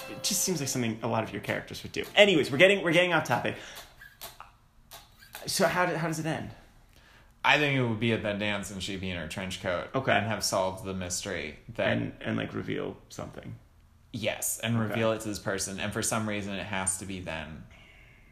It 0.10 0.24
just 0.24 0.42
seems 0.42 0.60
like 0.60 0.70
something 0.70 1.00
a 1.04 1.08
lot 1.08 1.24
of 1.24 1.32
your 1.32 1.42
characters 1.42 1.82
would 1.84 1.92
do. 1.92 2.04
Anyways, 2.16 2.52
we're 2.52 2.58
getting 2.58 2.84
we're 2.84 2.92
getting 2.94 3.14
off 3.14 3.24
topic. 3.26 3.56
So 5.48 5.68
how 5.68 5.86
do, 5.86 5.96
how 5.96 6.08
does 6.08 6.20
it 6.20 6.26
end? 6.26 6.50
I 7.44 7.60
think 7.60 7.78
it 7.78 7.84
would 7.88 8.00
be 8.00 8.12
at 8.12 8.24
that 8.24 8.40
dance 8.40 8.72
and 8.72 8.82
she'd 8.82 9.02
be 9.02 9.12
in 9.12 9.18
her 9.18 9.28
trench 9.28 9.62
coat. 9.62 9.88
Okay. 9.94 10.12
And 10.12 10.26
have 10.26 10.44
solved 10.44 10.84
the 10.84 10.94
mystery 10.94 11.60
that 11.76 11.88
And 11.90 12.14
and 12.22 12.38
like 12.38 12.54
reveal 12.54 12.98
something. 13.10 13.56
yes, 14.12 14.60
and 14.64 14.80
reveal 14.80 15.12
it 15.12 15.22
to 15.22 15.28
this 15.28 15.40
person. 15.40 15.80
And 15.80 15.94
for 15.94 16.02
some 16.02 16.28
reason, 16.28 16.54
it 16.54 16.66
has 16.66 16.98
to 17.00 17.06
be 17.06 17.20
then, 17.20 17.64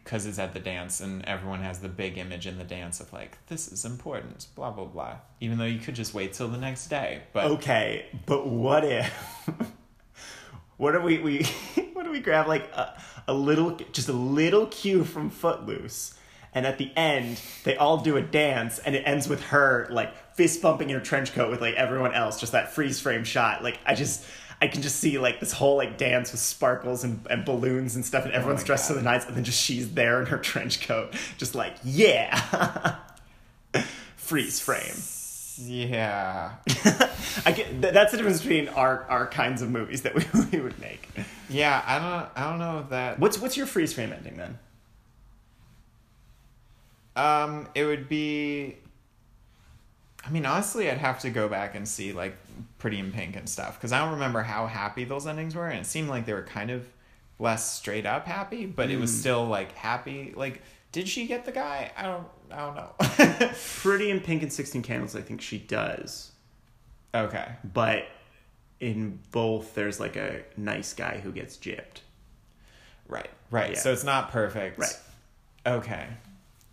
because 0.04 0.26
it's 0.26 0.40
at 0.40 0.54
the 0.54 0.60
dance, 0.60 1.00
and 1.00 1.24
everyone 1.26 1.62
has 1.62 1.80
the 1.80 1.90
big 1.90 2.18
image 2.18 2.48
in 2.48 2.58
the 2.58 2.64
dance 2.64 3.00
of 3.00 3.14
like 3.14 3.38
this 3.48 3.72
is 3.72 3.86
important, 3.86 4.48
blah 4.56 4.72
blah 4.72 4.86
blah. 4.86 5.16
Even 5.40 5.60
though 5.60 5.66
you 5.66 5.80
could 5.80 5.96
just 5.96 6.14
wait 6.16 6.34
till 6.34 6.48
the 6.48 6.58
next 6.58 6.88
day, 6.88 7.22
but 7.34 7.46
Okay, 7.46 8.08
but 8.26 8.48
what 8.48 8.84
if? 8.84 9.14
what 10.78 10.96
if 10.96 11.04
we 11.04 11.20
we 11.20 11.44
what 11.94 12.06
if 12.06 12.12
we 12.12 12.20
grab 12.20 12.48
like 12.48 12.72
a, 12.74 12.98
a 13.28 13.34
little 13.34 13.72
just 13.92 14.10
a 14.10 14.14
little 14.14 14.68
cue 14.68 15.04
from 15.04 15.30
Footloose, 15.30 16.16
and 16.54 16.66
at 16.66 16.78
the 16.78 16.92
end 16.96 17.40
they 17.64 17.76
all 17.76 17.98
do 17.98 18.18
a 18.18 18.22
dance, 18.22 18.80
and 18.80 18.96
it 18.96 19.04
ends 19.06 19.28
with 19.28 19.42
her 19.46 19.88
like 19.92 20.16
fist 20.36 20.62
bumping 20.62 20.90
in 20.90 20.96
her 20.96 21.02
trench 21.02 21.34
coat 21.34 21.50
with 21.50 21.62
like 21.62 21.76
everyone 21.76 22.14
else, 22.14 22.40
just 22.40 22.52
that 22.52 22.74
freeze 22.74 23.00
frame 23.00 23.24
shot. 23.24 23.64
Like 23.64 23.80
I 23.86 23.96
just. 23.96 24.26
I 24.62 24.68
can 24.68 24.82
just 24.82 25.02
see 25.02 25.20
like 25.20 25.42
this 25.42 25.52
whole 25.52 25.76
like 25.76 25.98
dance 25.98 26.32
with 26.32 26.40
sparkles 26.40 27.04
and, 27.04 27.28
and 27.30 27.44
balloons 27.44 27.98
and 27.98 28.06
stuff, 28.06 28.24
and 28.24 28.34
oh 28.34 28.38
everyone's 28.38 28.62
my 28.62 28.68
dressed 28.68 28.88
to 28.88 28.94
the 28.94 29.02
nines, 29.02 29.26
and 29.26 29.36
then 29.36 29.44
just 29.44 29.62
she's 29.62 29.94
there 29.94 30.22
in 30.22 30.28
her 30.28 30.38
trench 30.38 30.88
coat, 30.88 31.14
just 31.38 31.54
like 31.54 31.76
yeah, 31.84 32.96
freeze 34.16 34.62
frame. 34.62 34.96
Yeah, 35.58 36.54
I 37.46 37.52
get 37.52 37.82
th- 37.82 37.94
that's 37.94 38.12
the 38.12 38.18
difference 38.18 38.42
between 38.42 38.70
our 38.70 39.04
our 39.10 39.28
kinds 39.28 39.62
of 39.62 39.70
movies 39.70 40.02
that 40.04 40.16
we, 40.16 40.24
we 40.52 40.60
would 40.64 40.80
make. 40.80 41.08
yeah. 41.50 41.84
I 41.86 42.00
don't, 42.00 42.30
I 42.36 42.50
don't 42.50 42.60
know 42.60 42.80
if 42.80 42.90
that. 42.90 43.20
What's 43.20 43.40
what's 43.40 43.56
your 43.58 43.66
freeze 43.68 43.94
frame 43.94 44.12
ending 44.14 44.38
then? 44.38 44.58
Um, 47.16 47.68
it 47.76 47.86
would 47.86 48.10
be. 48.10 48.78
I 50.26 50.30
mean, 50.30 50.46
honestly, 50.46 50.90
I'd 50.90 50.98
have 51.00 51.20
to 51.20 51.30
go 51.30 51.50
back 51.50 51.76
and 51.76 51.88
see 51.88 52.14
like 52.14 52.36
Pretty 52.80 52.98
in 53.00 53.12
Pink 53.12 53.36
and 53.36 53.48
stuff 53.48 53.78
because 53.78 53.92
I 53.92 54.00
don't 54.00 54.14
remember 54.14 54.42
how 54.42 54.68
happy 54.68 55.04
those 55.04 55.28
endings 55.28 55.54
were, 55.56 55.68
and 55.68 55.80
it 55.80 55.86
seemed 55.86 56.10
like 56.10 56.26
they 56.26 56.34
were 56.34 56.44
kind 56.44 56.72
of 56.72 56.86
less 57.40 57.74
straight 57.74 58.06
up 58.06 58.26
happy, 58.26 58.66
but 58.66 58.90
it 58.90 59.00
was 59.00 59.12
Mm. 59.12 59.20
still 59.20 59.46
like 59.48 59.74
happy. 59.74 60.34
Like, 60.36 60.62
did 60.92 61.08
she 61.10 61.28
get 61.28 61.46
the 61.46 61.52
guy? 61.52 61.92
I 61.98 62.04
don't, 62.04 62.26
I 62.54 62.66
don't 62.66 62.76
know. 62.76 63.52
Pretty 63.82 64.10
in 64.10 64.20
Pink 64.20 64.44
and 64.44 64.54
Sixteen 64.54 64.82
Candles, 64.82 65.16
I 65.16 65.22
think 65.22 65.42
she 65.42 65.58
does, 65.58 66.32
okay, 67.14 67.54
but 67.74 68.06
in 68.80 69.20
both 69.32 69.76
there's 69.76 70.00
like 70.00 70.16
a 70.16 70.44
nice 70.58 70.94
guy 70.94 71.20
who 71.24 71.32
gets 71.32 71.58
gypped. 71.58 72.02
right, 73.08 73.30
right. 73.50 73.72
Yeah. 73.74 73.80
So 73.80 73.92
it's 73.94 74.04
not 74.04 74.32
perfect. 74.32 74.78
Right. 74.78 74.98
Okay. 75.66 76.08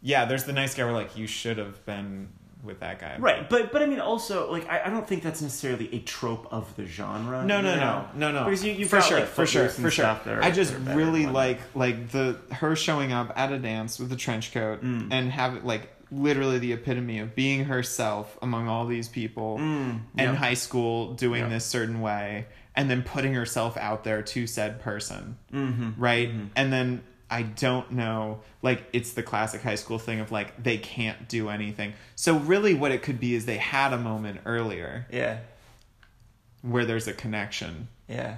Yeah, 0.03 0.25
there's 0.25 0.45
the 0.45 0.53
nice 0.53 0.75
guy 0.75 0.85
where 0.85 0.93
like 0.93 1.17
you 1.17 1.27
should 1.27 1.59
have 1.59 1.85
been 1.87 2.29
with 2.63 2.81
that 2.81 2.99
guy. 3.01 3.17
Right, 3.19 3.49
but 3.49 3.73
but 3.73 3.83
I 3.83 3.87
mean 3.87 4.01
also 4.01 4.51
like 4.51 4.69
I, 4.69 4.83
I 4.87 4.91
don't 4.91 5.07
think 5.07 5.23
that's 5.23 5.41
necessarily 5.43 5.89
a 5.95 6.01
trope 6.01 6.47
of 6.53 6.75
the 6.77 6.85
genre. 6.87 7.45
No, 7.45 7.57
you 7.59 7.63
no, 7.63 7.77
no, 7.77 8.09
no, 8.15 8.33
no. 8.33 8.45
Because 8.45 8.65
you, 8.65 8.73
you've 8.73 8.89
for 8.91 8.97
got, 8.99 9.09
sure, 9.09 9.21
like, 9.21 9.29
for 9.29 9.47
sure, 9.47 9.69
for 9.69 9.91
sure. 9.91 10.07
are- 10.07 10.43
I 10.43 10.51
just 10.51 10.73
that 10.73 10.79
are 10.81 10.85
better 10.85 10.97
really 10.99 11.27
like 11.27 11.61
like 11.75 12.11
the 12.11 12.39
her 12.53 12.77
showing 12.77 13.13
up 13.13 13.33
at 13.37 13.53
a 13.53 13.59
dance 13.59 13.99
with 13.99 14.13
a 14.13 14.17
trench 14.17 14.53
coat 14.53 14.83
Mm. 14.83 15.09
and 15.11 15.31
have 15.33 15.65
like 15.65 15.91
literally 16.13 16.59
the 16.59 16.73
epitome 16.73 17.21
of 17.21 17.35
being 17.37 17.67
herself 17.67 18.37
among 18.43 18.69
all 18.69 18.87
these 18.87 19.09
people 19.09 19.59
Mm, 19.59 20.01
in 20.19 20.25
yep. 20.25 20.35
high 20.35 20.55
school 20.55 21.13
doing 21.15 21.43
Yep. 21.43 21.51
this 21.51 21.65
certain 21.65 22.01
way 22.01 22.47
and 22.75 22.91
then 22.91 23.03
putting 23.03 23.35
herself 23.35 23.77
out 23.77 24.03
there 24.05 24.23
to 24.23 24.47
said 24.47 24.81
person 24.81 25.37
Mhm. 25.53 25.95
right 25.99 26.31
and 26.57 26.73
then 26.73 27.03
i 27.31 27.43
don't 27.43 27.93
know 27.93 28.41
like 28.63 28.83
it's 28.93 29.13
the 29.13 29.23
classic 29.23 29.63
high 29.63 29.75
school 29.77 29.99
thing 29.99 30.21
of 30.21 30.31
like 30.33 30.63
they 30.63 30.77
can't 30.79 31.29
do 31.29 31.49
anything. 31.49 31.93
So 32.17 32.37
really 32.39 32.75
what 32.75 32.91
it 32.93 33.03
could 33.03 33.19
be 33.21 33.35
is 33.35 33.47
they 33.47 33.57
had 33.57 33.93
a 33.93 33.99
moment 33.99 34.41
earlier 34.45 35.07
Yeah, 35.11 35.39
where 36.63 36.85
there's 36.85 37.07
a 37.09 37.13
connection. 37.13 37.89
Yeah. 38.09 38.37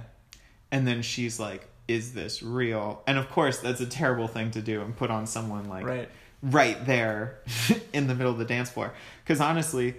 and 0.71 0.87
then 0.87 1.01
she's 1.01 1.39
like 1.39 1.67
is 1.87 2.13
this 2.13 2.41
real? 2.41 3.03
And 3.07 3.17
of 3.17 3.29
course 3.29 3.59
that's 3.59 3.81
a 3.81 3.85
terrible 3.85 4.27
thing 4.29 4.51
to 4.51 4.61
do 4.61 4.81
and 4.81 4.95
put 4.95 5.09
on 5.11 5.27
someone 5.27 5.67
like 5.67 5.85
Right. 5.85 6.09
right 6.41 6.85
there 6.85 7.39
in 7.93 8.07
the 8.07 8.15
middle 8.15 8.31
of 8.31 8.37
the 8.37 8.45
dance 8.45 8.69
floor. 8.69 8.93
Because 9.23 9.41
honestly 9.41 9.95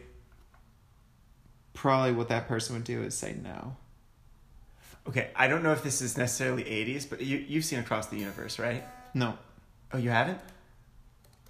probably 1.74 2.12
what 2.12 2.28
that 2.28 2.48
person 2.48 2.74
would 2.76 2.84
do 2.84 3.02
is 3.02 3.14
say 3.14 3.36
no 3.42 3.76
Okay, 5.06 5.30
I 5.36 5.48
don't 5.48 5.62
know 5.62 5.72
if 5.72 5.82
this 5.82 6.00
is 6.00 6.16
necessarily 6.16 6.64
'80s, 6.64 7.08
but 7.08 7.20
you 7.20 7.38
you've 7.38 7.64
seen 7.64 7.78
Across 7.78 8.06
the 8.08 8.16
Universe, 8.16 8.58
right? 8.58 8.84
no 9.12 9.38
Oh, 9.92 9.98
you 9.98 10.10
haven't? 10.10 10.38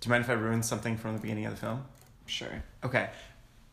Do 0.01 0.09
you 0.09 0.11
mind 0.11 0.25
if 0.25 0.31
I 0.31 0.35
ruin 0.35 0.63
something 0.63 0.97
from 0.97 1.15
the 1.15 1.21
beginning 1.21 1.47
of 1.47 1.53
the 1.53 1.61
film? 1.61 1.85
sure 2.27 2.63
Okay. 2.85 3.11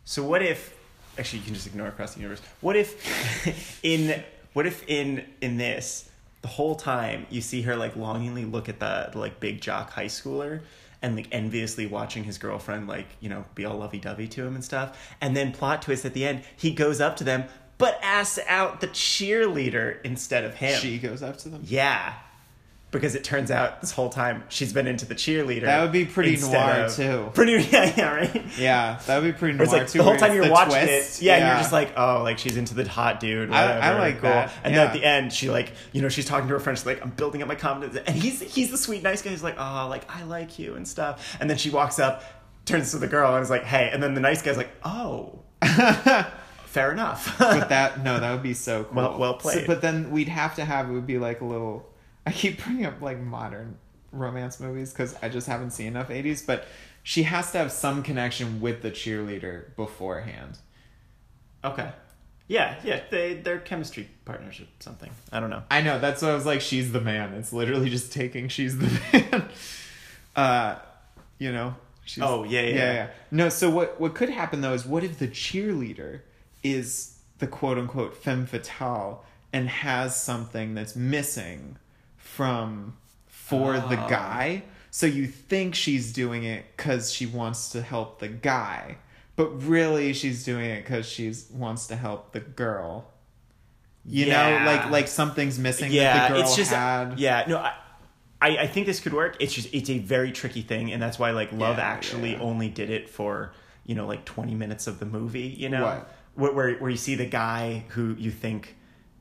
So 0.05 0.23
what 0.23 0.41
if 0.41 0.77
actually 1.17 1.39
you 1.39 1.45
can 1.45 1.53
just 1.53 1.67
ignore 1.67 1.87
across 1.87 2.13
the 2.13 2.19
universe. 2.19 2.41
What 2.61 2.75
if 2.75 3.79
in 3.83 4.23
what 4.53 4.65
if 4.65 4.87
in 4.87 5.25
in 5.41 5.57
this 5.57 6.09
the 6.41 6.47
whole 6.47 6.75
time 6.75 7.27
you 7.29 7.41
see 7.41 7.61
her 7.63 7.75
like 7.75 7.95
longingly 7.95 8.45
look 8.45 8.67
at 8.69 8.79
the, 8.79 9.09
the 9.11 9.19
like 9.19 9.39
big 9.39 9.61
jock 9.61 9.91
high 9.91 10.05
schooler 10.05 10.61
and 11.01 11.15
like 11.15 11.27
enviously 11.31 11.85
watching 11.85 12.23
his 12.23 12.37
girlfriend 12.37 12.87
like, 12.87 13.07
you 13.19 13.29
know, 13.29 13.43
be 13.55 13.65
all 13.65 13.77
lovey-dovey 13.77 14.27
to 14.27 14.45
him 14.45 14.53
and 14.53 14.63
stuff. 14.63 15.15
And 15.19 15.35
then 15.35 15.51
plot 15.51 15.81
twist 15.81 16.05
at 16.05 16.13
the 16.13 16.25
end, 16.25 16.43
he 16.55 16.71
goes 16.71 17.01
up 17.01 17.15
to 17.17 17.23
them 17.23 17.45
but 17.81 17.99
asks 18.01 18.39
out 18.47 18.79
the 18.79 18.87
cheerleader 18.87 19.97
instead 20.05 20.45
of 20.45 20.53
him. 20.55 20.79
she 20.79 20.97
goes 20.99 21.21
up 21.21 21.37
to 21.39 21.49
them 21.49 21.61
Yeah. 21.65 22.13
Because 22.91 23.15
it 23.15 23.23
turns 23.23 23.51
out 23.51 23.79
this 23.79 23.91
whole 23.93 24.09
time 24.09 24.43
she's 24.49 24.73
been 24.73 24.85
into 24.85 25.05
the 25.05 25.15
cheerleader. 25.15 25.61
That 25.61 25.81
would 25.81 25.93
be 25.93 26.03
pretty 26.03 26.35
noir, 26.35 26.71
of- 26.87 26.93
too. 26.93 27.31
Pretty 27.33 27.53
yeah, 27.71 27.93
yeah, 27.95 28.13
right. 28.13 28.45
yeah 28.57 28.99
that 29.07 29.21
would 29.21 29.31
be 29.33 29.37
pretty 29.37 29.57
noir 29.57 29.63
it's 29.63 29.71
like 29.71 29.87
too 29.87 29.99
the 29.99 30.03
whole 30.03 30.17
time 30.17 30.33
you're 30.35 30.51
watching 30.51 30.73
twist. 30.73 31.21
it, 31.21 31.25
yeah, 31.25 31.35
and 31.37 31.45
you're 31.47 31.55
just 31.55 31.71
like, 31.71 31.93
oh, 31.95 32.21
like 32.21 32.37
she's 32.37 32.57
into 32.57 32.73
the 32.73 32.85
hot 32.89 33.21
dude. 33.21 33.49
I- 33.49 33.91
I 33.91 33.97
like 33.97 34.15
cool. 34.19 34.29
that, 34.29 34.51
And 34.65 34.75
then 34.75 34.87
at 34.87 34.91
the 34.91 35.05
end, 35.05 35.31
she 35.31 35.49
like, 35.49 35.71
you 35.93 36.01
know, 36.01 36.09
she's 36.09 36.25
talking 36.25 36.49
to 36.49 36.53
her 36.53 36.59
friend. 36.59 36.77
She's 36.77 36.85
like, 36.85 37.01
I'm 37.01 37.11
building 37.11 37.41
up 37.41 37.47
my 37.47 37.55
confidence, 37.55 37.97
and 38.05 38.13
he's 38.13 38.41
he's 38.41 38.71
the 38.71 38.77
sweet, 38.77 39.03
nice 39.03 39.21
guy. 39.21 39.29
He's 39.29 39.41
like, 39.41 39.55
oh, 39.57 39.87
like 39.89 40.03
I 40.13 40.23
like 40.23 40.59
you 40.59 40.75
and 40.75 40.85
stuff. 40.85 41.37
And 41.39 41.49
then 41.49 41.55
she 41.57 41.69
walks 41.69 41.97
up, 41.97 42.23
turns 42.65 42.91
to 42.91 42.97
the 42.97 43.07
girl, 43.07 43.33
and 43.35 43.41
is 43.41 43.49
like, 43.49 43.63
hey. 43.63 43.89
And 43.93 44.03
then 44.03 44.15
the 44.15 44.21
nice 44.21 44.41
guy's 44.41 44.57
like, 44.57 44.71
oh, 44.83 45.39
fair 46.71 46.91
enough. 46.91 47.35
but 47.39 47.69
that 47.69 48.03
no, 48.03 48.19
that 48.19 48.31
would 48.31 48.43
be 48.43 48.53
so 48.53 48.83
cool. 48.85 48.95
Well- 48.95 49.17
well 49.19 49.33
So- 49.39 49.49
played. 49.51 49.67
but 49.67 49.81
then 49.81 50.11
we'd 50.11 50.29
have 50.29 50.55
to 50.55 50.65
have 50.65 50.89
it 50.89 50.93
would 50.93 51.07
be 51.07 51.17
like 51.17 51.41
a 51.41 51.45
little. 51.45 51.87
I 52.25 52.31
keep 52.31 52.63
bringing 52.63 52.85
up 52.85 53.01
like 53.01 53.19
modern 53.19 53.77
romance 54.11 54.59
movies 54.59 54.91
because 54.91 55.15
I 55.21 55.29
just 55.29 55.47
haven't 55.47 55.71
seen 55.71 55.87
enough 55.87 56.09
eighties. 56.11 56.41
But 56.43 56.65
she 57.03 57.23
has 57.23 57.51
to 57.53 57.57
have 57.57 57.71
some 57.71 58.03
connection 58.03 58.61
with 58.61 58.81
the 58.81 58.91
cheerleader 58.91 59.75
beforehand. 59.75 60.57
okay. 61.63 61.91
Yeah, 62.47 62.75
yeah, 62.83 62.99
they 63.09 63.35
they're 63.35 63.59
chemistry 63.59 64.09
partners 64.25 64.59
or 64.59 64.65
something. 64.79 65.09
I 65.31 65.39
don't 65.39 65.49
know. 65.49 65.63
I 65.71 65.81
know 65.81 65.99
that's 65.99 66.21
what 66.21 66.31
I 66.31 66.33
was 66.35 66.45
like. 66.45 66.59
She's 66.59 66.91
the 66.91 66.99
man. 66.99 67.33
It's 67.33 67.53
literally 67.53 67.89
just 67.89 68.11
taking. 68.11 68.49
She's 68.49 68.77
the 68.77 68.87
man. 69.31 69.49
uh, 70.35 70.75
you 71.37 71.51
know. 71.53 71.75
She's, 72.03 72.21
Oh, 72.23 72.43
yeah, 72.43 72.61
yeah, 72.63 72.75
yeah. 72.75 73.07
No. 73.31 73.47
So 73.47 73.69
what 73.69 74.01
what 74.01 74.15
could 74.15 74.27
happen 74.29 74.59
though 74.59 74.73
is 74.73 74.85
what 74.85 75.01
if 75.03 75.17
the 75.17 75.29
cheerleader 75.29 76.21
is 76.63 77.17
the 77.39 77.47
quote 77.47 77.77
unquote 77.77 78.15
femme 78.15 78.45
fatale 78.45 79.23
and 79.53 79.67
has 79.69 80.15
something 80.21 80.73
that's 80.75 80.95
missing 80.95 81.77
from 82.17 82.95
for 83.27 83.73
the 83.73 84.03
Oh. 84.05 84.09
guy. 84.09 84.63
So 84.89 85.05
you 85.05 85.25
think 85.27 85.73
she's 85.75 86.11
doing 86.13 86.43
it 86.43 86.65
because 86.75 87.11
she 87.13 87.25
wants 87.25 87.69
to 87.69 87.81
help 87.81 88.19
the 88.19 88.27
guy, 88.27 88.97
but 89.35 89.47
really 89.63 90.13
she's 90.13 90.43
doing 90.43 90.65
it 90.65 90.83
because 90.83 91.07
she 91.07 91.33
wants 91.51 91.87
to 91.87 91.95
help 91.95 92.31
the 92.33 92.39
girl. 92.41 93.07
You 94.05 94.25
Yeah. 94.25 94.59
know, 94.59 94.65
like 94.71 94.89
like 94.89 95.07
something's 95.07 95.57
missing 95.59 95.91
yeah, 95.91 96.13
that 96.13 96.27
the 96.29 96.33
girl 96.35 96.43
it's 96.43 96.55
just 96.55 96.71
had. 96.71 97.19
yeah. 97.19 97.45
No, 97.47 97.57
I, 97.57 97.73
I 98.41 98.57
I 98.59 98.67
think 98.67 98.85
this 98.85 98.99
could 98.99 99.13
work. 99.13 99.37
It's 99.39 99.53
just 99.53 99.69
it's 99.73 99.89
a 99.89 99.99
very 99.99 100.31
tricky 100.31 100.61
thing, 100.61 100.91
and 100.91 101.01
that's 101.01 101.19
why 101.19 101.31
like 101.31 101.51
Love 101.51 101.77
Yeah, 101.77 101.83
Actually 101.83 102.31
yeah. 102.33 102.39
only 102.39 102.69
did 102.69 102.89
it 102.89 103.09
for 103.09 103.53
you 103.85 103.95
know 103.95 104.07
like 104.07 104.25
twenty 104.25 104.55
minutes 104.55 104.87
of 104.87 104.99
the 104.99 105.05
movie. 105.05 105.41
You 105.57 105.69
know, 105.69 105.83
What? 105.85 106.13
Where, 106.41 106.51
where 106.53 106.73
where 106.75 106.89
you 106.89 106.97
see 106.97 107.15
the 107.15 107.25
guy 107.25 107.85
who 107.89 108.15
you 108.17 108.31
think 108.31 108.75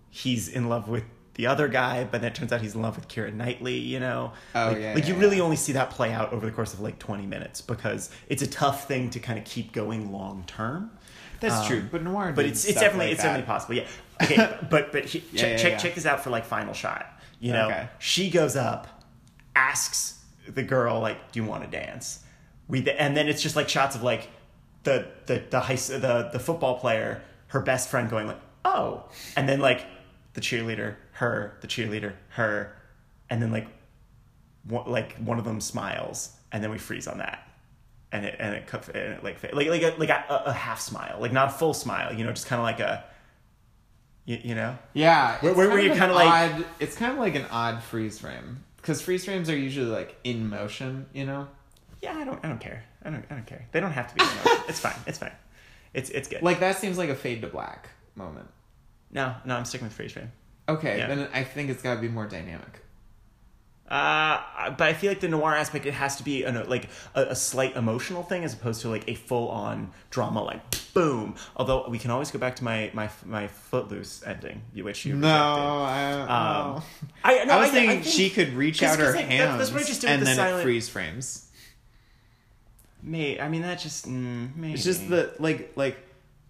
he's 0.09 0.49
in 0.49 0.69
love 0.69 0.89
with 0.89 1.05
the 1.35 1.47
other 1.47 1.69
guy, 1.69 2.05
but 2.05 2.21
then 2.21 2.33
it 2.33 2.35
turns 2.35 2.53
out 2.53 2.61
he's 2.61 2.75
in 2.75 2.83
love 2.83 2.97
with 2.97 3.09
Keira 3.09 3.33
Knightley. 3.33 3.79
You 3.79 4.01
know, 4.01 4.33
Oh, 4.55 4.69
like, 4.69 4.79
yeah, 4.81 4.95
like 4.95 5.05
yeah, 5.05 5.11
you 5.15 5.21
really 5.21 5.37
yeah. 5.37 5.43
only 5.43 5.57
see 5.57 5.73
that 5.73 5.91
play 5.91 6.13
out 6.13 6.33
over 6.33 6.45
the 6.47 6.53
course 6.53 6.75
of 6.75 6.81
like 6.81 6.99
twenty 6.99 7.27
minutes 7.27 7.61
because 7.61 8.11
it's 8.29 8.43
a 8.43 8.47
tough 8.47 8.89
thing 8.89 9.11
to 9.11 9.21
kind 9.21 9.39
of 9.39 9.45
keep 9.45 9.73
going 9.73 10.13
long 10.13 10.45
term. 10.47 10.91
That's 11.41 11.55
Um, 11.63 11.67
true, 11.67 11.83
but 11.91 12.03
noir. 12.03 12.33
But 12.35 12.45
it's 12.47 12.65
it's 12.65 12.81
definitely 12.81 13.07
like 13.07 13.13
it's 13.15 13.23
that. 13.23 13.39
definitely 13.39 13.47
possible. 13.47 13.75
Yeah. 13.77 13.87
Okay. 14.23 14.59
but 14.71 14.93
but 14.93 15.05
he, 15.07 15.21
check 15.37 15.59
check 15.59 15.79
check 15.79 15.95
this 15.95 16.05
out 16.07 16.23
for 16.25 16.31
like 16.31 16.45
final 16.45 16.75
shot. 16.75 17.07
You 17.39 17.53
know, 17.55 17.67
Okay. 17.69 17.89
she 17.99 18.29
goes 18.29 18.57
up, 18.57 19.03
asks 19.57 20.19
the 20.47 20.63
girl 20.63 21.01
like, 21.01 21.33
"Do 21.33 21.41
you 21.41 21.47
want 21.47 21.65
to 21.65 21.71
dance?" 21.71 22.23
We 22.69 22.89
and 22.91 23.17
then 23.17 23.29
it's 23.29 23.43
just 23.43 23.57
like 23.57 23.69
shots 23.69 23.97
of 23.97 24.03
like 24.03 24.29
the 24.85 25.07
the 25.27 25.43
the 25.51 25.61
high 25.61 25.75
the 25.77 26.31
the 26.33 26.39
football 26.39 26.79
player, 26.79 27.23
her 27.49 27.61
best 27.61 27.89
friend 27.91 28.09
going 28.11 28.27
like, 28.27 28.41
"Oh," 28.65 29.05
and 29.37 29.49
then 29.49 29.61
like 29.61 29.85
the 30.35 30.41
cheerleader, 30.41 30.97
her, 31.13 31.59
the 31.61 31.67
cheerleader, 31.67 32.15
her, 32.31 32.75
and 33.29 33.43
then 33.43 33.51
like 33.53 33.67
one, 34.65 34.91
like 34.91 35.17
one 35.19 35.39
of 35.39 35.45
them 35.45 35.61
smiles, 35.61 36.31
and 36.53 36.63
then 36.63 36.71
we 36.71 36.79
freeze 36.79 37.07
on 37.09 37.19
that. 37.19 37.47
And 38.13 38.25
it 38.25 38.37
and 38.41 38.55
it, 38.55 38.67
cut- 38.67 38.89
and 38.89 39.15
it 39.15 39.23
like 39.25 39.43
like 39.53 39.69
like 39.69 39.83
a, 39.83 39.95
like 39.99 40.09
a, 40.11 40.43
a 40.47 40.53
half 40.53 40.81
smile, 40.81 41.19
like 41.21 41.33
not 41.33 41.49
a 41.49 41.53
full 41.53 41.75
smile, 41.75 42.13
you 42.13 42.25
know, 42.25 42.31
just 42.33 42.47
kind 42.47 42.59
of 42.59 42.65
like 42.65 42.81
a, 42.81 43.05
you, 44.25 44.39
you 44.43 44.55
know, 44.55 44.77
Yeah, 44.95 45.39
Where- 45.41 45.51
it's 45.53 45.57
where- 45.59 45.69
kind 45.71 45.83
you're 45.85 45.95
kinda 45.97 46.15
like- 46.15 46.53
odd, 46.55 46.65
it's 46.81 46.97
kind 46.97 47.13
of 47.13 47.19
like 47.19 47.35
an 47.37 47.47
odd 47.51 47.83
freeze 47.83 48.19
frame. 48.19 48.65
Because 48.79 49.01
freeze 49.03 49.25
frames 49.25 49.49
are 49.51 49.57
usually 49.57 49.91
like 49.91 50.17
in 50.25 50.49
motion, 50.49 51.07
you 51.13 51.25
know. 51.27 51.47
yeah, 52.03 52.17
I 52.17 52.25
don't 52.25 52.43
I 52.45 52.49
don't 52.49 52.61
care, 52.61 52.83
I 53.05 53.11
don't 53.11 53.25
I 53.31 53.35
don't 53.35 53.47
care. 53.47 53.67
They 53.73 53.81
don't 53.81 53.93
have 53.93 54.09
to 54.09 54.15
be. 54.15 54.23
it's 54.69 54.81
fine, 54.81 54.95
it's 55.07 55.19
fine, 55.19 55.33
it's 55.95 56.11
it's 56.11 56.29
good. 56.29 56.43
Like 56.43 56.61
that 56.61 56.77
seems 56.77 56.99
like 56.99 57.09
a 57.11 57.15
fade 57.15 57.41
to 57.43 57.49
black 57.49 57.89
moment. 58.15 58.49
no, 59.11 59.35
no, 59.45 59.57
I'm 59.57 59.65
sticking 59.65 59.87
with 59.87 59.95
freeze 59.95 60.13
frame. 60.13 60.33
Okay, 60.69 60.99
Yeah. 60.99 61.09
then 61.09 61.29
I 61.33 61.43
think 61.45 61.71
it's 61.71 61.83
got 61.83 61.95
to 61.97 62.01
be 62.01 62.09
more 62.09 62.27
dynamic. 62.27 62.83
Uh, 63.89 64.71
but 64.79 64.83
I 64.89 64.93
feel 64.95 65.11
like 65.11 65.19
the 65.19 65.27
noir 65.27 65.53
aspect 65.53 65.85
it 65.85 65.95
has 65.95 66.15
to 66.17 66.23
be 66.23 66.45
an, 66.45 66.69
like 66.69 66.89
a, 67.17 67.23
a 67.31 67.35
slight 67.35 67.75
emotional 67.75 68.23
thing 68.23 68.45
as 68.45 68.55
opposed 68.55 68.83
to 68.83 68.89
like 68.89 69.03
a 69.09 69.15
full 69.15 69.49
on 69.49 69.91
drama 70.11 70.45
like 70.45 70.61
boom. 70.95 71.35
Although 71.57 71.89
we 71.89 71.99
can 71.99 72.13
always 72.13 72.31
go 72.31 72.39
back 72.39 72.55
to 72.57 72.65
my 72.65 72.93
my 72.95 73.11
my 73.27 73.49
footloose 73.49 74.23
ending, 74.25 74.63
which 74.77 75.05
you 75.05 75.17
No, 75.17 75.27
rejected. 75.27 75.29
I, 75.91 76.13
Um, 76.21 76.27
no. 76.77 76.83
I, 77.25 77.45
no, 77.47 77.55
I 77.55 77.61
was 77.61 77.69
I, 77.71 77.73
thinking 77.73 77.91
I 77.91 77.95
think 77.95 78.07
she 78.07 78.31
could 78.31 78.51
reach 78.53 78.81
out 78.85 79.01
her 79.01 79.13
like, 79.13 79.29
that- 79.29 79.59
that's 79.59 79.73
what 79.73 79.83
I 79.83 79.85
just 79.85 80.03
did 80.03 80.07
with 80.07 80.13
and 80.13 80.23
the 80.23 80.27
then 80.27 80.37
silent- 80.37 80.61
it 80.61 80.63
freeze 80.63 80.89
frames. 80.89 81.47
May 83.03 83.41
I 83.41 83.49
mean 83.49 83.63
that 83.63 83.79
just 83.79 84.07
mm, 84.09 84.55
maybe. 84.57 84.75
It's 84.75 84.85
just 84.85 85.09
the 85.09 85.33
like 85.39 85.73
like 85.77 85.97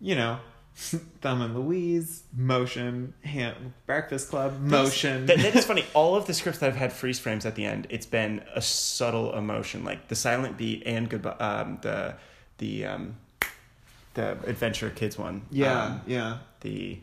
you 0.00 0.14
know, 0.16 0.38
Thelma 1.20 1.44
and 1.46 1.54
Louise 1.54 2.22
motion, 2.34 3.12
hand, 3.22 3.72
Breakfast 3.86 4.30
Club 4.30 4.58
motion. 4.60 5.26
That, 5.26 5.38
that 5.38 5.54
is 5.54 5.64
funny. 5.66 5.84
All 5.94 6.16
of 6.16 6.26
the 6.26 6.34
scripts 6.34 6.58
that 6.60 6.66
have 6.66 6.76
had 6.76 6.92
freeze 6.92 7.18
frames 7.18 7.44
at 7.46 7.54
the 7.54 7.64
end, 7.64 7.86
it's 7.90 8.06
been 8.06 8.42
a 8.54 8.62
subtle 8.62 9.34
emotion, 9.36 9.84
like 9.84 10.08
the 10.08 10.14
silent 10.16 10.56
beat 10.56 10.82
and 10.86 11.08
goodbye. 11.08 11.36
Um, 11.38 11.78
the 11.82 12.14
the 12.58 12.86
um, 12.86 13.16
the 14.14 14.30
adventure 14.46 14.90
kids 14.90 15.16
one. 15.18 15.42
yeah, 15.50 15.84
Um, 15.84 16.00
yeah. 16.06 16.38
the 16.60 16.98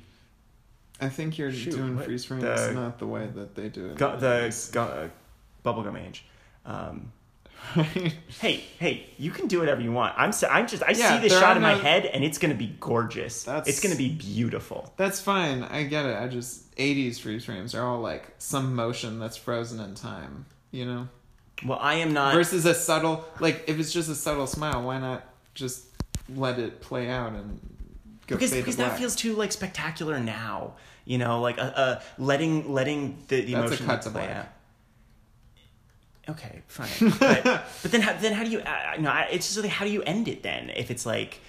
I 1.00 1.10
think 1.10 1.38
you're 1.38 1.52
Shoot, 1.52 1.76
doing 1.76 1.95
what- 1.95 2.06
freeze 2.06 2.26
frames 2.26 2.43
the- 2.43 2.72
not 2.74 2.98
the 3.00 3.06
way 3.08 3.28
that 3.36 3.54
they 3.56 3.70
do 3.70 3.86
it. 3.88 3.98
gu- 3.98 4.18
the 4.18 4.70
gu- 4.72 4.80
uh, 4.80 5.10
bubblegum 5.64 6.04
age. 6.08 6.26
Um, 6.66 7.12
hey, 8.39 8.64
hey, 8.80 9.08
you 9.18 9.32
can 9.32 9.47
do 9.47 9.60
whatever 9.60 9.82
you 9.82 9.91
want. 9.91 10.14
I'm 10.18 10.32
I'm 10.49 10.68
just 10.68 10.84
I 10.84 10.91
Yeah, 10.91 11.16
see 11.16 11.22
this 11.28 11.38
shot 11.38 11.58
in 11.58 11.64
my 11.64 11.74
no- 11.74 11.80
head 11.80 12.05
and 12.05 12.24
it's 12.24 12.38
gonna 12.38 12.55
be 12.55 12.76
gorgeous. 12.80 13.43
That's- 13.43 13.68
It's 13.68 13.80
gonna 13.82 13.95
be 13.95 14.10
beautiful. 14.10 14.93
That's 14.97 15.20
fine. 15.20 15.64
I 15.64 15.84
get 15.84 16.05
it. 16.05 16.18
I 16.18 16.28
just 16.28 16.74
80s 16.78 17.20
freeze 17.20 17.45
frames 17.45 17.76
are 17.76 17.86
all 17.86 17.99
like 17.99 18.34
some 18.38 18.76
motion 18.76 19.20
that's 19.20 19.38
frozen 19.38 19.80
in 19.80 19.95
time, 19.95 20.45
you 20.72 20.86
know? 20.86 21.08
Well, 21.66 21.80
I 21.82 21.95
am 21.95 22.14
not. 22.14 22.34
Versus 22.34 22.66
a 22.66 22.74
subtle 22.74 23.26
like 23.39 23.64
if 23.68 23.80
it's 23.80 23.91
just 23.91 24.10
a 24.10 24.16
subtle 24.16 24.47
smile, 24.47 24.84
why 24.84 24.99
not 24.99 25.24
just 25.53 25.86
let 26.36 26.60
it 26.60 26.82
play 26.82 27.10
out 27.10 27.34
and 27.34 27.60
go 28.28 28.36
because 28.36 28.51
fade 28.51 28.60
to 28.60 28.62
because 28.64 28.76
that 28.78 28.88
black? 28.89 28.99
feels 28.99 29.16
too 29.16 29.34
like 29.36 29.51
spectacular 29.51 30.20
now. 30.20 30.74
You 31.05 31.18
know, 31.18 31.41
like 31.41 31.58
uh, 31.58 31.62
uh 31.62 32.01
letting 32.18 32.72
letting 32.74 33.18
the, 33.28 33.41
the 33.41 33.53
That's 33.53 33.64
a 33.64 33.68
emotion 33.68 33.86
cut 33.86 34.01
to 34.03 34.10
play 34.12 34.26
black. 34.26 34.36
out. 34.38 34.45
Okay, 36.30 36.61
fine, 36.67 36.89
but, 37.19 37.43
but 37.82 37.91
then 37.91 38.01
how, 38.01 38.13
then 38.17 38.34
how 38.34 38.43
do 38.43 38.49
you? 38.49 38.59
Uh, 38.59 38.95
no, 38.99 39.09
I- 39.09 39.30
it's 39.32 39.47
just 39.47 39.61
like 39.63 39.71
how 39.71 39.86
do 39.86 39.91
you 39.91 40.03
end 40.03 40.28
it 40.28 40.43
then? 40.43 40.69
If 40.71 40.91
it's 40.91 41.05
like, 41.05 41.39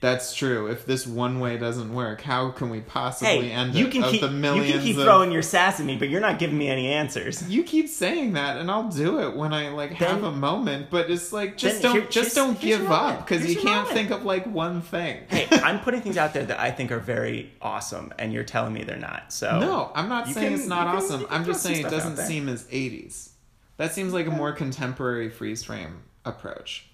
That's 0.00 0.34
true. 0.34 0.68
If 0.68 0.84
this 0.86 1.04
one 1.06 1.40
way 1.40 1.56
doesn't 1.56 1.92
work, 1.92 2.20
how 2.20 2.50
can 2.50 2.68
we 2.70 2.80
possibly 2.80 3.48
hey, 3.48 3.52
end 3.52 3.74
you 3.74 3.86
it 3.86 3.92
can 3.92 4.04
of 4.04 4.10
keep 4.10 4.20
you 4.22 4.28
can 4.28 4.80
keep 4.82 4.98
of- 4.98 5.04
throwing 5.04 5.32
your 5.32 5.40
sass 5.42 5.80
at 5.80 5.86
me, 5.86 5.96
but 5.96 6.08
you're 6.10 6.20
not 6.20 6.38
giving 6.38 6.58
me 6.58 6.68
any 6.68 6.88
answers. 6.88 7.48
You 7.48 7.64
keep 7.64 7.88
saying 7.88 8.34
that, 8.34 8.58
and 8.58 8.70
I'll 8.70 8.88
do 8.90 9.18
it 9.20 9.34
when 9.34 9.52
I 9.54 9.70
like 9.70 9.92
have 9.94 10.22
a 10.22 10.30
moment. 10.30 10.90
But 10.90 11.10
it's 11.10 11.32
like 11.32 11.56
just 11.56 11.82
don't 11.82 11.92
here- 11.96 12.06
just 12.08 12.36
don't 12.36 12.60
give 12.60 12.88
up 12.90 13.26
because 13.26 13.46
you 13.48 13.54
can't 13.56 13.88
moment. 13.88 13.88
think 13.94 14.10
of 14.10 14.24
like 14.24 14.46
one 14.46 14.82
thing. 14.82 15.22
hey, 15.28 15.48
I'm 15.50 15.80
putting 15.80 16.02
things 16.02 16.18
out 16.18 16.34
there 16.34 16.44
that 16.44 16.60
I 16.60 16.70
think 16.70 16.92
are 16.92 17.00
very 17.00 17.50
awesome, 17.62 18.12
and 18.18 18.32
you're 18.32 18.44
telling 18.44 18.74
me 18.74 18.84
they're 18.84 18.96
not. 18.96 19.32
So 19.32 19.58
No, 19.58 19.90
I'm 19.94 20.08
not 20.08 20.28
saying 20.28 20.50
can- 20.50 20.54
it's 20.60 20.68
not 20.68 20.86
can- 20.86 20.96
awesome. 20.98 21.26
I'm 21.30 21.44
just 21.44 21.62
saying 21.62 21.84
it 21.84 21.90
doesn't 21.90 22.18
seem 22.18 22.48
as 22.48 22.64
80s. 22.66 23.30
That 23.76 23.92
seems 23.92 24.12
like 24.12 24.26
a 24.26 24.30
more 24.30 24.52
contemporary 24.52 25.28
freeze 25.30 25.62
frame 25.64 26.02
approach 26.24 26.86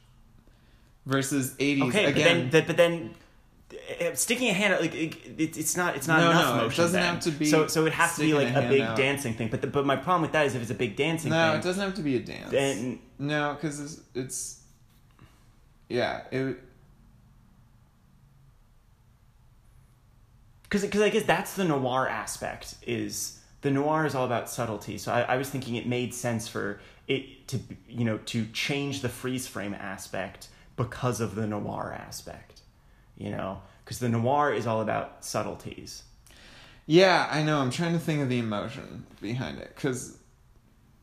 versus 1.07 1.55
80s. 1.59 1.89
okay, 1.89 2.05
Again, 2.07 2.49
but 2.51 2.53
then 2.53 2.67
but 2.67 2.77
then. 2.77 3.15
uh, 4.11 4.15
Sticking 4.15 4.49
a 4.49 4.53
hand 4.53 4.75
out, 4.75 4.81
like 4.81 4.95
it, 4.95 5.15
it, 5.39 5.57
it's 5.59 5.77
not, 5.77 5.95
it's 5.97 6.09
not 6.09 6.21
No, 6.21 6.31
enough 6.31 6.45
no, 6.45 6.61
it 6.61 6.65
motion. 6.65 6.83
doesn't 6.85 7.01
then. 7.01 7.15
have 7.15 7.23
to 7.25 7.31
be 7.33 7.47
So, 7.47 7.67
so 7.67 7.85
it 7.87 7.93
has 7.93 8.17
to 8.17 8.23
be 8.23 8.33
like 8.35 8.55
a 8.55 8.67
a 8.67 8.69
big 8.69 8.81
out. 8.81 8.97
dancing 8.97 9.35
thing. 9.35 9.49
But, 9.49 9.61
the, 9.61 9.67
but 9.67 9.85
my 9.85 9.97
problem 9.97 10.23
with 10.23 10.33
that 10.33 10.47
is 10.47 10.55
if 10.55 10.63
it's 10.63 10.71
a 10.71 10.75
big 10.75 10.97
dancing 10.97 11.31
no, 11.31 11.51
thing, 11.51 11.61
it 11.61 11.63
doesn't 11.63 11.83
have 11.83 11.95
to 11.95 12.03
be 12.03 12.17
a 12.17 12.21
dance. 12.21 12.51
then 12.51 12.99
no, 13.19 13.55
because 13.55 13.79
it's, 13.81 14.01
it's 14.15 14.61
yeah, 15.89 16.23
it 16.31 16.57
because 20.63 20.83
because 20.83 21.01
I 21.03 21.09
guess 21.11 21.25
that's 21.25 21.55
the 21.55 21.65
noir 21.65 22.09
aspect 22.09 22.77
is 22.87 23.40
the 23.63 23.71
noir 23.71 24.07
is 24.07 24.15
all 24.15 24.25
about 24.25 24.49
subtlety. 24.49 24.99
So 24.99 25.13
I, 25.13 25.23
I 25.23 25.37
was 25.37 25.51
thinking 25.51 25.75
it 25.77 25.87
made 25.87 26.15
sense 26.15 26.49
for 26.49 26.81
it 27.09 27.47
to 27.49 27.59
you 27.89 28.05
know 28.05 28.19
to 28.27 28.47
change 28.53 29.01
the 29.03 29.09
freeze 29.09 29.47
frame 29.47 29.75
aspect 29.75 30.49
because 30.77 31.21
of 31.21 31.35
the 31.35 31.47
noir 31.47 31.95
aspect, 31.99 32.63
you 33.17 33.31
know, 33.31 33.61
because 33.85 33.99
the 33.99 34.09
noir 34.09 34.53
is 34.53 34.67
all 34.67 34.81
about 34.81 35.25
subtleties. 35.25 36.03
Yeah, 36.87 37.29
I 37.31 37.43
know. 37.43 37.61
I'm 37.61 37.71
trying 37.71 37.93
to 37.93 37.99
think 37.99 38.23
of 38.23 38.29
the 38.29 38.39
emotion 38.39 39.07
behind 39.21 39.59
it 39.59 39.73
because 39.75 40.17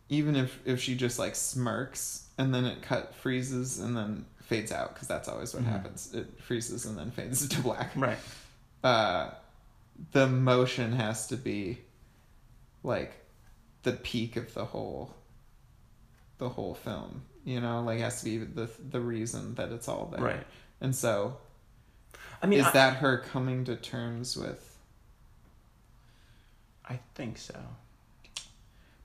even 0.10 0.36
if 0.36 0.60
if 0.66 0.82
she 0.82 0.96
just 0.96 1.20
like 1.20 1.36
smirks 1.36 2.28
and 2.38 2.54
then 2.54 2.66
it 2.66 2.82
cut 2.82 3.14
freezes 3.16 3.80
and 3.80 3.96
then 3.96 4.26
fades 4.42 4.72
out 4.72 4.94
because 4.94 5.08
that's 5.08 5.28
always 5.28 5.54
what 5.54 5.64
Mhm. 5.64 5.68
happens. 5.68 6.14
It 6.14 6.42
freezes 6.42 6.86
and 6.86 6.98
then 6.98 7.12
fades 7.12 7.48
to 7.50 7.62
black. 7.62 7.92
Right. 7.96 8.18
Uh, 8.84 9.32
the 10.12 10.28
motion 10.28 10.94
has 10.94 11.28
to 11.28 11.36
be 11.38 11.80
like 12.88 13.14
the 13.84 13.92
peak 13.92 14.36
of 14.36 14.54
the 14.54 14.66
whole 14.66 15.14
the 16.40 16.50
whole 16.50 16.74
film. 16.74 17.24
You 17.44 17.62
know, 17.62 17.82
like 17.84 18.00
has 18.00 18.20
to 18.20 18.26
be 18.26 18.38
the 18.38 18.70
the 18.90 19.00
reason 19.00 19.56
that 19.56 19.72
it's 19.72 19.88
all 19.88 20.12
there. 20.12 20.24
Right. 20.24 20.48
And 20.82 20.96
so, 20.96 21.38
I 22.42 22.48
mean, 22.48 22.60
is 22.60 22.66
I, 22.66 22.72
that 22.72 22.98
her 22.98 23.20
coming 23.20 23.66
to 23.66 23.76
terms 23.76 24.36
with? 24.36 24.78
I 26.86 27.00
think 27.16 27.38
so. 27.38 27.60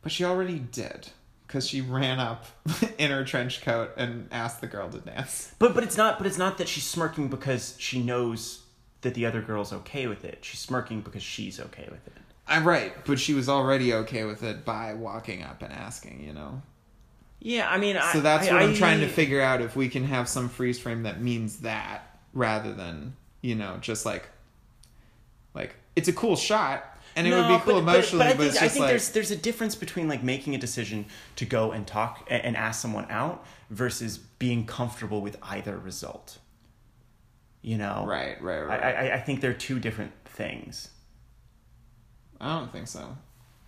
But 0.03 0.13
she 0.13 0.25
already 0.25 0.59
did 0.59 1.11
because 1.47 1.69
she 1.69 1.81
ran 1.81 2.19
up 2.19 2.47
in 2.99 3.11
her 3.11 3.25
trench 3.25 3.63
coat 3.63 3.91
and 3.97 4.29
asked 4.33 4.61
the 4.61 4.67
girl 4.67 4.89
to 4.91 4.99
dance. 4.99 5.55
But 5.59 5.75
but 5.75 5.85
it's 5.85 5.97
not 5.97 6.19
but 6.19 6.27
it's 6.27 6.39
not 6.39 6.59
that 6.59 6.69
she's 6.69 6.85
smirking 6.85 7.29
because 7.29 7.77
she 7.79 8.03
knows 8.03 8.63
that 9.03 9.15
the 9.15 9.27
other 9.27 9.41
girl's 9.41 9.73
okay 9.73 10.07
with 10.07 10.25
it. 10.25 10.39
She's 10.43 10.61
smirking 10.61 11.01
because 11.01 11.23
she's 11.23 11.61
okay 11.61 11.89
with 11.91 12.07
it. 12.07 12.22
I'm 12.47 12.67
right, 12.67 12.93
but 13.07 13.19
she 13.19 13.35
was 13.35 13.49
already 13.49 13.95
okay 13.95 14.25
with 14.25 14.43
it 14.43 14.65
by 14.65 14.95
walking 14.95 15.43
up 15.43 15.63
and 15.63 15.73
asking, 15.73 16.23
you 16.25 16.33
know. 16.33 16.61
Yeah, 17.41 17.69
I 17.69 17.79
mean, 17.79 17.97
I, 17.97 18.13
So 18.13 18.21
that's 18.21 18.49
I, 18.49 18.53
what 18.53 18.63
I, 18.63 18.65
I'm 18.67 18.75
trying 18.75 19.01
to 19.01 19.09
figure 19.09 19.41
out 19.41 19.61
if 19.61 19.75
we 19.75 19.89
can 19.89 20.05
have 20.05 20.29
some 20.29 20.49
freeze 20.49 20.79
frame 20.79 21.05
that 21.05 21.21
means 21.21 21.59
that 21.61 22.19
rather 22.33 22.73
than, 22.73 23.17
you 23.41 23.55
know, 23.55 23.79
just 23.81 24.07
like 24.07 24.29
like 25.55 25.75
it's 25.97 26.09
a 26.09 26.13
cool 26.13 26.37
shot 26.37 26.99
and 27.17 27.27
it 27.27 27.31
No, 27.31 27.43
would 27.43 27.49
be 27.59 27.65
cool 27.65 27.75
but- 27.83 27.95
emotionally, 27.97 28.27
but, 28.27 28.39
but, 28.39 28.47
I 28.47 28.51
think, 28.51 28.63
I 28.63 28.69
think 28.69 28.81
like 28.83 28.91
there's 28.91 29.11
there's 29.11 29.31
a 29.31 29.37
difference 29.37 29.75
between 29.75 30.09
like 30.09 30.23
making 30.23 30.55
a 30.55 30.59
decision 30.59 31.07
to 31.37 31.45
go 31.45 31.73
and 31.73 31.87
talk 31.87 32.27
and, 32.31 32.57
ask 32.57 32.81
someone 32.81 33.07
out 33.11 33.45
versus 33.71 34.19
being 34.19 34.65
comfortable 34.65 35.21
with 35.21 35.37
either 35.43 35.77
result. 35.77 36.39
You 37.61 37.79
know, 37.79 38.05
right, 38.09 38.41
right, 38.43 38.59
I, 38.61 38.65
right. 38.67 38.83
I 38.83 39.15
I 39.15 39.21
think 39.21 39.41
they're 39.41 39.53
two 39.53 39.79
different 39.79 40.13
things. 40.25 40.89
I 42.43 42.59
don't 42.59 42.71
think 42.73 42.89
so. 42.89 43.17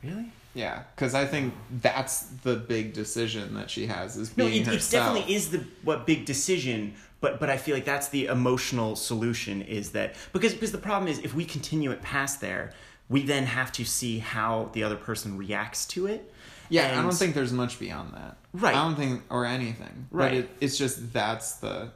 Really? 0.02 0.30
Yeah, 0.54 0.82
because 0.94 1.14
I 1.14 1.24
think 1.24 1.54
that's 1.80 2.22
the 2.42 2.56
big 2.56 2.92
decision 2.92 3.54
that 3.54 3.70
she 3.70 3.86
has 3.86 4.16
is 4.16 4.36
No, 4.36 4.46
being 4.46 4.62
it, 4.62 4.68
it 4.68 4.74
herself. 4.74 5.14
definitely 5.14 5.34
is 5.34 5.50
the 5.50 5.64
what 5.82 6.06
big 6.06 6.26
decision, 6.26 6.94
but 7.20 7.40
but 7.40 7.50
I 7.50 7.56
feel 7.56 7.74
like 7.74 7.84
that's 7.84 8.08
the 8.08 8.26
emotional 8.26 8.94
solution 8.94 9.62
is 9.62 9.90
that 9.92 10.14
because 10.32 10.52
because 10.54 10.72
the 10.72 10.78
problem 10.78 11.10
is 11.10 11.18
if 11.20 11.34
we 11.34 11.44
continue 11.44 11.90
it 11.90 12.02
past 12.02 12.40
there, 12.40 12.72
we 13.08 13.22
then 13.22 13.46
have 13.46 13.72
to 13.72 13.84
see 13.84 14.18
how 14.18 14.70
the 14.74 14.84
other 14.84 14.96
person 14.96 15.36
reacts 15.36 15.86
to 15.86 16.06
it. 16.06 16.32
Yeah, 16.68 16.98
I 16.98 17.02
don't 17.02 17.12
think 17.12 17.34
there's 17.34 17.52
much 17.52 17.78
beyond 17.78 18.14
that. 18.14 18.36
Right. 18.52 18.74
I 18.74 18.84
don't 18.84 18.96
think 18.96 19.22
or 19.30 19.44
anything. 19.44 20.06
Right. 20.10 20.30
But 20.30 20.38
it, 20.38 20.50
it's 20.60 20.78
just 20.78 21.12
that's 21.12 21.54
the 21.54 21.90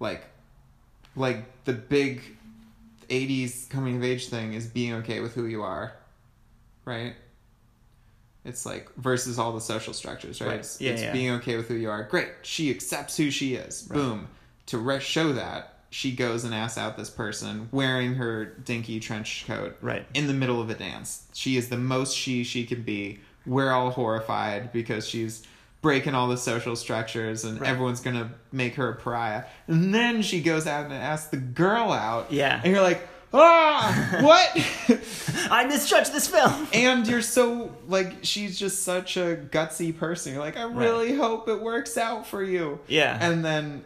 like 0.00 0.24
like 1.14 1.44
the 1.64 1.72
big 1.72 2.36
80s 3.10 3.68
coming 3.68 3.96
of 3.96 4.04
age 4.04 4.28
thing 4.28 4.54
is 4.54 4.66
being 4.66 4.94
okay 4.94 5.20
with 5.20 5.34
who 5.34 5.46
you 5.46 5.62
are. 5.62 5.92
Right? 6.84 7.14
It's 8.44 8.64
like 8.64 8.90
versus 8.96 9.38
all 9.38 9.52
the 9.52 9.60
social 9.60 9.92
structures, 9.92 10.40
right? 10.40 10.48
Right. 10.48 10.58
It's, 10.60 10.80
Yeah, 10.80 10.92
it's 10.92 11.02
yeah. 11.02 11.12
being 11.12 11.30
okay 11.32 11.56
with 11.56 11.68
who 11.68 11.74
you 11.74 11.90
are. 11.90 12.04
Great. 12.04 12.28
She 12.42 12.70
accepts 12.70 13.16
who 13.16 13.30
she 13.30 13.54
is. 13.54 13.82
Boom. 13.82 14.28
To 14.66 14.78
re- 14.78 15.00
show 15.00 15.32
that, 15.34 15.74
she 15.90 16.12
goes 16.12 16.44
and 16.44 16.54
asks 16.54 16.78
out 16.78 16.96
this 16.96 17.10
person 17.10 17.68
wearing 17.72 18.14
her 18.14 18.44
dinky 18.46 19.00
trench 19.00 19.44
coat 19.46 19.76
Right. 19.82 20.06
in 20.14 20.26
the 20.26 20.32
middle 20.32 20.60
of 20.60 20.70
a 20.70 20.74
dance. 20.74 21.26
She 21.34 21.56
is 21.56 21.68
the 21.68 21.76
most 21.76 22.16
she 22.16 22.44
she 22.44 22.64
can 22.64 22.82
be. 22.82 23.18
We're 23.44 23.72
all 23.72 23.90
horrified 23.90 24.72
because 24.72 25.06
she's 25.08 25.42
breaking 25.82 26.14
all 26.14 26.28
the 26.28 26.36
social 26.36 26.76
structures 26.76 27.44
and 27.44 27.60
Right. 27.60 27.70
everyone's 27.70 28.00
gonna 28.00 28.30
make 28.52 28.74
her 28.74 28.90
a 28.90 28.94
pariah. 28.96 29.44
And 29.66 29.94
then 29.94 30.22
she 30.22 30.42
goes 30.42 30.66
out 30.66 30.84
and 30.84 30.92
asks 30.94 31.28
the 31.28 31.36
girl 31.38 31.90
out. 31.92 32.30
Yeah. 32.30 32.60
And 32.62 32.72
you're 32.72 32.82
like, 32.82 33.06
ah, 33.32 34.18
what? 34.20 34.50
I 35.50 35.64
misjudged 35.66 36.12
this 36.12 36.28
film. 36.28 36.68
and 36.74 37.06
you're 37.06 37.22
so 37.22 37.74
like 37.88 38.16
she's 38.22 38.58
just 38.58 38.82
such 38.82 39.16
a 39.16 39.36
gutsy 39.50 39.96
person. 39.96 40.34
You're 40.34 40.42
like, 40.42 40.56
I 40.58 40.64
really 40.64 41.14
hope 41.14 41.48
it 41.48 41.60
works 41.60 41.96
out 41.96 42.26
for 42.26 42.42
you. 42.42 42.80
Yeah. 42.86 43.16
And 43.20 43.42
then 43.44 43.84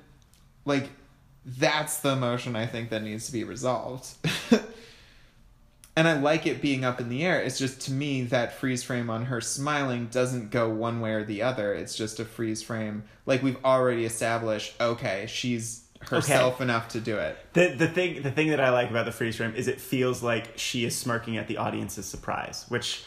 like 0.64 0.90
that's 1.47 1.99
the 1.99 2.09
emotion 2.11 2.57
I 2.57 2.66
think 2.66 2.90
that 2.90 3.03
needs 3.03 3.26
to 3.26 3.32
be 3.32 3.45
resolved. 3.45 4.09
And 5.97 6.09
I 6.09 6.14
like 6.18 6.47
it 6.47 6.61
being 6.61 6.84
up 6.84 7.01
in 7.01 7.09
the 7.09 7.24
air. 7.24 7.40
It's 7.40 7.59
just 7.59 7.80
to 7.82 7.92
me 7.92 8.22
that 8.24 8.55
freeze 8.55 8.82
frame 8.82 9.09
on 9.11 9.26
her 9.26 9.40
smiling 9.40 10.07
doesn't 10.07 10.51
go 10.51 10.68
one 10.68 11.01
way 11.01 11.12
or 11.12 11.24
the 11.24 11.42
other. 11.42 11.72
It's 11.74 11.95
just 11.97 12.18
a 12.20 12.24
freeze 12.24 12.62
frame. 12.62 13.05
Like 13.26 13.42
we've 13.42 13.62
already 13.64 14.05
established, 14.05 14.74
okay, 14.80 15.26
she's 15.28 15.82
herself 16.03 16.61
enough 16.61 16.88
to 16.88 17.01
do 17.01 17.16
it. 17.16 17.36
The 17.55 17.68
the 17.74 17.88
thing 17.88 18.22
the 18.22 18.30
thing 18.30 18.49
that 18.51 18.61
I 18.61 18.70
like 18.70 18.90
about 18.90 19.07
the 19.07 19.12
freeze 19.12 19.36
frame 19.36 19.55
is 19.55 19.68
it 19.68 19.80
feels 19.80 20.22
like 20.22 20.59
she 20.59 20.84
is 20.84 20.95
smirking 20.97 21.36
at 21.38 21.49
the 21.49 21.57
audience's 21.59 22.07
surprise, 22.07 22.66
which 22.68 23.05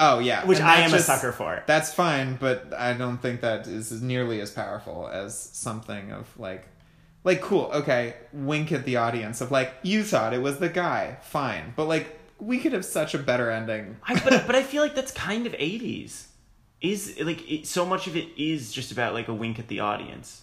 Oh 0.00 0.18
yeah, 0.18 0.44
which 0.46 0.58
and 0.58 0.66
I 0.66 0.76
am 0.80 0.90
just- 0.90 1.08
a 1.08 1.12
sucker 1.12 1.32
for. 1.32 1.62
That's 1.66 1.92
fine, 1.92 2.36
but 2.36 2.72
I 2.76 2.94
don't 2.94 3.18
think 3.18 3.42
that 3.42 3.66
is 3.66 4.00
nearly 4.02 4.40
as 4.40 4.50
powerful 4.50 5.08
as 5.12 5.38
something 5.38 6.10
of 6.10 6.26
like, 6.38 6.64
like 7.24 7.40
cool. 7.40 7.70
Okay, 7.72 8.14
wink 8.32 8.72
at 8.72 8.84
the 8.84 8.96
audience 8.96 9.40
of 9.40 9.50
like 9.50 9.74
you 9.82 10.04
thought 10.04 10.34
it 10.34 10.42
was 10.42 10.58
the 10.58 10.68
guy, 10.68 11.18
fine, 11.22 11.72
but 11.76 11.86
like 11.86 12.18
we 12.38 12.58
could 12.58 12.72
have 12.72 12.84
such 12.84 13.14
a 13.14 13.18
better 13.18 13.50
ending. 13.50 13.96
I, 14.04 14.18
but 14.20 14.46
but 14.46 14.56
I 14.56 14.62
feel 14.62 14.82
like 14.82 14.94
that's 14.94 15.12
kind 15.12 15.46
of 15.46 15.54
eighties. 15.58 16.28
Is 16.80 17.20
like 17.20 17.48
it, 17.50 17.66
so 17.66 17.86
much 17.86 18.08
of 18.08 18.16
it 18.16 18.28
is 18.36 18.72
just 18.72 18.90
about 18.90 19.14
like 19.14 19.28
a 19.28 19.34
wink 19.34 19.58
at 19.58 19.68
the 19.68 19.80
audience. 19.80 20.42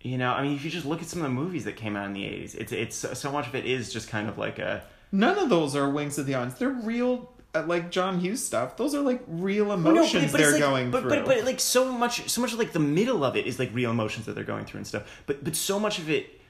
You 0.00 0.16
know, 0.16 0.32
I 0.32 0.42
mean, 0.42 0.56
if 0.56 0.64
you 0.64 0.70
just 0.70 0.86
look 0.86 1.02
at 1.02 1.08
some 1.08 1.20
of 1.20 1.24
the 1.24 1.34
movies 1.34 1.64
that 1.64 1.76
came 1.76 1.94
out 1.94 2.06
in 2.06 2.14
the 2.14 2.24
eighties, 2.24 2.54
it's 2.54 2.72
it's 2.72 3.18
so 3.18 3.30
much 3.30 3.46
of 3.46 3.54
it 3.54 3.66
is 3.66 3.92
just 3.92 4.08
kind 4.08 4.28
of 4.28 4.38
like 4.38 4.58
a 4.58 4.82
None 5.12 5.38
of 5.38 5.48
those 5.48 5.74
are 5.74 5.88
winks 5.90 6.18
at 6.18 6.26
the 6.26 6.34
audience. 6.34 6.54
They're 6.58 6.68
real, 6.68 7.32
uh, 7.54 7.64
like 7.66 7.90
John 7.90 8.20
Hughes 8.20 8.44
stuff. 8.44 8.76
Those 8.76 8.94
are 8.94 9.00
like 9.00 9.22
real 9.26 9.66
Well, 9.66 9.78
no, 9.78 9.90
emotions 9.90 10.32
but 10.32 10.38
they're 10.38 10.52
like- 10.52 10.60
going 10.60 10.90
but, 10.90 11.02
through. 11.02 11.10
But, 11.10 11.24
but 11.26 11.44
like 11.44 11.60
so 11.60 11.90
much, 11.92 12.28
so 12.28 12.40
much 12.40 12.52
of 12.52 12.58
like 12.58 12.72
the 12.72 12.78
middle 12.78 13.24
of 13.24 13.36
it 13.36 13.46
is 13.46 13.58
like 13.58 13.70
real 13.74 13.90
emotions 13.90 14.26
that 14.26 14.34
they're 14.34 14.44
going 14.44 14.64
through 14.64 14.78
and 14.78 14.86
stuff. 14.86 15.22
But 15.26 15.42
but 15.44 15.56
so 15.56 15.78
much 15.80 15.98
of 15.98 16.08
it 16.10 16.40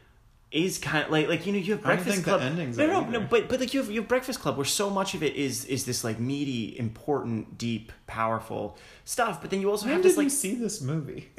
is 0.53 0.78
kind 0.78 1.05
of 1.05 1.11
like 1.12 1.28
like 1.28 1.46
you 1.46 1.53
know 1.53 1.59
you 1.59 1.72
have 1.74 1.82
Breakfast 1.82 2.24
Club. 2.24 2.40
endings 2.40 2.76
no, 2.76 2.86
no, 2.86 3.09
no, 3.09 3.20
but 3.20 3.48
but 3.48 3.61
like 3.61 3.72
you 3.72 3.80
have 3.80 3.90
you 3.90 4.01
have 4.01 4.09
Breakfast 4.09 4.40
Club 4.40 4.57
where 4.57 4.64
so 4.66 4.90
much 4.90 5.14
of 5.14 5.22
it 5.22 5.36
is 5.36 5.64
is 5.66 5.84
this 5.84 6.03
like 6.03 6.18
meaty, 6.18 6.76
important, 6.78 7.57
deep, 7.57 7.92
powerful 8.07 8.76
stuff. 9.05 9.40
But 9.40 9.51
then 9.51 9.61
you 9.61 9.70
also 9.70 9.86
when 9.86 9.94
have 9.94 10.03
this 10.03 10.16
like 10.16 10.30
see 10.30 10.57
this 10.57 10.80
movie? 10.80 11.30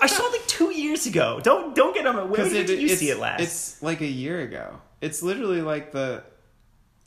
I 0.00 0.06
saw 0.06 0.26
it 0.26 0.32
like 0.32 0.46
two 0.46 0.72
years 0.72 1.06
ago. 1.06 1.40
Don't 1.42 1.74
don't 1.74 1.94
get 1.94 2.06
on 2.06 2.16
my. 2.16 2.22
When 2.22 2.48
did 2.48 2.70
it, 2.70 2.78
you 2.78 2.88
see 2.88 3.10
it 3.10 3.18
last? 3.18 3.42
It's 3.42 3.82
like 3.82 4.00
a 4.00 4.06
year 4.06 4.40
ago. 4.40 4.80
It's 5.00 5.22
literally 5.22 5.60
like 5.62 5.92
the, 5.92 6.24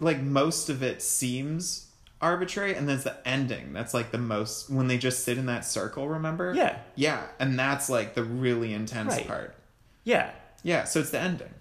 like 0.02 0.20
most 0.22 0.70
of 0.70 0.84
it 0.84 1.02
seems 1.02 1.88
arbitrary, 2.20 2.76
and 2.76 2.88
there's 2.90 3.04
the 3.06 3.16
ending. 3.26 3.72
That's 3.74 3.94
like 3.94 4.12
the 4.12 4.18
most 4.18 4.70
when 4.70 4.88
they 4.88 4.98
just 4.98 5.24
sit 5.24 5.38
in 5.38 5.46
that 5.46 5.64
circle. 5.66 6.10
Remember? 6.10 6.54
Yeah. 6.54 6.78
Yeah, 6.96 7.24
and 7.40 7.58
that's 7.58 7.90
like 7.90 8.14
the 8.16 8.24
really 8.24 8.74
intense 8.74 9.14
Right. 9.16 9.28
part. 9.28 9.56
yeah. 10.04 10.32
Yeah, 10.64 10.84
so 10.84 11.00
it's 11.00 11.10
the 11.10 11.20
ending. 11.20 11.54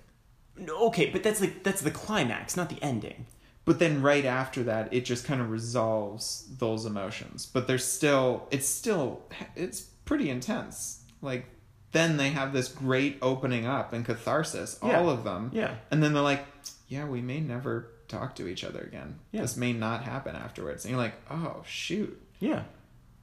Okay, 0.69 1.09
but 1.09 1.23
that's 1.23 1.41
like 1.41 1.63
that's 1.63 1.81
the 1.81 1.91
climax, 1.91 2.55
not 2.57 2.69
the 2.69 2.83
ending. 2.83 3.25
But 3.65 3.79
then 3.79 4.03
right 4.03 4.25
after 4.27 4.63
that, 4.65 4.93
it 4.93 5.05
just 5.07 5.25
kind 5.25 5.41
of 5.41 5.51
resolves 5.51 6.45
those 6.59 6.85
emotions. 6.87 7.47
But 7.47 7.67
there's 7.67 7.85
still, 7.85 8.47
it's 8.51 8.67
still, 8.69 9.23
it's 9.55 9.83
pretty 10.05 10.29
intense. 10.29 11.03
Like, 11.23 11.47
then 11.93 12.17
they 12.17 12.31
have 12.31 12.53
this 12.53 12.69
great 12.69 13.19
opening 13.23 13.67
up 13.67 13.93
and 13.93 14.05
catharsis, 14.05 14.79
Yeah. 14.83 14.99
all 14.99 15.09
of 15.11 15.25
them. 15.25 15.51
Yeah. 15.55 15.75
And 15.91 16.03
then 16.03 16.13
they're 16.15 16.23
like, 16.23 16.45
yeah, 16.89 17.07
we 17.07 17.21
may 17.21 17.41
never 17.41 17.91
talk 18.11 18.35
to 18.37 18.47
each 18.49 18.65
other 18.65 18.81
again. 18.81 19.19
Yeah. 19.33 19.43
This 19.43 19.57
may 19.57 19.73
not 19.73 20.03
happen 20.05 20.37
afterwards. 20.37 20.85
And 20.85 20.93
you're 20.93 21.01
like, 21.01 21.15
oh, 21.31 21.63
shoot. 21.67 22.21
Yeah. 22.41 22.65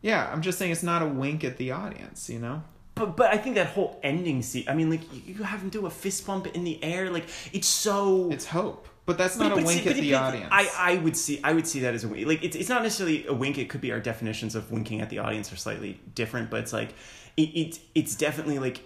Yeah, 0.01 0.29
I'm 0.31 0.41
just 0.41 0.57
saying 0.59 0.71
it's 0.71 0.83
not 0.83 1.01
a 1.01 1.07
wink 1.07 1.43
at 1.43 1.57
the 1.57 1.71
audience, 1.71 2.29
you 2.29 2.39
know? 2.39 2.63
But 2.95 3.15
but 3.15 3.31
I 3.31 3.37
think 3.37 3.55
that 3.55 3.67
whole 3.67 3.99
ending 4.01 4.41
scene. 4.41 4.65
I 4.67 4.73
mean, 4.73 4.89
like 4.89 5.01
you 5.13 5.35
you 5.35 5.43
have 5.43 5.61
him 5.61 5.69
do 5.69 5.85
a 5.85 5.89
fist 5.89 6.25
bump 6.25 6.47
in 6.47 6.63
the 6.63 6.83
air. 6.83 7.11
Like 7.11 7.25
it's 7.53 7.67
so. 7.67 8.29
It's 8.31 8.45
hope. 8.47 8.87
But 9.05 9.17
that's 9.19 9.37
But- 9.37 9.43
not 9.49 9.51
a 9.53 9.55
but 9.57 9.65
wink 9.65 9.83
see- 9.83 9.89
at 9.89 9.95
but- 9.95 10.01
the 10.01 10.11
but 10.11 10.21
audience. 10.21 10.49
I, 10.51 10.69
I 10.77 10.97
would 10.97 11.15
see 11.15 11.39
I 11.43 11.53
would 11.53 11.67
see 11.67 11.81
that 11.81 11.93
as 11.93 12.03
a 12.03 12.07
wink. 12.07 12.25
Like 12.27 12.43
it's 12.43 12.55
it's 12.55 12.69
not 12.69 12.81
necessarily 12.83 13.25
a 13.27 13.33
wink. 13.33 13.57
It 13.59 13.69
could 13.69 13.81
be 13.81 13.91
our 13.91 13.99
definitions 13.99 14.55
of 14.55 14.71
winking 14.71 14.99
at 15.01 15.09
the 15.11 15.19
audience 15.19 15.51
are 15.53 15.57
slightly 15.57 15.99
different, 16.15 16.49
but 16.49 16.59
it's 16.61 16.73
like 16.73 16.89
it, 17.37 17.49
it's 17.63 17.79
it's 17.93 18.15
definitely 18.15 18.57
like 18.59 18.81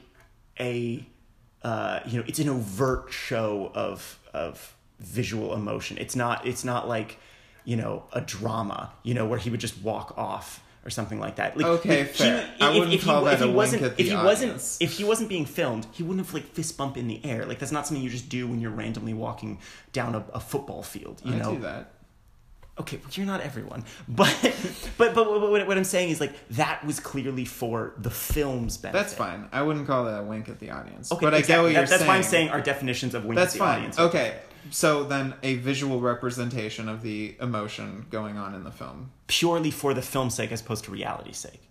a 0.59 1.05
uh, 1.63 1.99
you 2.05 2.19
know 2.19 2.25
it's 2.27 2.39
an 2.39 2.49
overt 2.49 3.11
show 3.13 3.71
of 3.75 4.19
of 4.33 4.75
visual 5.01 5.53
emotion. 5.53 5.97
It's 5.97 6.15
not 6.15 6.47
it's 6.47 6.63
not 6.63 6.87
like 6.87 7.17
you 7.65 7.75
know 7.75 8.03
a 8.13 8.21
drama 8.21 8.91
you 9.03 9.13
know 9.13 9.25
where 9.25 9.37
he 9.37 9.49
would 9.49 9.59
just 9.59 9.81
walk 9.83 10.13
off 10.17 10.63
or 10.83 10.89
something 10.89 11.19
like 11.19 11.35
that. 11.35 11.55
Like, 11.55 11.65
Okay, 11.67 11.99
like, 11.99 12.07
fair. 12.09 12.49
I 12.59 12.69
wouldn't 12.71 12.89
he, 12.89 12.97
call 12.97 13.27
if 13.27 13.37
that 13.39 13.45
he 13.45 13.51
a 13.51 13.55
wasn't 13.55 13.81
wink 13.83 13.91
at 13.91 13.97
the 13.97 14.03
if 14.03 14.09
he 14.09 14.15
audience. 14.15 14.79
wasn't 14.79 14.81
if 14.81 14.97
he 14.97 15.03
wasn't 15.03 15.29
being 15.29 15.45
filmed, 15.45 15.85
he 15.91 16.01
wouldn't 16.01 16.25
have 16.25 16.33
like 16.33 16.45
fist 16.53 16.75
bump 16.77 16.97
in 16.97 17.07
the 17.07 17.23
air. 17.23 17.45
Like 17.45 17.59
that's 17.59 17.71
not 17.71 17.85
something 17.85 18.03
you 18.03 18.09
just 18.09 18.29
do 18.29 18.47
when 18.47 18.59
you're 18.61 18.71
randomly 18.71 19.13
walking 19.13 19.59
down 19.93 20.15
a, 20.15 20.23
a 20.33 20.39
football 20.39 20.81
field. 20.81 21.21
You 21.23 21.33
I 21.33 21.37
know, 21.37 21.53
do 21.55 21.61
that. 21.61 21.91
okay, 22.79 22.97
but 22.97 23.15
you're 23.15 23.27
not 23.27 23.41
everyone. 23.41 23.83
But 24.07 24.35
but 24.97 25.13
but 25.13 25.29
what, 25.51 25.67
what 25.67 25.77
I'm 25.77 25.83
saying 25.83 26.09
is 26.09 26.19
like 26.19 26.33
that 26.51 26.83
was 26.83 26.99
clearly 26.99 27.45
for 27.45 27.93
the 27.99 28.09
film's 28.09 28.77
benefit. 28.77 28.97
That's 28.99 29.13
fine. 29.13 29.49
I 29.51 29.61
wouldn't 29.61 29.85
call 29.85 30.05
that 30.05 30.21
a 30.21 30.23
wink 30.23 30.49
at 30.49 30.59
the 30.59 30.71
audience. 30.71 31.11
Okay, 31.11 31.25
but 31.27 31.35
I 31.35 31.41
get 31.41 31.59
what 31.61 31.65
That- 31.67 31.71
you're 31.73 31.81
that's 31.81 31.89
saying. 31.91 31.99
That's 31.99 32.07
why 32.07 32.15
I'm 32.17 32.23
saying 32.23 32.49
our 32.49 32.61
definitions 32.61 33.13
of 33.13 33.25
wink 33.25 33.35
That's 33.35 33.53
at 33.53 33.59
the 33.59 33.65
fine. 33.65 33.75
audience. 33.77 33.99
Okay. 33.99 34.35
So 34.69 35.03
then 35.03 35.33
a 35.43 35.55
visual 35.55 35.99
representation 35.99 36.87
of 36.87 37.01
the 37.01 37.35
emotion 37.41 38.05
going 38.09 38.37
on 38.37 38.53
in 38.55 38.63
the 38.63 38.71
film. 38.71 39.11
Purely 39.27 39.71
for 39.71 39.93
the 39.93 40.01
film's 40.01 40.35
sake 40.35 40.51
as 40.51 40.61
opposed 40.61 40.85
to 40.85 40.91
reality's 40.91 41.37
sake. 41.37 41.61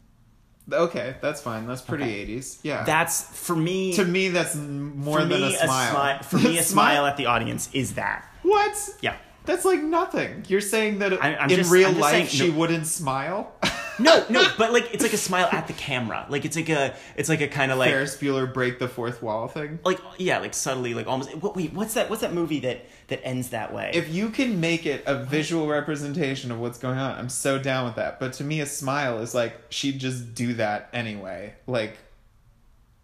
Okay, 0.72 1.16
that's 1.20 1.40
fine. 1.40 1.66
That's 1.66 1.80
pretty 1.82 2.04
Okay. 2.04 2.26
80s. 2.26 2.58
Yeah. 2.62 2.84
That's 2.84 3.22
for 3.36 3.56
me. 3.56 3.92
to 3.94 4.04
me 4.04 4.28
that's 4.28 4.54
more 4.54 5.20
than 5.20 5.28
me, 5.40 5.54
a 5.54 5.58
smile. 5.58 5.94
smi- 5.94 6.24
for 6.30 6.38
me, 6.38 6.58
a 6.58 6.62
smile 6.62 7.06
at 7.06 7.16
the 7.16 7.26
audience 7.26 7.68
is 7.72 7.94
that. 7.94 8.28
What? 8.42 8.76
Yeah. 9.00 9.16
That's 9.46 9.64
like 9.64 9.82
nothing. 9.82 10.44
You're 10.48 10.60
saying 10.60 10.98
that 11.00 11.12
I- 11.22 11.44
in 11.44 11.48
just- 11.50 11.70
real 11.72 11.90
life 11.92 12.12
saying- 12.12 12.26
she 12.28 12.50
no. 12.50 12.58
wouldn't 12.58 12.86
smile? 12.86 13.52
No, 14.00 14.24
no, 14.30 14.44
but 14.58 14.72
like 14.72 14.92
it's 14.94 15.02
like 15.02 15.12
a 15.12 15.16
smile 15.18 15.48
at 15.52 15.66
the 15.66 15.72
camera. 15.74 16.26
Like 16.28 16.44
it's 16.44 16.56
like 16.56 16.68
a 16.68 16.94
it's 17.16 17.28
like 17.28 17.40
a 17.40 17.48
kind 17.48 17.70
of 17.70 17.78
like 17.78 17.90
Ferris 17.90 18.16
Bueller 18.16 18.52
break 18.52 18.78
the 18.78 18.88
fourth 18.88 19.22
wall 19.22 19.46
thing. 19.48 19.78
like 19.84 19.98
yeah, 20.18 20.38
like 20.38 20.54
subtly 20.54 20.94
like 20.94 21.06
almost. 21.06 21.34
What, 21.36 21.54
wait, 21.56 21.72
what's 21.72 21.94
that? 21.94 22.08
What's 22.08 22.22
that 22.22 22.32
movie 22.32 22.60
that 22.60 22.86
that 23.08 23.20
ends 23.24 23.50
that 23.50 23.72
way? 23.72 23.90
If 23.94 24.08
you 24.12 24.30
can 24.30 24.58
make 24.60 24.86
it 24.86 25.02
a 25.06 25.22
visual 25.24 25.66
representation 25.68 26.50
of 26.50 26.58
what's 26.58 26.78
going 26.78 26.98
on, 26.98 27.18
I'm 27.18 27.28
so 27.28 27.58
down 27.58 27.84
with 27.84 27.96
that. 27.96 28.18
But 28.18 28.32
to 28.34 28.44
me, 28.44 28.60
a 28.60 28.66
smile 28.66 29.18
is 29.18 29.34
like 29.34 29.54
she'd 29.68 29.98
just 29.98 30.34
do 30.34 30.54
that 30.54 30.88
anyway. 30.92 31.54
Like, 31.66 31.98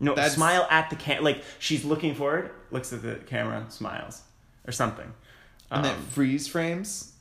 no, 0.01 0.15
that's- 0.15 0.35
smile 0.35 0.67
at 0.71 0.91
the 0.91 0.97
cam. 0.97 1.23
Like 1.23 1.43
she's 1.59 1.85
looking 1.85 2.15
forward, 2.15 2.51
looks 2.71 2.93
at 2.93 3.03
the 3.03 3.17
camera, 3.27 3.67
smiles, 3.69 4.23
or 4.67 4.73
something. 4.73 5.13
and 5.71 5.85
then 5.85 5.95
Um, 5.95 6.03
freeze 6.07 6.49
frames. 6.49 7.13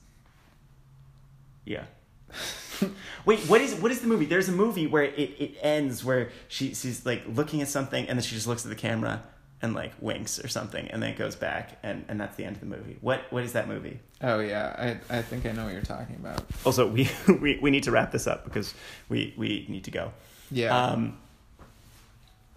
Yeah. 1.66 1.84
Wait, 3.26 3.40
what 3.42 3.62
is 3.62 3.76
what 3.76 3.92
is 3.92 4.02
the 4.02 4.08
movie? 4.08 4.26
There's 4.26 4.50
a 4.50 4.54
movie 4.54 4.88
where 4.88 5.04
it, 5.04 5.36
it 5.40 5.58
ends 5.62 6.04
where 6.04 6.30
she 6.48 6.74
she's 6.74 7.06
like 7.06 7.24
looking 7.28 7.62
at 7.62 7.68
something 7.68 8.08
and 8.08 8.18
then 8.18 8.24
she 8.24 8.36
just 8.36 8.48
looks 8.48 8.66
at 8.66 8.70
the 8.70 8.76
camera 8.76 9.24
and 9.62 9.74
like 9.74 9.94
winks 10.00 10.44
or 10.44 10.48
something 10.48 10.88
and 10.90 11.02
then 11.02 11.10
it 11.10 11.18
goes 11.18 11.36
back 11.36 11.80
and, 11.82 12.06
and 12.08 12.20
that's 12.20 12.36
the 12.36 12.44
end 12.44 12.56
of 12.56 12.60
the 12.60 12.68
movie. 12.68 12.98
What 13.02 13.22
what 13.32 13.44
is 13.44 13.54
that 13.54 13.68
movie? 13.68 14.00
Oh 14.22 14.40
yeah, 14.40 14.98
I 15.10 15.18
I 15.18 15.22
think 15.22 15.46
I 15.46 15.52
know 15.52 15.66
what 15.66 15.74
you're 15.74 15.82
talking 15.82 16.16
about. 16.16 16.44
Also, 16.66 16.88
we 16.88 17.10
we, 17.42 17.58
we 17.62 17.72
need 17.72 17.84
to 17.84 17.92
wrap 17.92 18.12
this 18.12 18.28
up 18.28 18.46
because 18.46 18.74
we 19.10 19.34
we 19.38 19.66
need 19.70 19.84
to 19.86 19.92
go. 19.92 20.12
Yeah. 20.52 20.78
Um. 20.78 21.18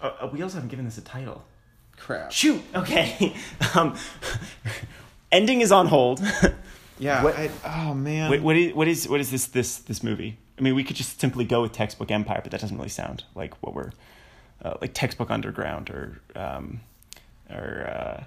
uh, 0.00 0.28
we 0.32 0.42
also 0.42 0.56
haven't 0.56 0.70
given 0.70 0.84
this 0.84 0.98
a 0.98 1.02
title. 1.02 1.44
Crap. 1.96 2.32
Shoot. 2.32 2.62
Okay. 2.74 3.34
um. 3.74 3.96
Ending 5.30 5.60
is 5.60 5.72
on 5.72 5.86
hold. 5.86 6.22
Yeah. 6.98 7.22
What- 7.22 7.36
I, 7.36 7.50
oh 7.64 7.94
man. 7.94 8.30
What, 8.30 8.40
what 8.42 8.56
is 8.56 8.74
what 8.74 8.88
is 8.88 9.08
what 9.08 9.20
is 9.20 9.30
this 9.30 9.46
this 9.46 9.76
this 9.78 10.02
movie? 10.02 10.38
I 10.58 10.60
mean, 10.60 10.74
we 10.74 10.82
could 10.82 10.96
just 10.96 11.20
simply 11.20 11.44
go 11.44 11.62
with 11.62 11.72
textbook 11.72 12.10
Empire, 12.10 12.40
but 12.42 12.50
that 12.52 12.60
doesn't 12.60 12.76
really 12.76 12.88
sound 12.88 13.24
like 13.34 13.54
what 13.62 13.74
we're 13.74 13.90
uh, 14.62 14.74
like 14.80 14.92
textbook 14.94 15.30
Underground 15.30 15.88
or 15.90 16.20
um, 16.34 16.80
or 17.48 17.86
uh, 17.88 18.24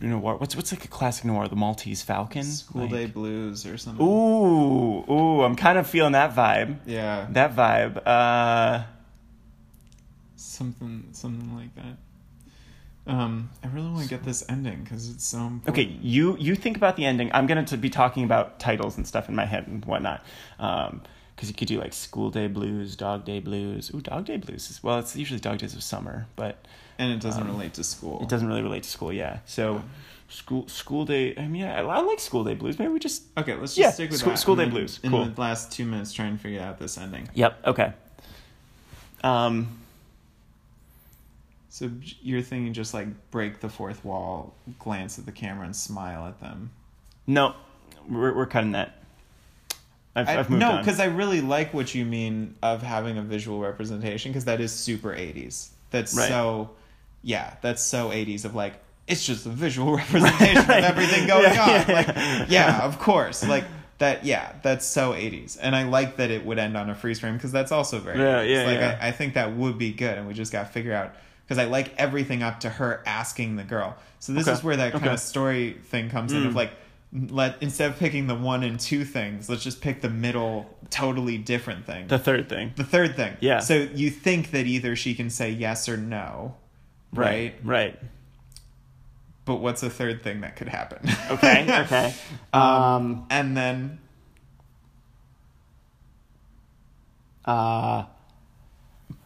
you 0.00 0.08
know 0.08 0.18
what 0.18 0.40
what's 0.40 0.54
what's 0.54 0.70
like 0.72 0.84
a 0.84 0.88
classic 0.88 1.24
noir, 1.24 1.48
The 1.48 1.56
Maltese 1.56 2.02
Falcon, 2.02 2.44
School 2.44 2.82
Like- 2.82 2.90
Day 2.90 3.06
Blues 3.06 3.66
or 3.66 3.76
something. 3.76 4.06
Ooh, 4.06 5.04
ooh, 5.10 5.42
I'm 5.42 5.56
kind 5.56 5.78
of 5.78 5.86
feeling 5.88 6.12
that 6.12 6.34
vibe. 6.34 6.76
Yeah. 6.86 7.26
That 7.30 7.56
vibe. 7.56 8.00
Uh, 8.06 8.84
something 10.36 11.08
something 11.12 11.56
like 11.56 11.74
that. 11.76 11.96
Um, 13.06 13.50
I 13.64 13.66
really 13.68 13.90
want 13.90 14.04
to 14.04 14.08
get 14.08 14.22
this 14.22 14.44
ending 14.48 14.84
because 14.84 15.10
it's 15.10 15.24
so 15.24 15.38
important. 15.38 15.68
okay, 15.70 15.98
you 16.00 16.36
you 16.38 16.54
think 16.54 16.76
about 16.76 16.96
the 16.96 17.04
ending. 17.04 17.30
I'm 17.34 17.46
gonna 17.46 17.64
be 17.76 17.90
talking 17.90 18.22
about 18.24 18.60
titles 18.60 18.96
and 18.96 19.06
stuff 19.06 19.28
in 19.28 19.34
my 19.34 19.44
head 19.44 19.66
and 19.66 19.84
whatnot. 19.84 20.24
Um, 20.58 21.02
because 21.34 21.48
you 21.48 21.54
could 21.56 21.66
do 21.66 21.80
like 21.80 21.92
School 21.92 22.30
Day 22.30 22.46
Blues, 22.46 22.94
Dog 22.94 23.24
Day 23.24 23.40
Blues. 23.40 23.90
Ooh, 23.92 24.00
Dog 24.00 24.26
Day 24.26 24.36
Blues 24.36 24.70
is 24.70 24.82
well, 24.82 25.00
it's 25.00 25.16
usually 25.16 25.40
Dog 25.40 25.58
Days 25.58 25.74
of 25.74 25.82
Summer, 25.82 26.26
but 26.36 26.64
and 26.98 27.10
it 27.12 27.20
doesn't 27.20 27.42
um, 27.42 27.48
relate 27.48 27.74
to 27.74 27.82
school. 27.84 28.20
it 28.22 28.28
doesn't 28.28 28.46
really 28.46 28.62
relate 28.62 28.84
to 28.84 28.88
school. 28.88 29.12
Yeah, 29.12 29.40
so 29.46 29.82
school 30.28 30.68
School 30.68 31.04
Day. 31.04 31.34
I 31.36 31.48
mean, 31.48 31.64
I, 31.64 31.80
I 31.80 32.00
like 32.02 32.20
School 32.20 32.44
Day 32.44 32.54
Blues. 32.54 32.78
Maybe 32.78 32.92
we 32.92 33.00
just. 33.00 33.24
Okay, 33.36 33.54
let's 33.56 33.74
just 33.74 33.78
Yeah, 33.78 33.90
stick 33.90 34.10
with 34.10 34.20
School- 34.20 34.32
that. 34.32 34.38
School 34.38 34.54
Day 34.54 34.62
then 34.64 34.70
Blues. 34.70 35.00
In 35.02 35.10
Cool. 35.10 35.24
the 35.24 35.40
last 35.40 35.72
two 35.72 35.84
minutes, 35.84 36.12
trying 36.12 36.36
to 36.36 36.40
figure 36.42 36.60
out 36.60 36.78
this 36.78 36.96
ending. 36.96 37.28
Yep. 37.34 37.66
Okay. 37.66 37.92
Um. 39.24 39.78
So 41.72 41.90
you're 42.20 42.42
thinking 42.42 42.74
just 42.74 42.92
like 42.92 43.08
break 43.30 43.60
the 43.60 43.68
fourth 43.70 44.04
wall, 44.04 44.52
glance 44.78 45.18
at 45.18 45.24
the 45.24 45.32
camera, 45.32 45.64
and 45.64 45.74
smile 45.74 46.26
at 46.26 46.38
them. 46.38 46.70
No, 47.26 47.54
we're 48.06 48.34
we're 48.36 48.44
cutting 48.44 48.72
that. 48.72 48.98
I've, 50.14 50.28
I, 50.28 50.38
I've 50.40 50.50
moved 50.50 50.60
no, 50.60 50.76
because 50.76 51.00
I 51.00 51.06
really 51.06 51.40
like 51.40 51.72
what 51.72 51.94
you 51.94 52.04
mean 52.04 52.56
of 52.62 52.82
having 52.82 53.16
a 53.16 53.22
visual 53.22 53.58
representation 53.58 54.30
because 54.32 54.44
that 54.44 54.60
is 54.60 54.70
super 54.70 55.14
80s. 55.14 55.70
That's 55.90 56.14
Right. 56.14 56.28
so, 56.28 56.72
yeah, 57.22 57.54
that's 57.62 57.82
so 57.82 58.10
80s 58.10 58.44
of 58.44 58.54
like, 58.54 58.74
it's 59.08 59.24
just 59.24 59.46
a 59.46 59.48
visual 59.48 59.96
representation 59.96 60.56
Right. 60.68 60.84
of 60.84 60.90
everything 60.90 61.26
going 61.26 61.44
Yeah, 61.44 61.62
on. 61.62 61.68
yeah, 61.68 61.84
Like, 61.94 62.06
yeah. 62.08 62.46
yeah, 62.50 62.82
of 62.84 62.98
course. 62.98 63.42
Like, 63.42 63.64
that, 63.96 64.26
yeah, 64.26 64.52
that's 64.62 64.84
so 64.84 65.12
80s. 65.14 65.56
And 65.58 65.74
I 65.74 65.84
like 65.84 66.16
that 66.18 66.30
it 66.30 66.44
would 66.44 66.58
end 66.58 66.76
on 66.76 66.90
a 66.90 66.94
freeze 66.94 67.18
frame 67.18 67.36
because 67.38 67.52
that's 67.52 67.72
also 67.72 67.98
very 67.98 68.18
Yeah, 68.18 68.42
80s. 68.44 68.50
yeah, 68.50 68.64
Like. 68.66 69.00
I, 69.02 69.08
I 69.08 69.12
think 69.12 69.32
that 69.34 69.56
would 69.56 69.78
be 69.78 69.92
good. 69.94 70.18
And 70.18 70.28
we 70.28 70.34
just 70.34 70.52
got 70.52 70.66
to 70.66 70.68
figure 70.72 70.92
out 70.92 71.14
because 71.52 71.62
I 71.62 71.68
like 71.68 71.92
everything 71.98 72.42
up 72.42 72.60
to 72.60 72.70
her 72.70 73.02
asking 73.04 73.56
the 73.56 73.62
girl. 73.62 73.94
So 74.20 74.32
this 74.32 74.48
Okay. 74.48 74.56
is 74.56 74.64
where 74.64 74.76
that 74.76 74.92
kind 74.92 75.04
Okay. 75.04 75.12
of 75.12 75.20
story 75.20 75.76
thing 75.84 76.08
comes 76.08 76.32
in 76.32 76.46
of 76.46 76.52
Mm. 76.54 76.56
like, 76.56 76.70
let 77.28 77.56
instead 77.60 77.90
of 77.90 77.98
picking 77.98 78.26
the 78.26 78.34
one 78.34 78.62
and 78.62 78.80
two 78.80 79.04
things, 79.04 79.50
let's 79.50 79.62
just 79.62 79.82
pick 79.82 80.00
the 80.00 80.08
middle, 80.08 80.74
totally 80.88 81.36
different 81.36 81.84
thing. 81.84 82.06
the 82.06 82.18
third 82.18 82.48
thing. 82.48 82.72
The 82.76 82.84
third 82.84 83.16
thing. 83.16 83.36
Yeah. 83.40 83.58
So 83.58 83.74
you 83.74 84.08
think 84.08 84.50
that 84.52 84.64
either 84.66 84.96
she 84.96 85.14
can 85.14 85.28
say 85.28 85.50
yes 85.50 85.90
or 85.90 85.98
no, 85.98 86.54
right? 87.12 87.54
Right. 87.62 88.00
But 89.44 89.56
what's 89.56 89.82
the 89.82 89.90
third 89.90 90.22
thing 90.22 90.40
that 90.40 90.56
could 90.56 90.68
happen? 90.68 91.06
Okay. 91.32 91.66
Okay. 91.82 92.14
Um. 92.54 93.26
and 93.28 93.54
then 93.54 93.98
Uh. 97.44 98.04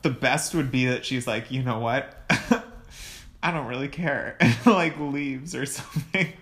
The 0.06 0.14
best 0.14 0.54
would 0.54 0.70
be 0.70 0.86
that 0.86 1.04
she's 1.04 1.26
like, 1.26 1.50
you 1.50 1.64
know 1.64 1.80
what? 1.80 2.14
I 3.42 3.50
don't 3.50 3.66
really 3.66 3.88
care. 3.88 4.36
and 4.40 4.54
like 4.66 4.96
leaves 5.00 5.52
or 5.56 5.66
something. 5.66 6.32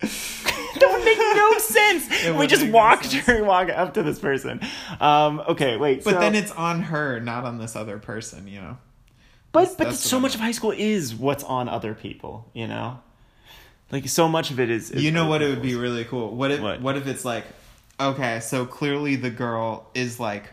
that 0.00 0.88
would 0.92 1.04
make 1.04 1.18
no 1.18 1.58
sense. 1.58 2.38
We 2.38 2.46
just 2.46 2.62
make 2.62 2.70
no 2.72 2.76
walk 2.78 3.04
walk 3.46 3.68
up 3.70 3.94
to 3.94 4.02
this 4.04 4.20
person. 4.20 4.60
Um. 5.00 5.40
Okay. 5.48 5.76
Wait. 5.76 6.04
But 6.04 6.14
so- 6.14 6.20
then 6.20 6.34
it's 6.36 6.52
on 6.52 6.82
her, 6.82 7.18
not 7.18 7.44
on 7.44 7.58
this 7.58 7.74
other 7.74 7.98
person, 7.98 8.46
you 8.46 8.60
know? 8.60 8.78
But 9.52 9.60
That's- 9.62 9.76
but 9.76 9.84
that's 9.84 10.00
so 10.00 10.20
much 10.20 10.34
of 10.36 10.40
high 10.40 10.52
school 10.52 10.70
is 10.72 11.12
what's 11.14 11.42
on 11.42 11.68
other 11.68 11.94
people. 11.94 12.48
You 12.54 12.68
know. 12.68 13.00
Like 13.90 14.08
so 14.08 14.28
much 14.28 14.50
of 14.52 14.60
it 14.60 14.70
is. 14.70 14.90
is 14.92 15.02
you 15.02 15.10
know 15.10 15.26
what 15.28 15.42
it 15.42 15.48
would 15.48 15.62
be 15.62 15.74
really 15.74 16.04
cool 16.04 16.34
what 16.34 16.50
if 16.52 16.60
What? 16.60 16.80
what? 16.82 16.96
if 16.96 17.06
it's 17.06 17.24
like 17.24 17.44
okay 18.00 18.40
so 18.40 18.66
clearly 18.66 19.14
the 19.16 19.30
girl 19.30 19.88
is 19.94 20.18
like 20.20 20.52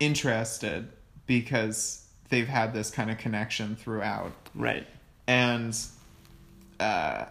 interested 0.00 0.88
because 1.26 2.06
they've 2.28 2.48
had 2.48 2.72
this 2.72 2.90
kind 2.90 3.10
of 3.10 3.18
connection 3.18 3.76
throughout 3.76 4.32
Right. 4.54 4.86
and 5.26 5.76
uh 6.80 7.26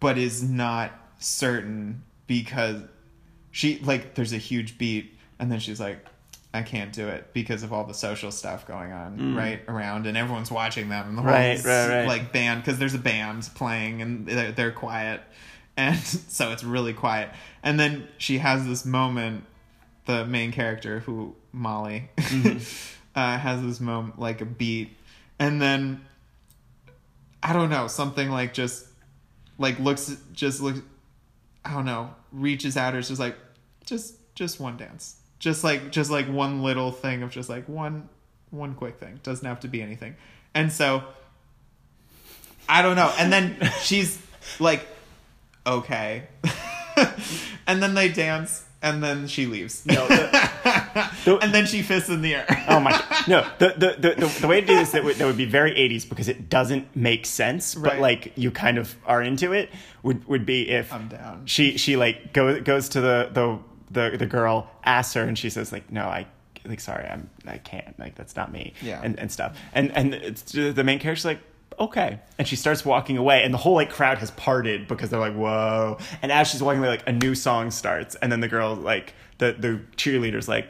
but 0.00 0.18
is 0.18 0.42
not 0.42 0.92
certain 1.18 2.02
because 2.26 2.82
she 3.50 3.78
like 3.80 4.14
there's 4.14 4.32
a 4.32 4.38
huge 4.38 4.78
beat 4.78 5.16
and 5.38 5.50
then 5.50 5.58
she's 5.60 5.80
like 5.80 6.04
I 6.54 6.62
can't 6.62 6.92
do 6.92 7.06
it 7.08 7.32
because 7.34 7.62
of 7.62 7.72
all 7.72 7.84
the 7.84 7.92
social 7.94 8.30
stuff 8.32 8.66
going 8.66 8.90
on 8.90 9.36
right 9.36 9.60
around 9.68 10.06
and 10.06 10.16
everyone's 10.16 10.50
watching 10.50 10.88
them 10.88 11.08
and 11.08 11.18
the 11.18 11.22
whole 11.22 11.30
Mm. 11.30 11.34
Right, 11.34 11.64
right, 11.64 11.88
right. 12.00 12.08
like 12.08 12.32
band 12.32 12.62
because 12.62 12.78
there's 12.78 12.94
a 12.94 12.98
band 12.98 13.48
playing 13.54 14.00
and 14.02 14.26
they're, 14.26 14.52
they're 14.52 14.72
quiet 14.72 15.20
and 15.76 15.96
so 16.02 16.50
it's 16.50 16.64
really 16.64 16.94
quiet 16.94 17.30
and 17.62 17.78
then 17.78 18.08
she 18.16 18.38
has 18.38 18.66
this 18.66 18.84
moment 18.84 19.44
the 20.06 20.24
main 20.24 20.50
character 20.50 21.00
who 21.00 21.34
Molly. 21.52 22.10
Mm-hmm. 22.16 22.58
uh, 23.18 23.38
has 23.38 23.62
this 23.62 23.80
moment 23.80 24.18
like 24.18 24.40
a 24.40 24.44
beat. 24.44 24.96
And 25.38 25.60
then 25.60 26.04
I 27.42 27.52
don't 27.52 27.70
know 27.70 27.86
something 27.88 28.30
like 28.30 28.54
just 28.54 28.86
like 29.58 29.78
looks 29.78 30.16
just 30.32 30.60
looks 30.60 30.80
I 31.64 31.74
don't 31.74 31.84
know 31.84 32.10
reaches 32.32 32.76
out 32.76 32.94
or 32.94 32.98
is 32.98 33.08
just 33.08 33.20
like 33.20 33.36
just 33.84 34.16
just 34.34 34.60
one 34.60 34.76
dance. 34.76 35.16
Just 35.38 35.62
like 35.62 35.90
just 35.90 36.10
like 36.10 36.26
one 36.26 36.62
little 36.62 36.90
thing 36.90 37.22
of 37.22 37.30
just 37.30 37.48
like 37.48 37.68
one 37.68 38.08
one 38.50 38.74
quick 38.74 38.98
thing. 38.98 39.20
Doesn't 39.22 39.46
have 39.46 39.60
to 39.60 39.68
be 39.68 39.82
anything. 39.82 40.16
And 40.54 40.72
so 40.72 41.02
I 42.68 42.82
don't 42.82 42.96
know. 42.96 43.12
And 43.18 43.32
then 43.32 43.56
she's 43.82 44.20
like 44.58 44.86
okay. 45.66 46.28
And 47.68 47.82
then 47.82 47.94
they 47.94 48.08
dance 48.08 48.64
and 48.80 49.02
then 49.04 49.28
she 49.28 49.44
leaves. 49.44 49.84
No. 49.84 50.08
The, 50.08 50.50
and 51.26 51.52
then 51.54 51.66
she 51.66 51.82
fists 51.82 52.08
in 52.08 52.22
the 52.22 52.34
air. 52.34 52.64
Oh 52.68 52.80
my 52.80 52.90
no 53.28 53.46
the, 53.58 53.74
the 53.76 54.16
the 54.16 54.26
the 54.40 54.46
way 54.48 54.60
to 54.60 54.66
do 54.66 54.74
this 54.76 54.92
that 54.92 55.04
would, 55.04 55.16
that 55.16 55.26
would 55.26 55.36
be 55.36 55.44
very 55.44 55.72
80s 55.72 56.08
because 56.08 56.28
it 56.28 56.48
doesn't 56.48 56.94
make 56.96 57.26
sense 57.26 57.74
but 57.74 57.98
like 57.98 58.32
you 58.36 58.50
kind 58.50 58.78
of 58.78 58.94
are 59.06 59.22
into 59.22 59.52
it 59.52 59.70
would 60.02 60.26
would 60.28 60.44
be 60.46 60.68
if 60.68 60.92
I'm 60.92 61.08
down. 61.08 61.42
she 61.46 61.76
she 61.78 61.96
like 61.96 62.32
go, 62.32 62.60
goes 62.60 62.88
to 62.90 63.00
the 63.00 63.30
the 63.32 63.58
the 63.90 64.16
the 64.18 64.26
girl 64.26 64.70
asks 64.84 65.14
her 65.14 65.22
and 65.22 65.38
she 65.38 65.50
says 65.50 65.72
like 65.72 65.90
no 65.90 66.02
i 66.02 66.26
like 66.66 66.80
sorry 66.80 67.06
i'm 67.06 67.30
i 67.46 67.56
can't 67.58 67.98
like 67.98 68.14
that's 68.14 68.36
not 68.36 68.52
me 68.52 68.74
Yeah. 68.82 69.00
and 69.02 69.18
and 69.18 69.32
stuff. 69.32 69.56
And 69.72 69.90
and 69.96 70.12
it's 70.14 70.52
the 70.52 70.84
main 70.84 70.98
character's 70.98 71.24
like 71.24 71.40
okay. 71.80 72.18
And 72.38 72.48
she 72.48 72.56
starts 72.56 72.84
walking 72.84 73.16
away 73.16 73.44
and 73.44 73.54
the 73.54 73.58
whole 73.58 73.74
like 73.74 73.88
crowd 73.88 74.18
has 74.18 74.32
parted 74.32 74.88
because 74.88 75.10
they're 75.10 75.20
like 75.20 75.34
whoa. 75.34 75.96
And 76.22 76.32
as 76.32 76.48
she's 76.48 76.62
walking 76.62 76.80
away 76.80 76.88
like 76.88 77.08
a 77.08 77.12
new 77.12 77.34
song 77.34 77.70
starts 77.70 78.16
and 78.16 78.30
then 78.32 78.40
the 78.40 78.48
girl 78.48 78.74
like 78.74 79.14
the 79.38 79.52
the 79.58 79.80
cheerleader's 79.96 80.48
like 80.48 80.68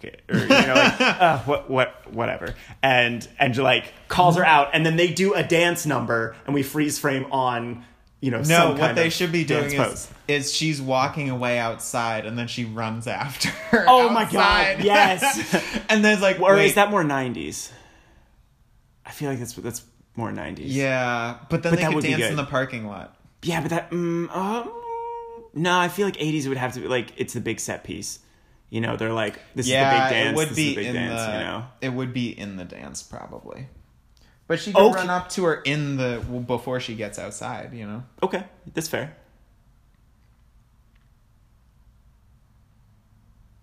fuck 0.00 0.04
it 0.12 0.22
or 0.28 0.38
you 0.38 0.46
know 0.48 0.74
like 0.74 1.00
uh, 1.00 1.38
what 1.40 1.70
what 1.70 2.12
whatever 2.12 2.54
and 2.82 3.26
and 3.38 3.56
like 3.58 3.92
calls 4.08 4.36
her 4.36 4.44
out 4.44 4.70
and 4.72 4.84
then 4.86 4.96
they 4.96 5.08
do 5.12 5.34
a 5.34 5.42
dance 5.42 5.86
number 5.86 6.34
and 6.46 6.54
we 6.54 6.62
freeze 6.62 6.98
frame 6.98 7.26
on 7.32 7.84
you 8.20 8.30
know 8.30 8.42
No, 8.42 8.74
what 8.74 8.94
they 8.94 9.08
should 9.10 9.32
be 9.32 9.44
doing 9.44 9.66
is, 9.72 9.74
pose. 9.74 10.08
is 10.28 10.52
she's 10.52 10.80
walking 10.80 11.30
away 11.30 11.58
outside 11.58 12.26
and 12.26 12.38
then 12.38 12.48
she 12.48 12.64
runs 12.66 13.06
after 13.06 13.48
her. 13.70 13.84
Oh 13.88 14.10
my. 14.10 14.24
God, 14.30 14.84
yes. 14.84 15.56
and 15.88 16.04
there's 16.04 16.20
like, 16.20 16.38
or 16.38 16.54
wait, 16.54 16.66
is 16.66 16.74
that 16.74 16.90
more 16.90 17.02
90s 17.02 17.70
i 19.06 19.10
feel 19.10 19.30
like 19.30 19.38
that's 19.38 19.54
that's 19.54 19.82
more 20.16 20.30
90s 20.30 20.58
Yeah, 20.66 21.38
but 21.48 21.62
then 21.62 21.72
But 21.72 21.80
they 21.80 21.92
could 21.92 22.04
dance 22.04 22.24
in 22.24 22.36
the 22.36 22.44
parking 22.44 22.86
lot. 22.86 23.16
yeah 23.42 23.60
but 23.62 23.70
that 23.70 23.90
mm, 23.90 24.30
um, 24.36 24.70
no 25.54 25.78
i 25.78 25.88
feel 25.88 26.06
like 26.06 26.16
80s 26.16 26.46
would 26.46 26.58
have 26.58 26.72
to 26.74 26.80
be 26.80 26.88
like 26.88 27.12
it's 27.16 27.32
the 27.32 27.40
big 27.40 27.58
set 27.58 27.84
piece 27.84 28.18
you 28.70 28.80
know 28.80 28.96
they're 28.96 29.12
like 29.12 29.38
this 29.54 29.66
yeah, 29.68 29.88
is 29.88 29.94
the 29.94 30.00
big 30.00 30.10
dance 30.24 30.32
it 30.32 30.36
would 30.36 30.48
this 30.48 30.56
be 30.56 30.68
is 30.70 30.74
the 30.76 30.76
big 30.76 30.86
in 30.86 30.94
dance 30.94 31.20
the. 31.20 31.32
you 31.32 31.38
know 31.38 31.66
It 31.80 31.88
would 31.92 32.12
be 32.12 32.38
in 32.38 32.56
the 32.56 32.64
dance 32.64 33.02
probably. 33.02 33.66
But 34.46 34.58
she 34.58 34.72
could 34.72 34.80
Okay. 34.82 34.94
run 34.96 35.10
up 35.10 35.28
to 35.30 35.44
her 35.44 35.60
in 35.62 35.96
the 35.96 36.22
well, 36.28 36.40
before 36.40 36.80
she 36.80 36.94
gets 36.96 37.18
outside. 37.18 37.72
You 37.74 37.86
know. 37.86 38.04
okay 38.22 38.44
that's 38.74 38.88
fair 38.88 39.16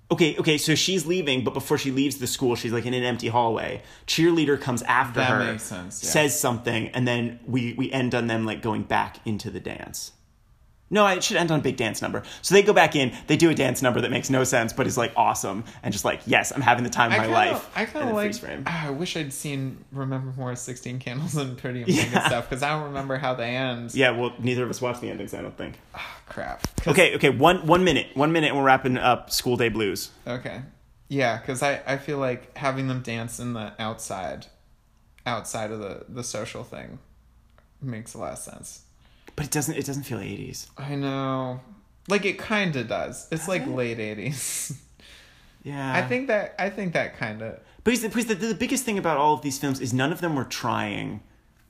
Okay, 0.09 0.37
okay, 0.37 0.57
so 0.57 0.73
she's 0.73 1.05
leaving, 1.05 1.43
but 1.43 1.53
before 1.53 1.77
she 1.77 1.91
leaves 1.91 2.17
the 2.17 2.27
school, 2.27 2.55
she's 2.55 2.71
like 2.71 2.85
in 2.85 2.93
an 2.93 3.03
empty 3.03 3.27
hallway. 3.27 3.81
Cheerleader 4.07 4.59
comes 4.59 4.81
after 4.83 5.19
That 5.19 5.29
her, 5.31 5.43
makes 5.51 5.63
sense, 5.63 6.01
yeah. 6.01 6.09
says 6.09 6.39
something, 6.39 6.87
and 6.89 7.05
then 7.05 7.41
we 7.45 7.73
we 7.73 7.91
end 7.91 8.15
on 8.15 8.27
them 8.27 8.45
like 8.45 8.61
going 8.61 8.83
back 8.83 9.17
into 9.25 9.51
the 9.51 9.59
dance. 9.59 10.13
No, 10.89 11.05
it 11.07 11.21
should 11.21 11.35
end 11.35 11.51
on 11.51 11.59
a 11.59 11.61
big 11.61 11.75
dance 11.75 12.01
number. 12.01 12.23
So 12.41 12.55
they 12.55 12.63
go 12.63 12.71
back 12.71 12.95
in, 12.95 13.13
they 13.27 13.35
do 13.35 13.49
a 13.49 13.53
dance 13.53 13.81
number 13.81 13.99
that 14.01 14.09
makes 14.09 14.29
no 14.29 14.45
sense, 14.45 14.71
but 14.71 14.87
is 14.87 14.97
like 14.97 15.11
awesome, 15.17 15.65
and 15.83 15.91
just 15.91 16.05
like, 16.05 16.21
yes, 16.25 16.51
I'm 16.51 16.61
having 16.61 16.85
the 16.85 16.89
time 16.89 17.11
of 17.11 17.17
my 17.17 17.23
kinda, 17.25 17.33
life. 17.37 17.69
I 17.75 17.83
kind 17.85 18.07
of 18.09 18.15
like. 18.15 18.33
frame. 18.35 18.63
ah, 18.65 18.87
I 18.87 18.89
wish 18.91 19.17
I'd 19.17 19.33
seen 19.33 19.83
Remember 19.91 20.31
More 20.37 20.55
Sixteen 20.55 20.99
Candles 20.99 21.35
and 21.35 21.57
Pretty 21.57 21.79
in 21.81 21.85
Pink 21.87 21.99
and 22.03 22.11
Yeah. 22.13 22.27
stuff 22.27 22.49
because 22.49 22.63
I 22.63 22.69
don't 22.69 22.83
remember 22.85 23.17
how 23.17 23.33
they 23.33 23.55
end. 23.55 23.93
Yeah, 23.93 24.11
well, 24.11 24.33
neither 24.39 24.63
of 24.63 24.69
us 24.69 24.81
watched 24.81 25.01
the 25.01 25.09
endings, 25.09 25.33
I 25.33 25.41
don't 25.41 25.57
think. 25.57 25.77
Oh, 25.93 26.17
crap. 26.27 26.65
Okay, 26.87 27.15
okay, 27.15 27.29
one 27.31 27.67
one 27.67 27.83
minute, 27.83 28.07
one 28.15 28.31
minute, 28.31 28.47
and 28.51 28.57
we're 28.57 28.63
wrapping 28.63 28.97
up 28.97 29.29
School 29.29 29.57
Day 29.57 29.67
Blues. 29.69 30.11
Okay. 30.25 30.61
Yeah, 31.09 31.37
because 31.37 31.63
I, 31.63 31.81
I 31.85 31.97
feel 31.97 32.17
like 32.17 32.57
having 32.57 32.87
them 32.87 33.01
dance 33.01 33.39
in 33.39 33.53
the 33.53 33.73
outside, 33.79 34.45
outside 35.25 35.71
of 35.71 35.79
the, 35.79 36.05
the 36.09 36.23
social 36.23 36.63
thing, 36.63 36.99
makes 37.81 38.13
a 38.13 38.17
lot 38.19 38.33
of 38.33 38.37
sense. 38.39 38.83
But 39.37 39.45
it 39.45 39.51
doesn't. 39.51 39.75
It 39.75 39.85
doesn't 39.85 40.03
feel 40.03 40.19
80s. 40.19 40.67
I 40.77 40.95
know. 40.95 41.61
Like 42.09 42.25
it 42.25 42.37
kind 42.37 42.75
of 42.75 42.89
does. 42.89 43.27
It's 43.31 43.47
like 43.47 43.65
late 43.65 43.97
80s. 43.97 44.75
Yeah. 45.63 45.93
I 45.93 46.01
think 46.01 46.27
that 46.27 46.55
I 46.57 46.69
think 46.69 46.93
that 46.93 47.17
kind 47.17 47.41
of 47.41 47.59
because, 47.83 48.01
the, 48.01 48.07
because 48.07 48.27
the, 48.27 48.35
the 48.35 48.55
biggest 48.55 48.85
thing 48.85 48.97
about 48.97 49.17
all 49.17 49.33
of 49.33 49.41
these 49.41 49.57
films 49.57 49.81
is 49.81 49.93
none 49.93 50.13
of 50.13 50.21
them 50.21 50.35
were 50.35 50.45
trying 50.45 51.21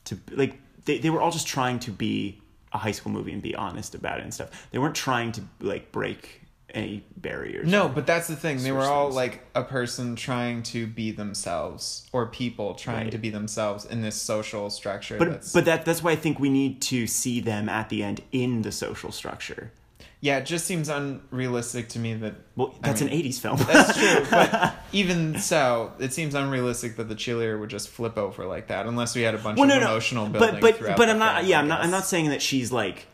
to 0.05 0.19
like 0.31 0.59
they, 0.85 0.99
they 0.99 1.09
were 1.09 1.19
all 1.19 1.31
just 1.31 1.47
trying 1.47 1.79
to 1.79 1.91
be 1.91 2.39
a 2.73 2.77
high 2.77 2.91
school 2.91 3.11
movie 3.11 3.33
and 3.33 3.41
be 3.41 3.55
honest 3.55 3.95
about 3.95 4.19
it 4.19 4.23
and 4.23 4.31
stuff. 4.31 4.67
They 4.69 4.77
weren't 4.77 4.93
trying 4.93 5.31
to 5.31 5.41
like 5.61 5.91
break 5.91 6.43
any 6.73 7.05
barriers. 7.15 7.67
No, 7.67 7.87
but 7.87 8.05
that's 8.05 8.27
the 8.27 8.35
thing. 8.35 8.61
They 8.61 8.71
were 8.71 8.83
all 8.83 9.09
like 9.09 9.41
a 9.55 9.63
person 9.63 10.15
trying 10.15 10.63
to 10.63 10.85
be 10.85 11.11
themselves 11.11 12.07
or 12.11 12.27
people 12.27 12.75
trying 12.75 13.03
Right. 13.05 13.11
to 13.11 13.17
be 13.17 13.29
themselves 13.29 13.85
in 13.85 14.01
this 14.01 14.15
social 14.15 14.69
structure 14.69 15.17
But 15.17 15.29
that's 15.31 15.53
but 15.53 15.65
that 15.65 15.85
that's 15.85 16.03
why 16.03 16.11
I 16.11 16.15
think 16.15 16.39
we 16.39 16.49
need 16.49 16.81
to 16.83 17.07
see 17.07 17.39
them 17.39 17.69
at 17.69 17.89
the 17.89 18.03
end 18.03 18.21
in 18.31 18.61
the 18.63 18.71
social 18.71 19.11
structure. 19.11 19.71
Yeah, 20.19 20.37
it 20.39 20.47
just 20.47 20.65
seems 20.65 20.89
unrealistic 20.89 21.89
to 21.89 21.99
me 21.99 22.15
that 22.15 22.33
Well, 22.55 22.73
I 22.83 22.87
that's 22.87 23.01
mean, 23.01 23.11
an 23.11 23.21
80s 23.21 23.39
film. 23.39 23.57
That's 23.57 23.95
true, 23.97 24.25
but 24.31 24.73
even 24.91 25.39
so, 25.39 25.93
it 25.99 26.11
seems 26.11 26.33
unrealistic 26.33 26.95
that 26.97 27.07
the 27.07 27.13
cheerleader 27.15 27.59
would 27.59 27.69
just 27.69 27.87
flip 27.89 28.17
over 28.17 28.45
like 28.47 28.67
that, 28.69 28.87
unless 28.87 29.15
we 29.15 29.21
had 29.21 29.35
a 29.35 29.37
bunch 29.37 29.59
well, 29.59 29.69
of 29.69 29.75
no, 29.75 29.79
no. 29.79 29.91
emotional 29.91 30.27
building. 30.27 30.53
But 30.53 30.61
but 30.61 30.75
throughout 30.77 30.97
but 30.97 31.09
I'm 31.09 31.19
not. 31.19 31.45
Yeah, 31.45 31.57
I 31.57 31.61
I'm 31.61 31.67
not. 31.67 31.81
I'm 31.81 31.91
not 31.91 32.05
saying 32.05 32.29
that 32.29 32.41
she's 32.41 32.71
like 32.71 33.05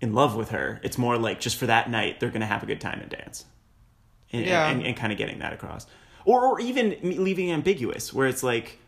in 0.00 0.12
love 0.14 0.34
with 0.36 0.50
her. 0.50 0.80
It's 0.82 0.96
more 0.98 1.18
like 1.18 1.40
just 1.40 1.56
for 1.56 1.66
that 1.66 1.90
night, 1.90 2.20
they're 2.20 2.30
gonna 2.30 2.46
have 2.46 2.62
a 2.62 2.66
good 2.66 2.80
time 2.80 3.00
and 3.00 3.10
dance. 3.10 3.44
And, 4.32 4.44
Yeah. 4.46 4.68
and, 4.68 4.84
and, 4.86 4.96
kind 4.96 5.12
of 5.12 5.18
getting 5.18 5.40
that 5.40 5.52
across, 5.52 5.86
or 6.24 6.44
or 6.46 6.60
even 6.60 6.96
leaving 7.02 7.50
ambiguous, 7.50 8.12
where 8.14 8.28
it's 8.28 8.42
like, 8.42 8.78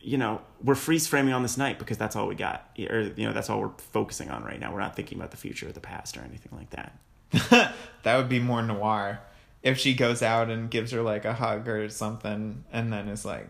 you 0.00 0.18
know, 0.18 0.40
we're 0.62 0.74
freeze 0.74 1.06
framing 1.06 1.32
on 1.32 1.42
this 1.42 1.56
night 1.56 1.78
because 1.78 1.98
that's 1.98 2.16
all 2.16 2.26
we 2.26 2.34
got, 2.34 2.68
or 2.90 3.12
you 3.16 3.26
know, 3.26 3.32
that's 3.32 3.48
all 3.48 3.60
we're 3.60 3.70
focusing 3.92 4.28
on 4.30 4.42
right 4.44 4.58
now. 4.60 4.72
We're 4.72 4.80
not 4.80 4.94
thinking 4.96 5.18
about 5.18 5.30
the 5.30 5.36
future 5.36 5.68
or 5.68 5.72
the 5.72 5.80
past 5.80 6.16
or 6.16 6.22
anything 6.22 6.52
like 6.56 6.70
that. 6.70 7.74
that 8.02 8.16
would 8.16 8.28
be 8.28 8.38
more 8.40 8.62
noir 8.62 9.20
if 9.62 9.78
she 9.78 9.94
goes 9.94 10.22
out 10.22 10.48
and 10.50 10.70
gives 10.70 10.90
her 10.92 11.02
like 11.02 11.24
a 11.24 11.32
hug 11.34 11.66
or 11.68 11.88
something, 11.88 12.64
and 12.72 12.92
then 12.92 13.08
is 13.08 13.24
like, 13.24 13.48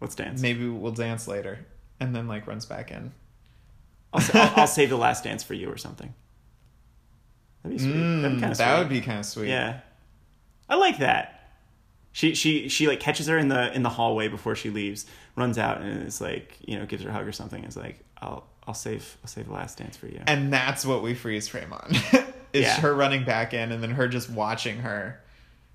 Let's 0.00 0.14
dance. 0.14 0.40
maybe 0.40 0.68
we'll 0.68 0.92
dance 0.92 1.26
later, 1.28 1.66
and 2.00 2.14
then 2.14 2.28
like 2.28 2.46
runs 2.46 2.66
back 2.66 2.90
in. 2.92 3.12
I'll, 4.16 4.40
I'll, 4.42 4.52
I'll 4.60 4.66
save 4.66 4.90
the 4.90 4.96
last 4.96 5.24
dance 5.24 5.42
for 5.42 5.54
you 5.54 5.70
or 5.70 5.76
something. 5.76 6.12
That'd 7.62 7.78
be 7.78 7.82
sweet. 7.82 7.92
That'd 7.92 8.22
be 8.32 8.36
Mm, 8.36 8.40
kind 8.40 8.52
of 8.52 8.58
that 8.58 8.78
would 8.78 8.88
be 8.88 9.00
kind 9.00 9.18
of 9.18 9.26
sweet. 9.26 9.48
Yeah, 9.48 9.80
I 10.68 10.76
like 10.76 10.98
that. 10.98 11.32
She 12.12 12.34
she 12.34 12.68
she 12.68 12.86
like 12.88 13.00
catches 13.00 13.26
her 13.26 13.36
in 13.36 13.48
the 13.48 13.72
in 13.74 13.82
the 13.82 13.90
hallway 13.90 14.28
before 14.28 14.54
she 14.56 14.70
leaves, 14.70 15.04
runs 15.36 15.58
out 15.58 15.80
and 15.82 16.02
is 16.04 16.20
like 16.20 16.56
you 16.66 16.78
know 16.78 16.86
gives 16.86 17.02
her 17.02 17.10
a 17.10 17.12
hug 17.12 17.26
or 17.26 17.32
something. 17.32 17.64
Is 17.64 17.76
like 17.76 18.00
I'll 18.22 18.46
I'll 18.66 18.74
save 18.74 19.16
I'll 19.22 19.28
save 19.28 19.46
the 19.48 19.52
last 19.52 19.78
dance 19.78 19.96
for 19.96 20.06
you. 20.06 20.20
And 20.26 20.52
that's 20.52 20.86
what 20.86 21.02
we 21.02 21.14
freeze 21.14 21.46
frame 21.48 21.72
on. 21.72 21.90
is 22.52 22.62
Yeah. 22.62 22.80
her 22.80 22.94
running 22.94 23.24
back 23.24 23.52
in 23.52 23.70
and 23.72 23.82
then 23.82 23.90
her 23.90 24.08
just 24.08 24.30
watching 24.30 24.78
her. 24.78 25.20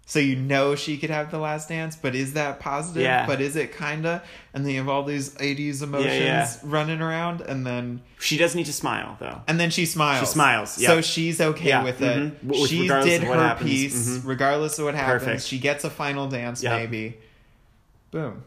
So 0.06 0.20
you 0.20 0.36
know 0.36 0.76
she 0.76 0.98
could 0.98 1.10
have 1.10 1.32
the 1.32 1.38
last 1.38 1.70
dance, 1.70 1.96
but 1.96 2.16
is 2.16 2.34
that 2.34 2.60
positive? 2.60 3.04
Yeah. 3.04 3.26
But 3.26 3.40
is 3.40 3.56
it 3.56 3.78
kinda? 3.78 4.22
And 4.54 4.66
then 4.66 4.74
you 4.74 4.80
have 4.80 4.90
all 4.90 5.04
these 5.04 5.34
80s 5.36 5.82
emotions 5.82 6.14
yeah. 6.20 6.50
running 6.64 7.00
around 7.02 7.40
and 7.42 7.66
then 7.66 8.02
She 8.20 8.38
does 8.38 8.54
need 8.54 8.66
to 8.66 8.74
smile 8.74 9.16
though. 9.22 9.42
and 9.48 9.58
then 9.58 9.70
she 9.70 9.86
smiles. 9.86 10.28
She 10.28 10.34
smiles, 10.34 10.72
So 10.72 11.00
she's 11.00 11.40
okay 11.40 11.70
Yeah, 11.70 11.84
with 11.84 12.02
it. 12.02 12.18
mhm. 12.18 12.48
W- 12.48 12.68
She 12.68 12.88
did 12.90 13.24
her 13.24 13.34
happens, 13.36 13.70
piece, 13.70 14.10
mhm. 14.10 14.28
regardless 14.28 14.78
of 14.80 14.86
what 14.86 14.96
happens. 14.96 15.24
Perfect. 15.24 15.44
She 15.46 15.60
gets 15.60 15.86
a 15.86 15.90
final 15.90 16.28
dance, 16.28 16.62
Yeah. 16.62 16.76
maybe. 16.78 17.18
Boom. 18.12 18.44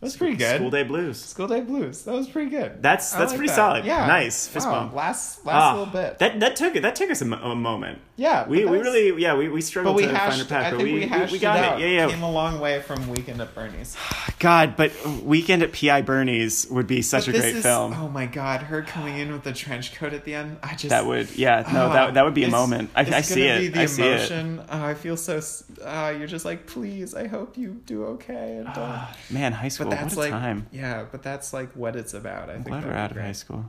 That's 0.00 0.16
pretty 0.16 0.36
good. 0.36 0.56
School 0.56 0.70
day 0.70 0.84
blues. 0.84 1.18
School 1.20 1.48
Day 1.48 1.60
Blues. 1.60 2.04
That 2.04 2.14
was 2.14 2.28
pretty 2.28 2.50
good. 2.50 2.80
That's- 2.80 3.10
that's 3.12 3.32
like 3.32 3.38
pretty 3.38 3.48
that. 3.48 3.56
solid. 3.56 3.84
Yeah. 3.84 4.06
Nice. 4.06 4.46
Fist 4.46 4.64
Wow. 4.68 4.72
bump. 4.82 4.94
Last 4.94 5.44
last 5.44 5.56
Ah, 5.60 5.72
little 5.72 5.86
bit. 5.92 6.20
That 6.20 6.38
that 6.38 6.54
took 6.54 6.76
it. 6.76 6.82
That 6.82 6.94
took 6.94 7.10
us 7.10 7.20
a, 7.20 7.24
moment. 7.24 7.98
yeah. 8.14 8.46
We 8.46 8.58
we 8.58 8.64
that's- 8.78 8.84
really 8.84 9.20
yeah 9.20 9.34
we 9.34 9.48
we 9.48 9.60
struggled 9.60 9.96
we 9.96 10.02
to 10.02 10.08
find 10.10 10.18
hashed. 10.20 10.38
our 10.40 10.46
path, 10.46 10.66
I 10.66 10.70
but 10.76 10.78
we, 10.84 10.92
we, 10.92 11.00
we 11.00 11.06
hashed 11.06 11.32
we 11.32 11.40
got 11.40 11.56
it 11.58 11.62
it. 11.62 11.64
out. 11.64 11.80
Yeah 11.80 11.86
yeah. 11.88 12.08
Came 12.10 12.22
a 12.22 12.30
long 12.30 12.60
way 12.60 12.80
from 12.80 13.08
Weekend 13.08 13.40
at 13.40 13.52
Bernie's. 13.56 13.96
God, 14.38 14.76
but 14.76 14.92
Weekend 15.24 15.64
at 15.64 15.72
PI 15.72 16.02
Bernie's 16.02 16.68
would 16.70 16.86
be 16.86 17.02
such 17.02 17.26
But 17.26 17.34
a 17.34 17.38
great 17.40 17.56
is- 17.56 17.62
film. 17.64 17.92
Oh 17.94 18.08
my 18.08 18.26
god, 18.26 18.62
her 18.62 18.82
coming 18.82 19.18
in 19.18 19.32
with 19.32 19.42
the 19.42 19.52
trench 19.52 19.96
coat 19.96 20.12
at 20.12 20.24
the 20.24 20.34
end. 20.36 20.58
I 20.62 20.76
just 20.76 20.90
That 20.90 21.06
would, 21.06 21.34
yeah, 21.36 21.68
no, 21.72 21.86
Ah, 21.88 21.92
that 21.92 22.14
that 22.14 22.24
would 22.24 22.34
be 22.34 22.44
a 22.44 22.50
moment. 22.50 22.90
I, 22.94 23.00
I 23.00 23.20
see 23.22 23.42
it. 23.42 23.76
I 23.76 23.86
see 23.86 24.04
it. 24.04 24.30
emotion. 24.30 24.62
Oh, 24.70 24.84
I 24.84 24.94
feel 24.94 25.16
so. 25.16 25.40
Uh, 25.84 26.14
you're 26.16 26.28
just 26.28 26.44
like, 26.44 26.66
please. 26.68 27.14
I 27.16 27.26
hope 27.26 27.56
you 27.58 27.80
do 27.84 28.04
okay. 28.04 28.58
And 28.58 28.66
don't. 28.66 28.78
Ah, 28.78 29.16
Man, 29.30 29.50
high 29.52 29.66
school. 29.66 29.87
But 29.90 29.96
that's 30.00 30.16
what 30.16 30.28
a 30.28 30.30
like, 30.30 30.40
time. 30.42 30.66
yeah. 30.72 31.04
But 31.10 31.22
that's 31.22 31.52
like 31.52 31.72
what 31.72 31.96
it's 31.96 32.14
about. 32.14 32.48
I 32.50 32.54
I'm 32.54 32.62
think. 32.64 32.68
glad 32.68 32.84
we're 32.84 32.92
out 32.92 33.10
be 33.10 33.12
of 33.12 33.16
great. 33.16 33.26
high 33.26 33.32
school. 33.32 33.64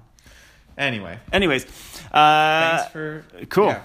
Anyway, 0.78 1.20
Anyways, 1.34 1.66
uh, 2.14 2.78
thanks 2.78 2.92
for 2.92 3.26
cool. 3.50 3.68
yeah. 3.68 3.82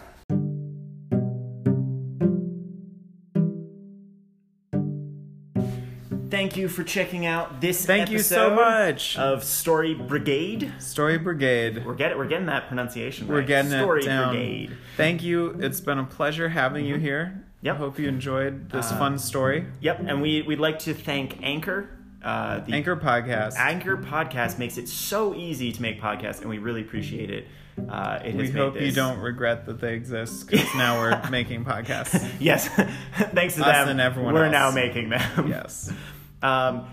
Thank 6.31 6.57
you 6.57 6.69
for 6.69 6.83
checking 6.83 7.27
out 7.27 7.61
this. 7.61 7.87
Thank 7.87 8.11
you 8.11 8.19
so 8.19 8.47
episode 8.47 8.57
much. 8.57 9.19
of 9.19 9.45
Story 9.45 9.95
Brigade. 9.95 10.73
Story 10.79 11.17
Brigade. 11.17 11.85
We're 11.87 11.95
getting 11.95 12.19
we're 12.19 12.27
getting 12.27 12.47
that 12.47 12.67
pronunciation. 12.67 13.29
We're 13.29 13.39
right. 13.39 13.47
getting 13.47 13.71
Story 13.71 14.03
it 14.03 14.07
down. 14.07 14.31
Brigade. 14.35 14.77
Thank 14.97 15.23
you. 15.23 15.51
It's 15.61 15.81
been 15.81 15.99
a 15.99 16.05
pleasure 16.05 16.49
having 16.49 16.87
you 16.87 16.97
here. 16.97 17.27
Mm-hmm. 17.37 17.41
Yep. 17.67 17.75
I 17.75 17.79
hope 17.79 17.99
you 17.99 18.09
enjoyed 18.09 18.71
this 18.71 18.91
Uh, 18.91 18.99
fun 18.99 19.19
story. 19.19 19.67
Yep, 19.81 20.01
and 20.07 20.21
we 20.21 20.43
we'd 20.43 20.59
like 20.59 20.81
to 20.81 20.93
thank 20.95 21.39
Anchor. 21.43 21.89
Uh, 22.25 22.61
the 22.61 22.73
Anchor 22.73 22.97
Podcast. 22.97 23.55
Anchor 23.59 23.97
podcast 23.99 24.59
makes 24.59 24.79
it 24.79 24.89
so 24.89 25.35
easy 25.35 25.71
to 25.73 25.83
make 25.83 26.01
podcasts, 26.01 26.41
and 26.41 26.49
we 26.49 26.59
really 26.59 26.81
appreciate 26.81 27.31
it. 27.31 27.47
Uh, 27.89 28.21
it 28.25 28.35
we 28.35 28.49
hope 28.51 28.81
you 28.81 28.93
don't 28.93 29.19
regret 29.19 29.67
that 29.67 29.81
they 29.81 29.95
exist 29.95 30.49
because 30.49 30.73
now 30.75 30.99
we're 31.01 31.21
making 31.31 31.65
podcasts. 31.65 32.33
Yes, 32.41 32.69
thanks 33.35 33.57
to 33.57 33.63
Us 33.63 33.67
them, 33.67 33.89
and 33.89 34.01
everyone 34.01 34.33
we're 34.33 34.45
else. 34.45 34.53
now 34.53 34.71
making 34.71 35.11
them. 35.11 35.49
Yes. 35.49 35.93
Um, 36.43 36.87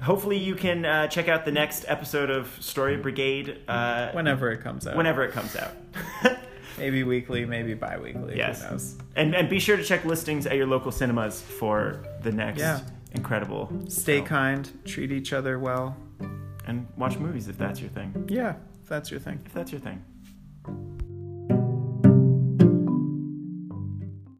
hopefully, 0.00 0.38
you 0.38 0.54
can 0.54 0.86
uh, 0.86 1.08
check 1.08 1.28
out 1.28 1.44
the 1.44 1.52
next 1.52 1.84
episode 1.88 2.30
of 2.30 2.48
Story 2.60 2.96
Brigade 2.96 3.60
uh, 3.68 4.12
Whenever 4.12 4.50
it 4.50 4.62
comes 4.62 4.86
out. 4.86 4.96
whenever 4.96 5.22
it 5.24 5.32
comes 5.32 5.54
out. 5.56 5.72
Maybe 6.78 7.04
weekly, 7.04 7.44
maybe 7.44 7.74
bi 7.74 7.98
weekly. 7.98 8.36
yes, 8.38 8.62
Who 8.64 8.70
knows? 8.70 8.96
and 9.14 9.34
and 9.34 9.50
be 9.50 9.58
sure 9.60 9.76
to 9.76 9.84
check 9.84 10.06
listings 10.06 10.46
at 10.46 10.56
your 10.56 10.66
local 10.66 10.90
cinemas 10.90 11.42
for 11.42 12.02
the 12.22 12.32
next 12.32 12.60
Yeah. 12.60 12.80
Incredible. 13.14 13.70
Stay 13.88 14.16
film. 14.16 14.26
kind, 14.26 14.72
treat 14.84 15.10
each 15.12 15.32
other 15.32 15.58
well. 15.58 15.96
and 16.66 16.86
watch 16.96 17.18
movies 17.18 17.48
if 17.48 17.58
that's 17.58 17.80
your 17.80 17.90
thing. 17.90 18.26
Yeah, 18.28 18.54
if 18.82 18.88
that's 18.88 19.10
your 19.10 19.20
thing. 19.20 19.40
If 19.44 19.52
that's 19.52 19.72
your 19.72 19.80
thing. 19.80 20.02